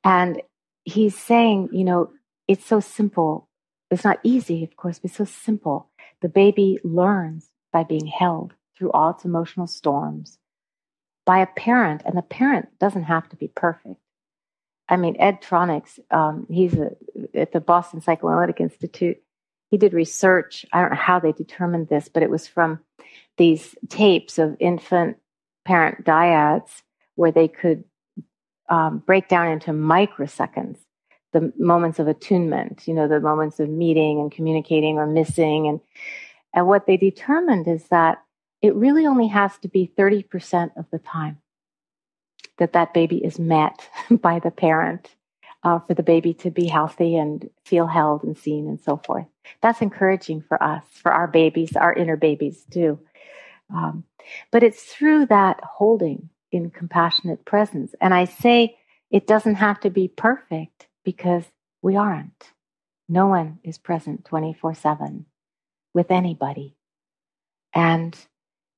And 0.02 0.42
he's 0.84 1.16
saying, 1.16 1.70
you 1.72 1.84
know, 1.84 2.10
it's 2.46 2.66
so 2.66 2.80
simple. 2.80 3.48
It's 3.90 4.04
not 4.04 4.18
easy, 4.22 4.64
of 4.64 4.76
course, 4.76 4.98
but 4.98 5.10
it's 5.10 5.18
so 5.18 5.24
simple. 5.24 5.90
The 6.20 6.28
baby 6.28 6.78
learns 6.84 7.48
by 7.72 7.84
being 7.84 8.06
held 8.06 8.52
through 8.76 8.92
all 8.92 9.10
its 9.10 9.24
emotional 9.24 9.66
storms 9.66 10.38
by 11.26 11.38
a 11.38 11.46
parent, 11.46 12.02
and 12.04 12.16
the 12.16 12.22
parent 12.22 12.68
doesn't 12.78 13.04
have 13.04 13.28
to 13.30 13.36
be 13.36 13.48
perfect. 13.48 13.96
I 14.88 14.96
mean, 14.96 15.16
Ed 15.18 15.40
Tronick, 15.40 15.98
um, 16.10 16.46
he's 16.50 16.74
a, 16.74 16.90
at 17.34 17.52
the 17.52 17.60
Boston 17.60 18.02
Psychoanalytic 18.02 18.60
Institute. 18.60 19.18
He 19.70 19.78
did 19.78 19.94
research. 19.94 20.66
I 20.72 20.80
don't 20.80 20.90
know 20.90 20.96
how 20.96 21.18
they 21.18 21.32
determined 21.32 21.88
this, 21.88 22.08
but 22.08 22.22
it 22.22 22.30
was 22.30 22.46
from 22.46 22.80
these 23.38 23.74
tapes 23.88 24.38
of 24.38 24.56
infant 24.60 25.16
parent 25.64 26.04
dyads 26.04 26.82
where 27.14 27.32
they 27.32 27.48
could 27.48 27.84
um, 28.68 28.98
break 28.98 29.28
down 29.28 29.48
into 29.48 29.70
microseconds 29.70 30.78
the 31.34 31.52
moments 31.58 31.98
of 31.98 32.06
attunement, 32.06 32.86
you 32.86 32.94
know, 32.94 33.08
the 33.08 33.20
moments 33.20 33.58
of 33.60 33.68
meeting 33.68 34.20
and 34.20 34.30
communicating 34.30 34.96
or 34.96 35.06
missing. 35.06 35.66
And, 35.66 35.80
and 36.54 36.66
what 36.66 36.86
they 36.86 36.96
determined 36.96 37.66
is 37.66 37.88
that 37.88 38.22
it 38.64 38.74
really 38.74 39.06
only 39.06 39.26
has 39.26 39.58
to 39.58 39.68
be 39.68 39.92
30% 39.94 40.70
of 40.78 40.86
the 40.90 40.98
time 40.98 41.36
that 42.56 42.72
that 42.72 42.94
baby 42.94 43.18
is 43.18 43.38
met 43.38 43.90
by 44.10 44.38
the 44.38 44.50
parent 44.50 45.14
uh, 45.64 45.80
for 45.80 45.92
the 45.92 46.02
baby 46.02 46.32
to 46.32 46.50
be 46.50 46.66
healthy 46.66 47.14
and 47.14 47.50
feel 47.66 47.86
held 47.86 48.24
and 48.24 48.38
seen 48.38 48.66
and 48.66 48.80
so 48.80 48.96
forth. 48.96 49.26
That's 49.60 49.82
encouraging 49.82 50.44
for 50.48 50.62
us, 50.62 50.82
for 50.94 51.12
our 51.12 51.26
babies, 51.26 51.76
our 51.76 51.92
inner 51.92 52.16
babies 52.16 52.64
too. 52.70 52.98
Um, 53.68 54.04
but 54.50 54.62
it's 54.62 54.82
through 54.82 55.26
that 55.26 55.60
holding 55.62 56.30
in 56.50 56.70
compassionate 56.70 57.44
presence. 57.44 57.94
And 58.00 58.14
I 58.14 58.24
say 58.24 58.78
it 59.10 59.26
doesn't 59.26 59.56
have 59.56 59.78
to 59.80 59.90
be 59.90 60.08
perfect 60.08 60.86
because 61.04 61.44
we 61.82 61.96
aren't. 61.96 62.52
No 63.10 63.26
one 63.26 63.58
is 63.62 63.76
present 63.76 64.24
24 64.24 64.72
7 64.72 65.26
with 65.92 66.10
anybody. 66.10 66.76
And 67.74 68.16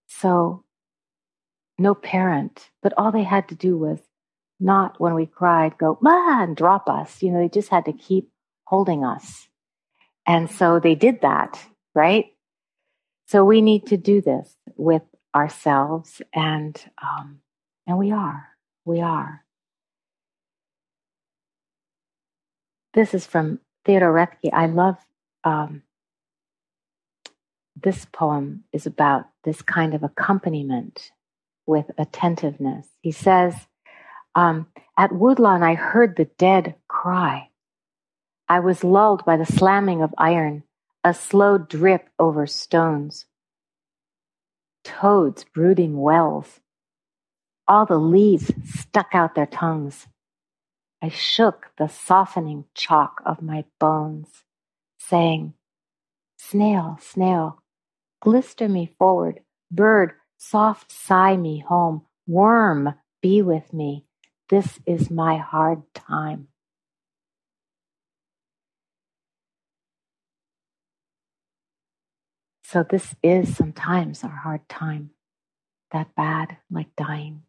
so, 0.06 0.64
no 1.78 1.94
parent, 1.94 2.70
but 2.82 2.94
all 2.96 3.12
they 3.12 3.24
had 3.24 3.48
to 3.48 3.54
do 3.54 3.76
was 3.76 4.00
not 4.58 4.98
when 5.00 5.14
we 5.14 5.26
cried, 5.26 5.76
go, 5.78 5.98
ma, 6.00 6.42
and 6.42 6.56
drop 6.56 6.88
us. 6.88 7.22
You 7.22 7.30
know, 7.30 7.40
they 7.40 7.48
just 7.48 7.68
had 7.68 7.84
to 7.84 7.92
keep 7.92 8.30
holding 8.64 9.04
us. 9.04 9.48
And 10.26 10.50
so 10.50 10.80
they 10.80 10.94
did 10.94 11.20
that, 11.20 11.60
right? 11.94 12.26
So 13.28 13.44
we 13.44 13.60
need 13.60 13.86
to 13.86 13.96
do 13.96 14.20
this 14.20 14.56
with 14.76 15.02
ourselves, 15.34 16.22
and 16.32 16.80
um, 17.02 17.40
and 17.86 17.98
we 17.98 18.12
are, 18.12 18.48
we 18.84 19.00
are. 19.00 19.44
This 22.94 23.14
is 23.14 23.26
from 23.26 23.60
Theodore 23.84 24.12
Roethke. 24.12 24.50
I 24.52 24.66
love 24.66 24.96
um, 25.44 25.82
this 27.76 28.06
poem 28.06 28.64
is 28.72 28.86
about 28.86 29.26
this 29.44 29.62
kind 29.62 29.94
of 29.94 30.02
accompaniment 30.02 31.12
with 31.66 31.86
attentiveness. 31.98 32.86
He 33.02 33.12
says, 33.12 33.54
um, 34.34 34.66
At 34.96 35.12
Woodlawn, 35.12 35.62
I 35.62 35.74
heard 35.74 36.16
the 36.16 36.24
dead 36.38 36.74
cry. 36.88 37.50
I 38.48 38.60
was 38.60 38.84
lulled 38.84 39.24
by 39.24 39.36
the 39.36 39.46
slamming 39.46 40.02
of 40.02 40.14
iron, 40.16 40.62
a 41.04 41.12
slow 41.12 41.58
drip 41.58 42.08
over 42.18 42.46
stones. 42.46 43.26
Toads 44.84 45.44
brooding 45.44 46.00
wells. 46.00 46.60
All 47.68 47.84
the 47.84 47.98
leaves 47.98 48.52
stuck 48.64 49.08
out 49.12 49.34
their 49.34 49.46
tongues. 49.46 50.06
I 51.02 51.08
shook 51.08 51.72
the 51.76 51.88
softening 51.88 52.64
chalk 52.74 53.20
of 53.26 53.42
my 53.42 53.64
bones, 53.78 54.28
saying, 54.98 55.54
Snail, 56.38 56.98
snail, 57.00 57.62
Glister 58.26 58.68
me 58.68 58.92
forward, 58.98 59.38
bird, 59.70 60.14
soft 60.36 60.90
sigh 60.90 61.36
me 61.36 61.60
home, 61.60 62.02
worm, 62.26 62.92
be 63.22 63.40
with 63.40 63.72
me. 63.72 64.04
This 64.48 64.80
is 64.84 65.12
my 65.12 65.36
hard 65.36 65.82
time. 65.94 66.48
So, 72.64 72.82
this 72.82 73.14
is 73.22 73.56
sometimes 73.56 74.24
our 74.24 74.30
hard 74.30 74.68
time, 74.68 75.10
that 75.92 76.12
bad, 76.16 76.56
like 76.68 76.96
dying. 76.96 77.42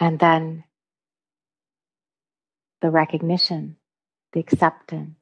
And 0.00 0.18
then 0.18 0.64
the 2.82 2.90
recognition, 2.90 3.76
the 4.32 4.40
acceptance, 4.40 5.19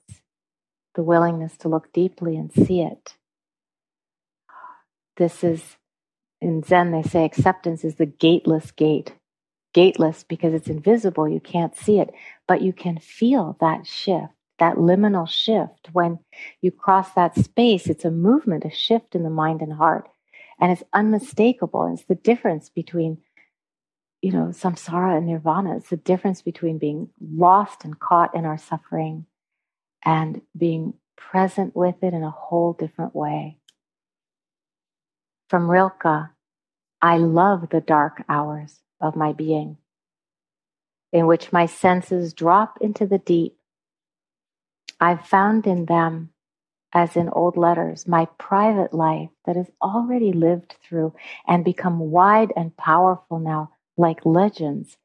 the 0.99 1.05
willingness 1.05 1.57
to 1.57 1.69
look 1.69 1.93
deeply 1.93 2.37
and 2.37 2.53
see 2.53 2.81
it. 2.81 3.15
This 5.17 5.45
is, 5.45 5.77
in 6.41 6.65
Zen, 6.65 6.91
they 6.91 7.03
say 7.05 7.25
acceptance 7.25 7.85
is 7.85 7.95
the 7.95 8.07
gateless 8.07 8.73
gate. 8.73 9.15
Gateless 9.73 10.25
because 10.25 10.55
it's 10.55 10.67
invisible, 10.67 11.29
you 11.29 11.39
can't 11.39 11.77
see 11.77 12.01
it, 12.01 12.13
but 12.49 12.63
you 12.63 12.73
can 12.73 12.99
feel 12.99 13.57
that 13.61 13.87
shift, 13.87 14.33
that 14.59 14.75
liminal 14.75 15.29
shift. 15.29 15.89
When 15.93 16.19
you 16.63 16.73
cross 16.73 17.13
that 17.13 17.37
space, 17.37 17.87
it's 17.87 18.05
a 18.05 18.11
movement, 18.11 18.65
a 18.65 18.71
shift 18.71 19.15
in 19.15 19.23
the 19.23 19.31
mind 19.31 19.63
and 19.63 19.75
heart. 19.75 20.09
And 20.61 20.73
it's 20.73 20.83
unmistakable. 20.93 21.93
It's 21.95 22.07
the 22.07 22.17
difference 22.17 22.71
between 22.71 23.19
you 24.21 24.33
know, 24.33 24.47
samsara 24.47 25.17
and 25.17 25.29
nirvana. 25.29 25.77
It's 25.77 25.91
the 25.91 25.97
difference 25.97 26.43
between 26.43 26.79
being 26.79 27.09
lost 27.21 27.85
and 27.85 28.01
caught 28.01 28.35
in 28.35 28.45
our 28.45 28.59
suffering 28.59 29.27
and 30.09 30.41
being 30.57 30.95
present 31.19 31.77
with 31.77 31.97
it 32.01 32.15
in 32.15 32.23
a 32.23 32.31
whole 32.31 32.73
different 32.73 33.15
way. 33.15 33.59
From 35.51 35.71
Rilke, 35.71 36.31
I 37.03 37.19
love 37.19 37.69
the 37.69 37.83
dark 37.83 38.25
hours 38.27 38.81
of 39.03 39.17
my 39.17 39.35
being, 39.35 39.77
in 41.13 41.27
which 41.27 41.53
my 41.53 41.67
senses 41.67 42.33
drop 42.33 42.79
into 42.81 43.05
the 43.05 43.19
deep. 43.19 43.59
I've 44.99 45.27
found 45.27 45.67
in 45.67 45.85
them 45.85 46.31
as 46.95 47.15
in 47.15 47.29
old 47.29 47.59
letters, 47.59 48.09
my 48.09 48.29
private 48.39 48.95
life 48.95 49.29
that 49.45 49.59
is 49.59 49.67
already 49.83 50.33
lived 50.33 50.75
through 50.83 51.13
and 51.47 51.67
become 51.67 51.99
wide 51.99 52.51
and 52.57 52.75
powerful 52.79 53.39
now, 53.39 53.73
like 53.99 54.25
legends. 54.25 54.97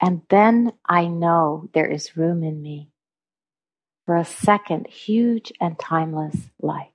And 0.00 0.22
then 0.30 0.72
I 0.88 1.08
know 1.08 1.68
there 1.74 1.90
is 1.90 2.16
room 2.16 2.44
in 2.44 2.62
me 2.62 2.91
for 4.06 4.16
a 4.16 4.24
second 4.24 4.86
huge 4.86 5.52
and 5.60 5.78
timeless 5.78 6.36
life. 6.60 6.88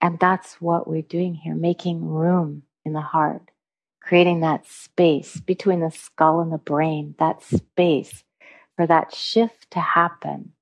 And 0.00 0.18
that's 0.18 0.60
what 0.60 0.88
we're 0.88 1.02
doing 1.02 1.34
here, 1.34 1.54
making 1.54 2.04
room 2.04 2.64
in 2.84 2.92
the 2.92 3.00
heart, 3.00 3.50
creating 4.00 4.40
that 4.40 4.66
space 4.66 5.40
between 5.40 5.80
the 5.80 5.90
skull 5.90 6.40
and 6.40 6.52
the 6.52 6.58
brain, 6.58 7.14
that 7.18 7.42
space 7.42 8.24
for 8.76 8.86
that 8.86 9.14
shift 9.14 9.70
to 9.72 9.80
happen 9.80 10.52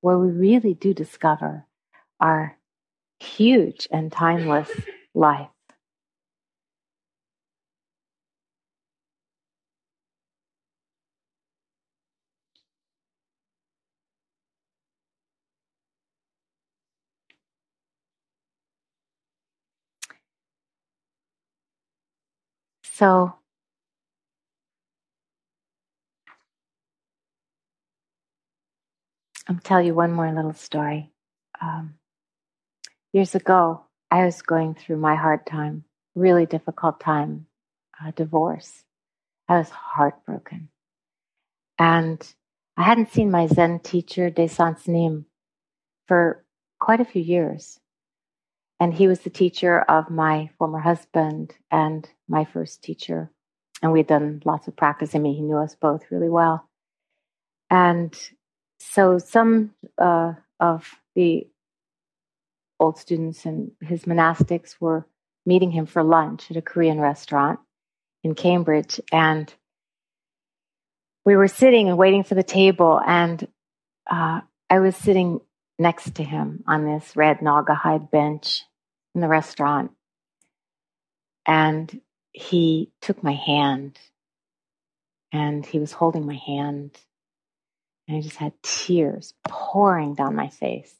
where 0.00 0.18
we 0.18 0.30
really 0.30 0.74
do 0.74 0.94
discover 0.94 1.66
our 2.20 2.56
huge 3.20 3.88
and 3.90 4.10
timeless 4.12 4.70
life. 5.14 5.48
So, 22.96 23.34
I'll 29.46 29.58
tell 29.62 29.82
you 29.82 29.94
one 29.94 30.12
more 30.12 30.32
little 30.32 30.54
story. 30.54 31.12
Um, 31.60 31.96
years 33.12 33.34
ago, 33.34 33.84
I 34.10 34.24
was 34.24 34.40
going 34.40 34.76
through 34.76 34.96
my 34.96 35.14
hard 35.14 35.44
time, 35.44 35.84
really 36.14 36.46
difficult 36.46 36.98
time, 36.98 37.44
uh, 38.02 38.12
divorce. 38.12 38.82
I 39.46 39.58
was 39.58 39.68
heartbroken. 39.68 40.70
And 41.78 42.26
I 42.78 42.84
hadn't 42.84 43.12
seen 43.12 43.30
my 43.30 43.46
Zen 43.46 43.80
teacher, 43.80 44.30
Dae 44.30 44.48
Soen 44.48 44.78
Sa 44.78 44.90
Nim, 44.90 45.26
for 46.08 46.46
quite 46.80 47.02
a 47.02 47.04
few 47.04 47.20
years. 47.20 47.78
And 48.78 48.92
he 48.92 49.08
was 49.08 49.20
the 49.20 49.30
teacher 49.30 49.80
of 49.80 50.10
my 50.10 50.50
former 50.58 50.80
husband 50.80 51.54
and 51.70 52.08
my 52.28 52.44
first 52.44 52.82
teacher. 52.82 53.30
And 53.82 53.92
we'd 53.92 54.06
done 54.06 54.42
lots 54.44 54.68
of 54.68 54.76
practice. 54.76 55.14
I 55.14 55.18
mean, 55.18 55.34
he 55.34 55.42
knew 55.42 55.56
us 55.56 55.74
both 55.74 56.10
really 56.10 56.28
well. 56.28 56.68
And 57.70 58.14
so 58.78 59.18
some 59.18 59.72
uh, 59.98 60.34
of 60.60 60.88
the 61.14 61.46
old 62.78 62.98
students 62.98 63.46
and 63.46 63.72
his 63.80 64.04
monastics 64.04 64.76
were 64.80 65.06
meeting 65.46 65.70
him 65.70 65.86
for 65.86 66.02
lunch 66.02 66.50
at 66.50 66.56
a 66.56 66.62
Korean 66.62 67.00
restaurant 67.00 67.58
in 68.22 68.34
Cambridge. 68.34 69.00
And 69.12 69.52
we 71.24 71.36
were 71.36 71.48
sitting 71.48 71.88
and 71.88 71.96
waiting 71.96 72.24
for 72.24 72.34
the 72.34 72.42
table. 72.42 73.00
And 73.04 73.46
uh, 74.10 74.40
I 74.68 74.80
was 74.80 74.96
sitting 74.96 75.40
next 75.78 76.14
to 76.16 76.24
him 76.24 76.64
on 76.66 76.84
this 76.84 77.16
red 77.16 77.38
Naugahyde 77.38 78.10
bench 78.10 78.62
in 79.14 79.20
the 79.20 79.28
restaurant. 79.28 79.92
And 81.46 82.00
he 82.32 82.92
took 83.00 83.22
my 83.22 83.34
hand 83.34 83.98
and 85.32 85.64
he 85.64 85.78
was 85.78 85.92
holding 85.92 86.26
my 86.26 86.40
hand. 86.46 86.98
And 88.08 88.18
I 88.18 88.20
just 88.20 88.36
had 88.36 88.52
tears 88.62 89.34
pouring 89.46 90.14
down 90.14 90.34
my 90.34 90.48
face. 90.48 90.94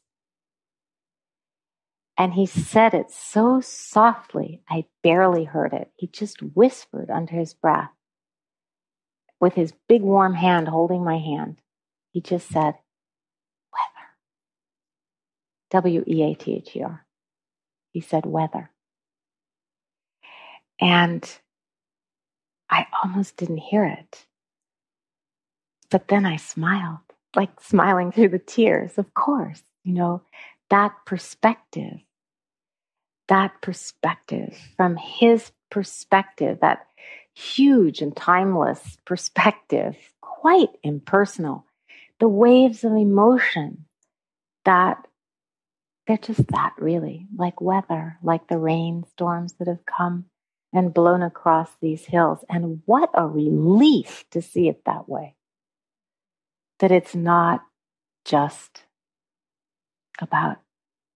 And 2.17 2.33
he 2.33 2.47
said 2.47 2.93
it 2.93 3.11
so 3.11 3.61
softly, 3.61 4.61
I 4.67 4.85
barely 5.03 5.43
heard 5.43 5.73
it. 5.73 5.91
He 5.95 6.07
just 6.07 6.41
whispered 6.41 7.11
under 7.11 7.35
his 7.35 7.53
breath 7.53 7.91
with 9.39 9.53
his 9.53 9.73
big 9.87 10.01
warm 10.01 10.33
hand 10.33 10.67
holding 10.67 11.03
my 11.03 11.19
hand. 11.19 11.61
He 12.11 12.21
just 12.21 12.49
said. 12.49 12.75
W 15.71 16.03
E 16.07 16.23
A 16.23 16.35
T 16.35 16.55
H 16.55 16.75
E 16.75 16.83
R. 16.83 17.05
He 17.91 18.01
said, 18.01 18.25
weather. 18.25 18.69
And 20.79 21.27
I 22.69 22.85
almost 23.03 23.37
didn't 23.37 23.57
hear 23.57 23.85
it. 23.85 24.25
But 25.89 26.07
then 26.07 26.25
I 26.25 26.35
smiled, 26.35 26.99
like 27.35 27.59
smiling 27.61 28.11
through 28.11 28.29
the 28.29 28.39
tears. 28.39 28.97
Of 28.97 29.13
course, 29.13 29.61
you 29.83 29.93
know, 29.93 30.21
that 30.69 30.93
perspective, 31.05 31.99
that 33.29 33.61
perspective 33.61 34.57
from 34.75 34.97
his 34.97 35.51
perspective, 35.71 36.59
that 36.61 36.85
huge 37.33 38.01
and 38.01 38.15
timeless 38.15 38.97
perspective, 39.05 39.95
quite 40.21 40.69
impersonal, 40.83 41.65
the 42.19 42.27
waves 42.27 42.83
of 42.83 42.91
emotion 42.91 43.85
that 44.65 45.07
they're 46.07 46.17
just 46.17 46.47
that 46.47 46.73
really, 46.77 47.27
like 47.35 47.59
weather, 47.61 48.17
like 48.23 48.47
the 48.47 48.57
rainstorms 48.57 49.53
that 49.59 49.67
have 49.67 49.85
come 49.85 50.25
and 50.73 50.93
blown 50.93 51.21
across 51.21 51.69
these 51.81 52.05
hills. 52.05 52.45
And 52.49 52.81
what 52.85 53.09
a 53.13 53.27
relief 53.27 54.25
to 54.31 54.41
see 54.41 54.69
it 54.69 54.83
that 54.85 55.09
way. 55.09 55.35
That 56.79 56.91
it's 56.91 57.15
not 57.15 57.61
just 58.25 58.83
about 60.21 60.57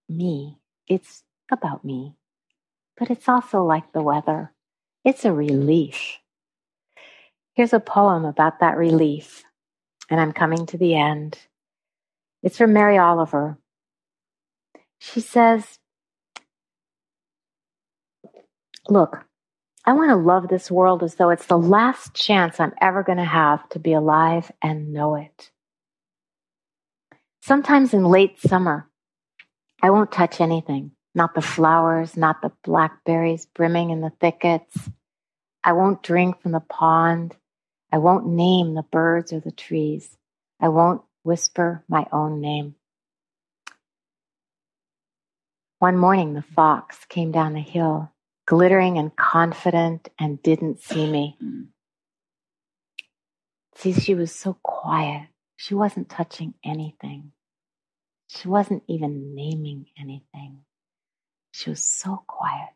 me, 0.09 0.59
it's 0.87 1.23
about 1.51 1.85
me. 1.85 2.15
But 2.97 3.09
it's 3.09 3.29
also 3.29 3.63
like 3.63 3.93
the 3.93 4.03
weather, 4.03 4.51
it's 5.05 5.25
a 5.25 5.31
relief. 5.33 6.17
Here's 7.53 7.73
a 7.73 7.79
poem 7.79 8.25
about 8.25 8.59
that 8.59 8.77
relief, 8.77 9.43
and 10.09 10.19
I'm 10.19 10.33
coming 10.33 10.65
to 10.67 10.77
the 10.77 10.95
end. 10.95 11.37
It's 12.43 12.57
from 12.57 12.73
Mary 12.73 12.97
Oliver. 12.97 13.57
She 15.03 15.19
says, 15.19 15.79
Look, 18.87 19.25
I 19.83 19.93
want 19.93 20.11
to 20.11 20.15
love 20.15 20.47
this 20.47 20.69
world 20.69 21.01
as 21.01 21.15
though 21.15 21.31
it's 21.31 21.47
the 21.47 21.57
last 21.57 22.13
chance 22.13 22.59
I'm 22.59 22.73
ever 22.79 23.01
going 23.01 23.17
to 23.17 23.23
have 23.23 23.67
to 23.69 23.79
be 23.79 23.93
alive 23.93 24.51
and 24.61 24.93
know 24.93 25.15
it. 25.15 25.49
Sometimes 27.41 27.95
in 27.95 28.05
late 28.05 28.39
summer, 28.39 28.87
I 29.81 29.89
won't 29.89 30.11
touch 30.11 30.39
anything, 30.39 30.91
not 31.15 31.33
the 31.33 31.41
flowers, 31.41 32.15
not 32.15 32.43
the 32.43 32.51
blackberries 32.63 33.47
brimming 33.47 33.89
in 33.89 34.01
the 34.01 34.13
thickets. 34.21 34.77
I 35.63 35.73
won't 35.73 36.03
drink 36.03 36.43
from 36.43 36.51
the 36.51 36.59
pond. 36.59 37.35
I 37.91 37.97
won't 37.97 38.27
name 38.27 38.75
the 38.75 38.83
birds 38.83 39.33
or 39.33 39.39
the 39.39 39.51
trees. 39.51 40.15
I 40.59 40.69
won't 40.69 41.01
whisper 41.23 41.83
my 41.89 42.05
own 42.11 42.39
name. 42.39 42.75
One 45.81 45.97
morning, 45.97 46.35
the 46.35 46.43
fox 46.43 47.05
came 47.09 47.31
down 47.31 47.53
the 47.53 47.59
hill 47.59 48.11
glittering 48.45 48.99
and 48.99 49.15
confident 49.15 50.09
and 50.19 50.39
didn't 50.43 50.79
see 50.79 51.09
me. 51.09 51.39
See, 53.73 53.91
she 53.91 54.13
was 54.13 54.31
so 54.31 54.59
quiet. 54.61 55.29
She 55.55 55.73
wasn't 55.73 56.07
touching 56.07 56.53
anything. 56.63 57.31
She 58.27 58.47
wasn't 58.47 58.83
even 58.87 59.33
naming 59.33 59.87
anything. 59.99 60.59
She 61.51 61.71
was 61.71 61.83
so 61.83 62.21
quiet. 62.27 62.69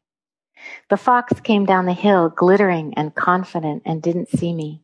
The 0.89 0.97
fox 0.97 1.39
came 1.41 1.67
down 1.67 1.85
the 1.85 1.93
hill, 1.93 2.29
glittering 2.29 2.95
and 2.95 3.13
confident, 3.13 3.83
and 3.85 4.01
didn't 4.01 4.29
see 4.29 4.51
me. 4.51 4.81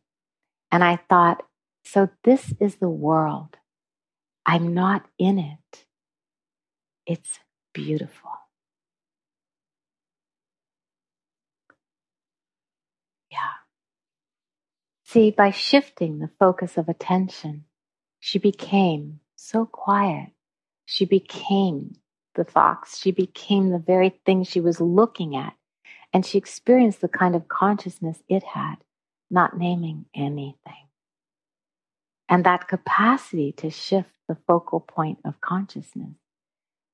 And 0.70 0.84
I 0.84 1.00
thought, 1.08 1.42
so 1.84 2.08
this 2.22 2.54
is 2.60 2.76
the 2.76 2.88
world. 2.88 3.56
I'm 4.46 4.74
not 4.74 5.06
in 5.18 5.40
it. 5.40 5.86
It's 7.04 7.40
beautiful. 7.72 8.30
Yeah. 13.30 13.38
See, 15.04 15.30
by 15.30 15.50
shifting 15.50 16.18
the 16.18 16.30
focus 16.38 16.76
of 16.76 16.88
attention, 16.88 17.64
she 18.18 18.38
became 18.38 19.20
so 19.36 19.66
quiet. 19.66 20.30
She 20.84 21.04
became 21.04 21.96
the 22.34 22.44
fox. 22.44 22.98
She 22.98 23.10
became 23.10 23.70
the 23.70 23.78
very 23.78 24.20
thing 24.24 24.44
she 24.44 24.60
was 24.60 24.80
looking 24.80 25.36
at. 25.36 25.54
And 26.12 26.24
she 26.24 26.38
experienced 26.38 27.00
the 27.00 27.08
kind 27.08 27.34
of 27.34 27.48
consciousness 27.48 28.22
it 28.28 28.42
had, 28.42 28.76
not 29.30 29.56
naming 29.56 30.06
anything. 30.14 30.88
And 32.28 32.44
that 32.44 32.68
capacity 32.68 33.52
to 33.52 33.70
shift 33.70 34.10
the 34.28 34.36
focal 34.46 34.80
point 34.80 35.18
of 35.24 35.40
consciousness, 35.40 36.16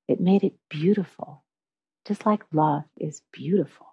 it 0.09 0.19
made 0.19 0.43
it 0.43 0.53
beautiful, 0.69 1.43
just 2.05 2.25
like 2.25 2.43
love 2.51 2.83
is 2.97 3.21
beautiful. 3.31 3.87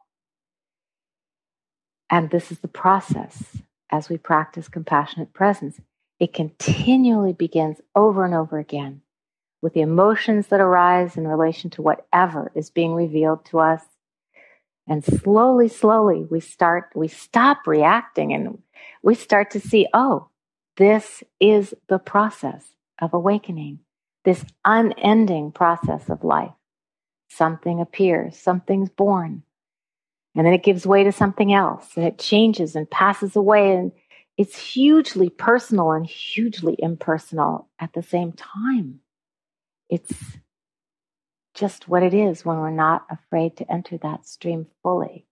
And 2.08 2.30
this 2.30 2.50
is 2.50 2.60
the 2.60 2.68
process 2.68 3.58
as 3.90 4.08
we 4.08 4.18
practice 4.18 4.68
compassionate 4.68 5.32
presence, 5.32 5.80
it 6.18 6.32
continually 6.32 7.32
begins 7.32 7.80
over 7.94 8.24
and 8.24 8.34
over 8.34 8.58
again 8.58 9.02
with 9.62 9.74
the 9.74 9.80
emotions 9.80 10.48
that 10.48 10.60
arise 10.60 11.16
in 11.16 11.26
relation 11.26 11.70
to 11.70 11.82
whatever 11.82 12.50
is 12.54 12.70
being 12.70 12.94
revealed 12.94 13.44
to 13.46 13.58
us. 13.58 13.82
And 14.88 15.04
slowly, 15.04 15.68
slowly, 15.68 16.24
we 16.30 16.40
start, 16.40 16.90
we 16.94 17.08
stop 17.08 17.66
reacting 17.66 18.32
and 18.32 18.62
we 19.02 19.14
start 19.14 19.50
to 19.52 19.60
see, 19.60 19.86
oh, 19.92 20.28
this 20.76 21.22
is 21.40 21.74
the 21.88 21.98
process 21.98 22.64
of 23.00 23.12
awakening, 23.12 23.80
this 24.26 24.44
unending 24.64 25.52
process 25.52 26.10
of 26.10 26.24
life. 26.24 26.52
Something 27.28 27.80
appears, 27.80 28.36
something's 28.36 28.90
born, 28.90 29.42
and 30.34 30.44
then 30.44 30.52
it 30.52 30.64
gives 30.64 30.86
way 30.86 31.04
to 31.04 31.12
something 31.12 31.54
else, 31.54 31.96
and 31.96 32.04
it 32.04 32.18
changes 32.18 32.76
and 32.76 32.90
passes 32.90 33.36
away. 33.36 33.74
And 33.74 33.92
it's 34.36 34.58
hugely 34.58 35.30
personal 35.30 35.92
and 35.92 36.06
hugely 36.06 36.76
impersonal 36.78 37.68
at 37.78 37.94
the 37.94 38.02
same 38.02 38.32
time. 38.32 39.00
It's 39.88 40.12
just 41.54 41.88
what 41.88 42.02
it 42.02 42.12
is 42.12 42.44
when 42.44 42.58
we're 42.58 42.70
not 42.70 43.06
afraid 43.08 43.56
to 43.56 43.72
enter 43.72 43.96
that 43.98 44.26
stream 44.26 44.66
fully 44.82 45.24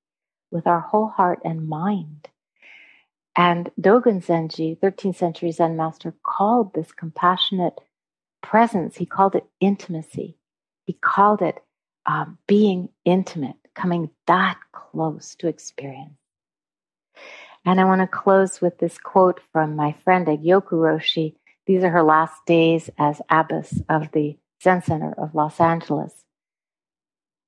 with 0.51 0.67
our 0.67 0.81
whole 0.81 1.09
heart 1.09 1.41
and 1.45 1.69
mind. 1.69 2.29
And 3.37 3.71
Dogen 3.79 4.25
Zenji, 4.25 4.79
13th 4.79 5.17
century 5.17 5.51
Zen 5.51 5.77
master, 5.77 6.15
called 6.23 6.73
this 6.73 6.93
compassionate 6.93 7.81
presence, 8.45 8.97
he 8.97 9.07
called 9.07 9.35
it 9.35 9.47
intimacy. 9.59 10.37
He 10.85 10.93
called 10.93 11.41
it 11.41 11.61
um, 12.05 12.37
being 12.47 12.91
intimate, 13.05 13.57
coming 13.75 14.11
that 14.27 14.59
close 14.71 15.35
to 15.37 15.49
experience. 15.49 16.19
And 17.65 17.81
I 17.81 17.85
want 17.85 18.03
to 18.03 18.07
close 18.07 18.61
with 18.61 18.79
this 18.79 18.99
quote 18.99 19.41
from 19.51 19.75
my 19.75 19.93
friend 20.05 20.27
Egyoku 20.27 20.73
Roshi. 20.73 21.37
These 21.67 21.83
are 21.83 21.91
her 21.91 22.03
last 22.03 22.35
days 22.47 22.91
as 22.99 23.23
abbess 23.31 23.81
of 23.89 24.13
the 24.13 24.37
Zen 24.63 24.83
Center 24.83 25.15
of 25.17 25.35
Los 25.35 25.59
Angeles. 25.59 26.13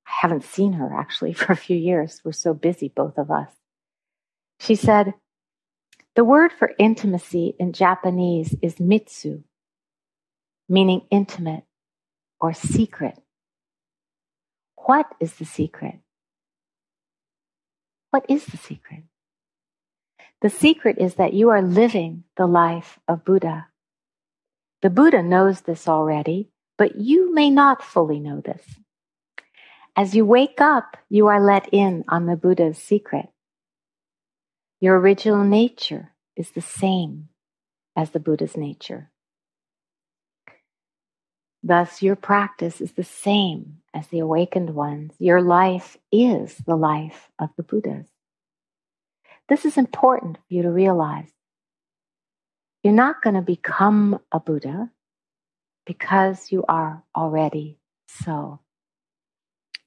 I 0.06 0.12
haven't 0.22 0.44
seen 0.44 0.72
her 0.74 0.94
actually 0.98 1.32
for 1.40 1.52
a 1.52 1.56
few 1.56 1.76
years. 1.76 2.22
We're 2.24 2.32
so 2.32 2.54
busy, 2.54 2.88
both 2.88 3.18
of 3.18 3.30
us. 3.30 3.50
She 4.58 4.74
said, 4.74 5.12
The 6.14 6.24
word 6.24 6.52
for 6.58 6.72
intimacy 6.78 7.54
in 7.58 7.74
Japanese 7.74 8.56
is 8.62 8.80
mitsu, 8.80 9.42
meaning 10.68 11.02
intimate 11.10 11.64
or 12.40 12.52
secret. 12.52 13.18
What 14.76 15.06
is 15.20 15.34
the 15.34 15.44
secret? 15.44 15.96
What 18.10 18.26
is 18.28 18.46
the 18.46 18.56
secret? 18.56 19.02
The 20.42 20.50
secret 20.50 20.98
is 20.98 21.14
that 21.14 21.32
you 21.32 21.50
are 21.50 21.62
living 21.62 22.24
the 22.36 22.46
life 22.46 22.98
of 23.08 23.24
Buddha. 23.24 23.68
The 24.82 24.90
Buddha 24.90 25.22
knows 25.22 25.62
this 25.62 25.88
already, 25.88 26.50
but 26.78 26.96
you 26.96 27.34
may 27.34 27.50
not 27.50 27.82
fully 27.82 28.20
know 28.20 28.40
this. 28.40 28.62
As 29.96 30.14
you 30.14 30.26
wake 30.26 30.60
up, 30.60 30.98
you 31.08 31.26
are 31.28 31.40
let 31.40 31.68
in 31.72 32.04
on 32.08 32.26
the 32.26 32.36
Buddha's 32.36 32.78
secret. 32.78 33.26
Your 34.78 34.98
original 34.98 35.42
nature 35.42 36.12
is 36.36 36.50
the 36.50 36.60
same 36.60 37.28
as 37.96 38.10
the 38.10 38.20
Buddha's 38.20 38.58
nature. 38.58 39.10
Thus, 41.66 42.00
your 42.00 42.14
practice 42.14 42.80
is 42.80 42.92
the 42.92 43.02
same 43.02 43.78
as 43.92 44.06
the 44.06 44.20
awakened 44.20 44.70
ones. 44.70 45.14
Your 45.18 45.42
life 45.42 45.96
is 46.12 46.54
the 46.58 46.76
life 46.76 47.28
of 47.40 47.50
the 47.56 47.64
Buddhas. 47.64 48.06
This 49.48 49.64
is 49.64 49.76
important 49.76 50.36
for 50.36 50.54
you 50.54 50.62
to 50.62 50.70
realize. 50.70 51.32
You're 52.84 52.94
not 52.94 53.20
going 53.20 53.34
to 53.34 53.42
become 53.42 54.20
a 54.30 54.38
Buddha 54.38 54.92
because 55.84 56.52
you 56.52 56.64
are 56.68 57.02
already 57.16 57.80
so. 58.06 58.60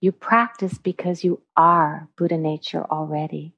You 0.02 0.12
practice 0.12 0.78
because 0.78 1.24
you 1.24 1.42
are 1.56 2.10
Buddha 2.18 2.38
nature 2.38 2.86
already. 2.92 3.56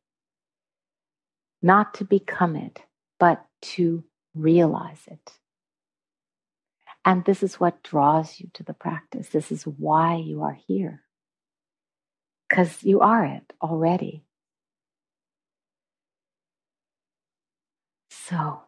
Not 1.63 1.95
to 1.95 2.05
become 2.05 2.55
it, 2.55 2.81
but 3.19 3.43
to 3.73 4.03
realize 4.35 5.07
it. 5.07 5.40
And 7.03 7.25
this 7.25 7.41
is 7.41 7.59
what 7.59 7.83
draws 7.83 8.39
you 8.39 8.49
to 8.53 8.63
the 8.63 8.73
practice. 8.73 9.29
This 9.29 9.51
is 9.51 9.63
why 9.63 10.15
you 10.15 10.43
are 10.43 10.57
here. 10.67 11.01
Because 12.47 12.83
you 12.83 12.99
are 12.99 13.25
it 13.25 13.53
already. 13.61 14.23
So 18.09 18.61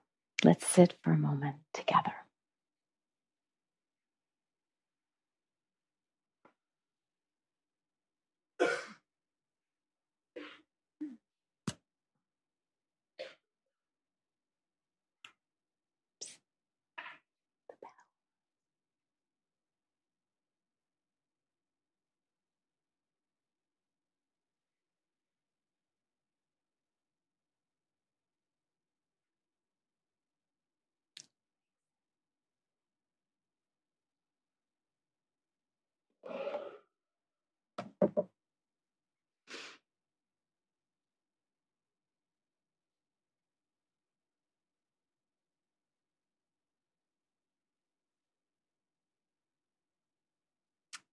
let's 0.44 0.66
sit 0.66 0.96
for 1.04 1.12
a 1.12 1.18
moment 1.18 1.58
together. 1.74 2.14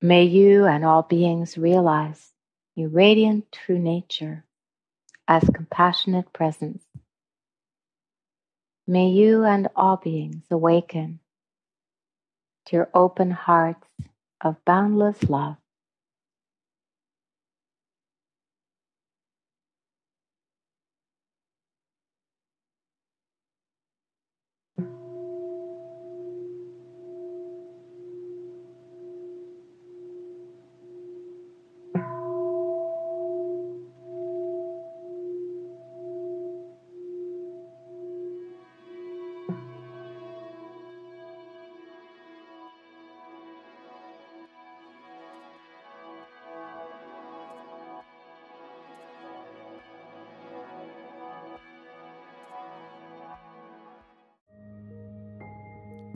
May 0.02 0.24
you 0.24 0.64
and 0.66 0.84
all 0.84 1.02
beings 1.02 1.58
realize 1.58 2.32
your 2.74 2.88
radiant 2.88 3.52
true 3.52 3.78
nature 3.78 4.46
as 5.28 5.44
compassionate 5.44 6.32
presence. 6.32 6.82
May 8.86 9.08
you 9.10 9.44
and 9.44 9.68
all 9.76 9.98
beings 9.98 10.44
awaken 10.50 11.20
to 12.66 12.76
your 12.76 12.90
open 12.94 13.30
hearts 13.30 13.88
of 14.40 14.56
boundless 14.64 15.22
love. 15.28 15.59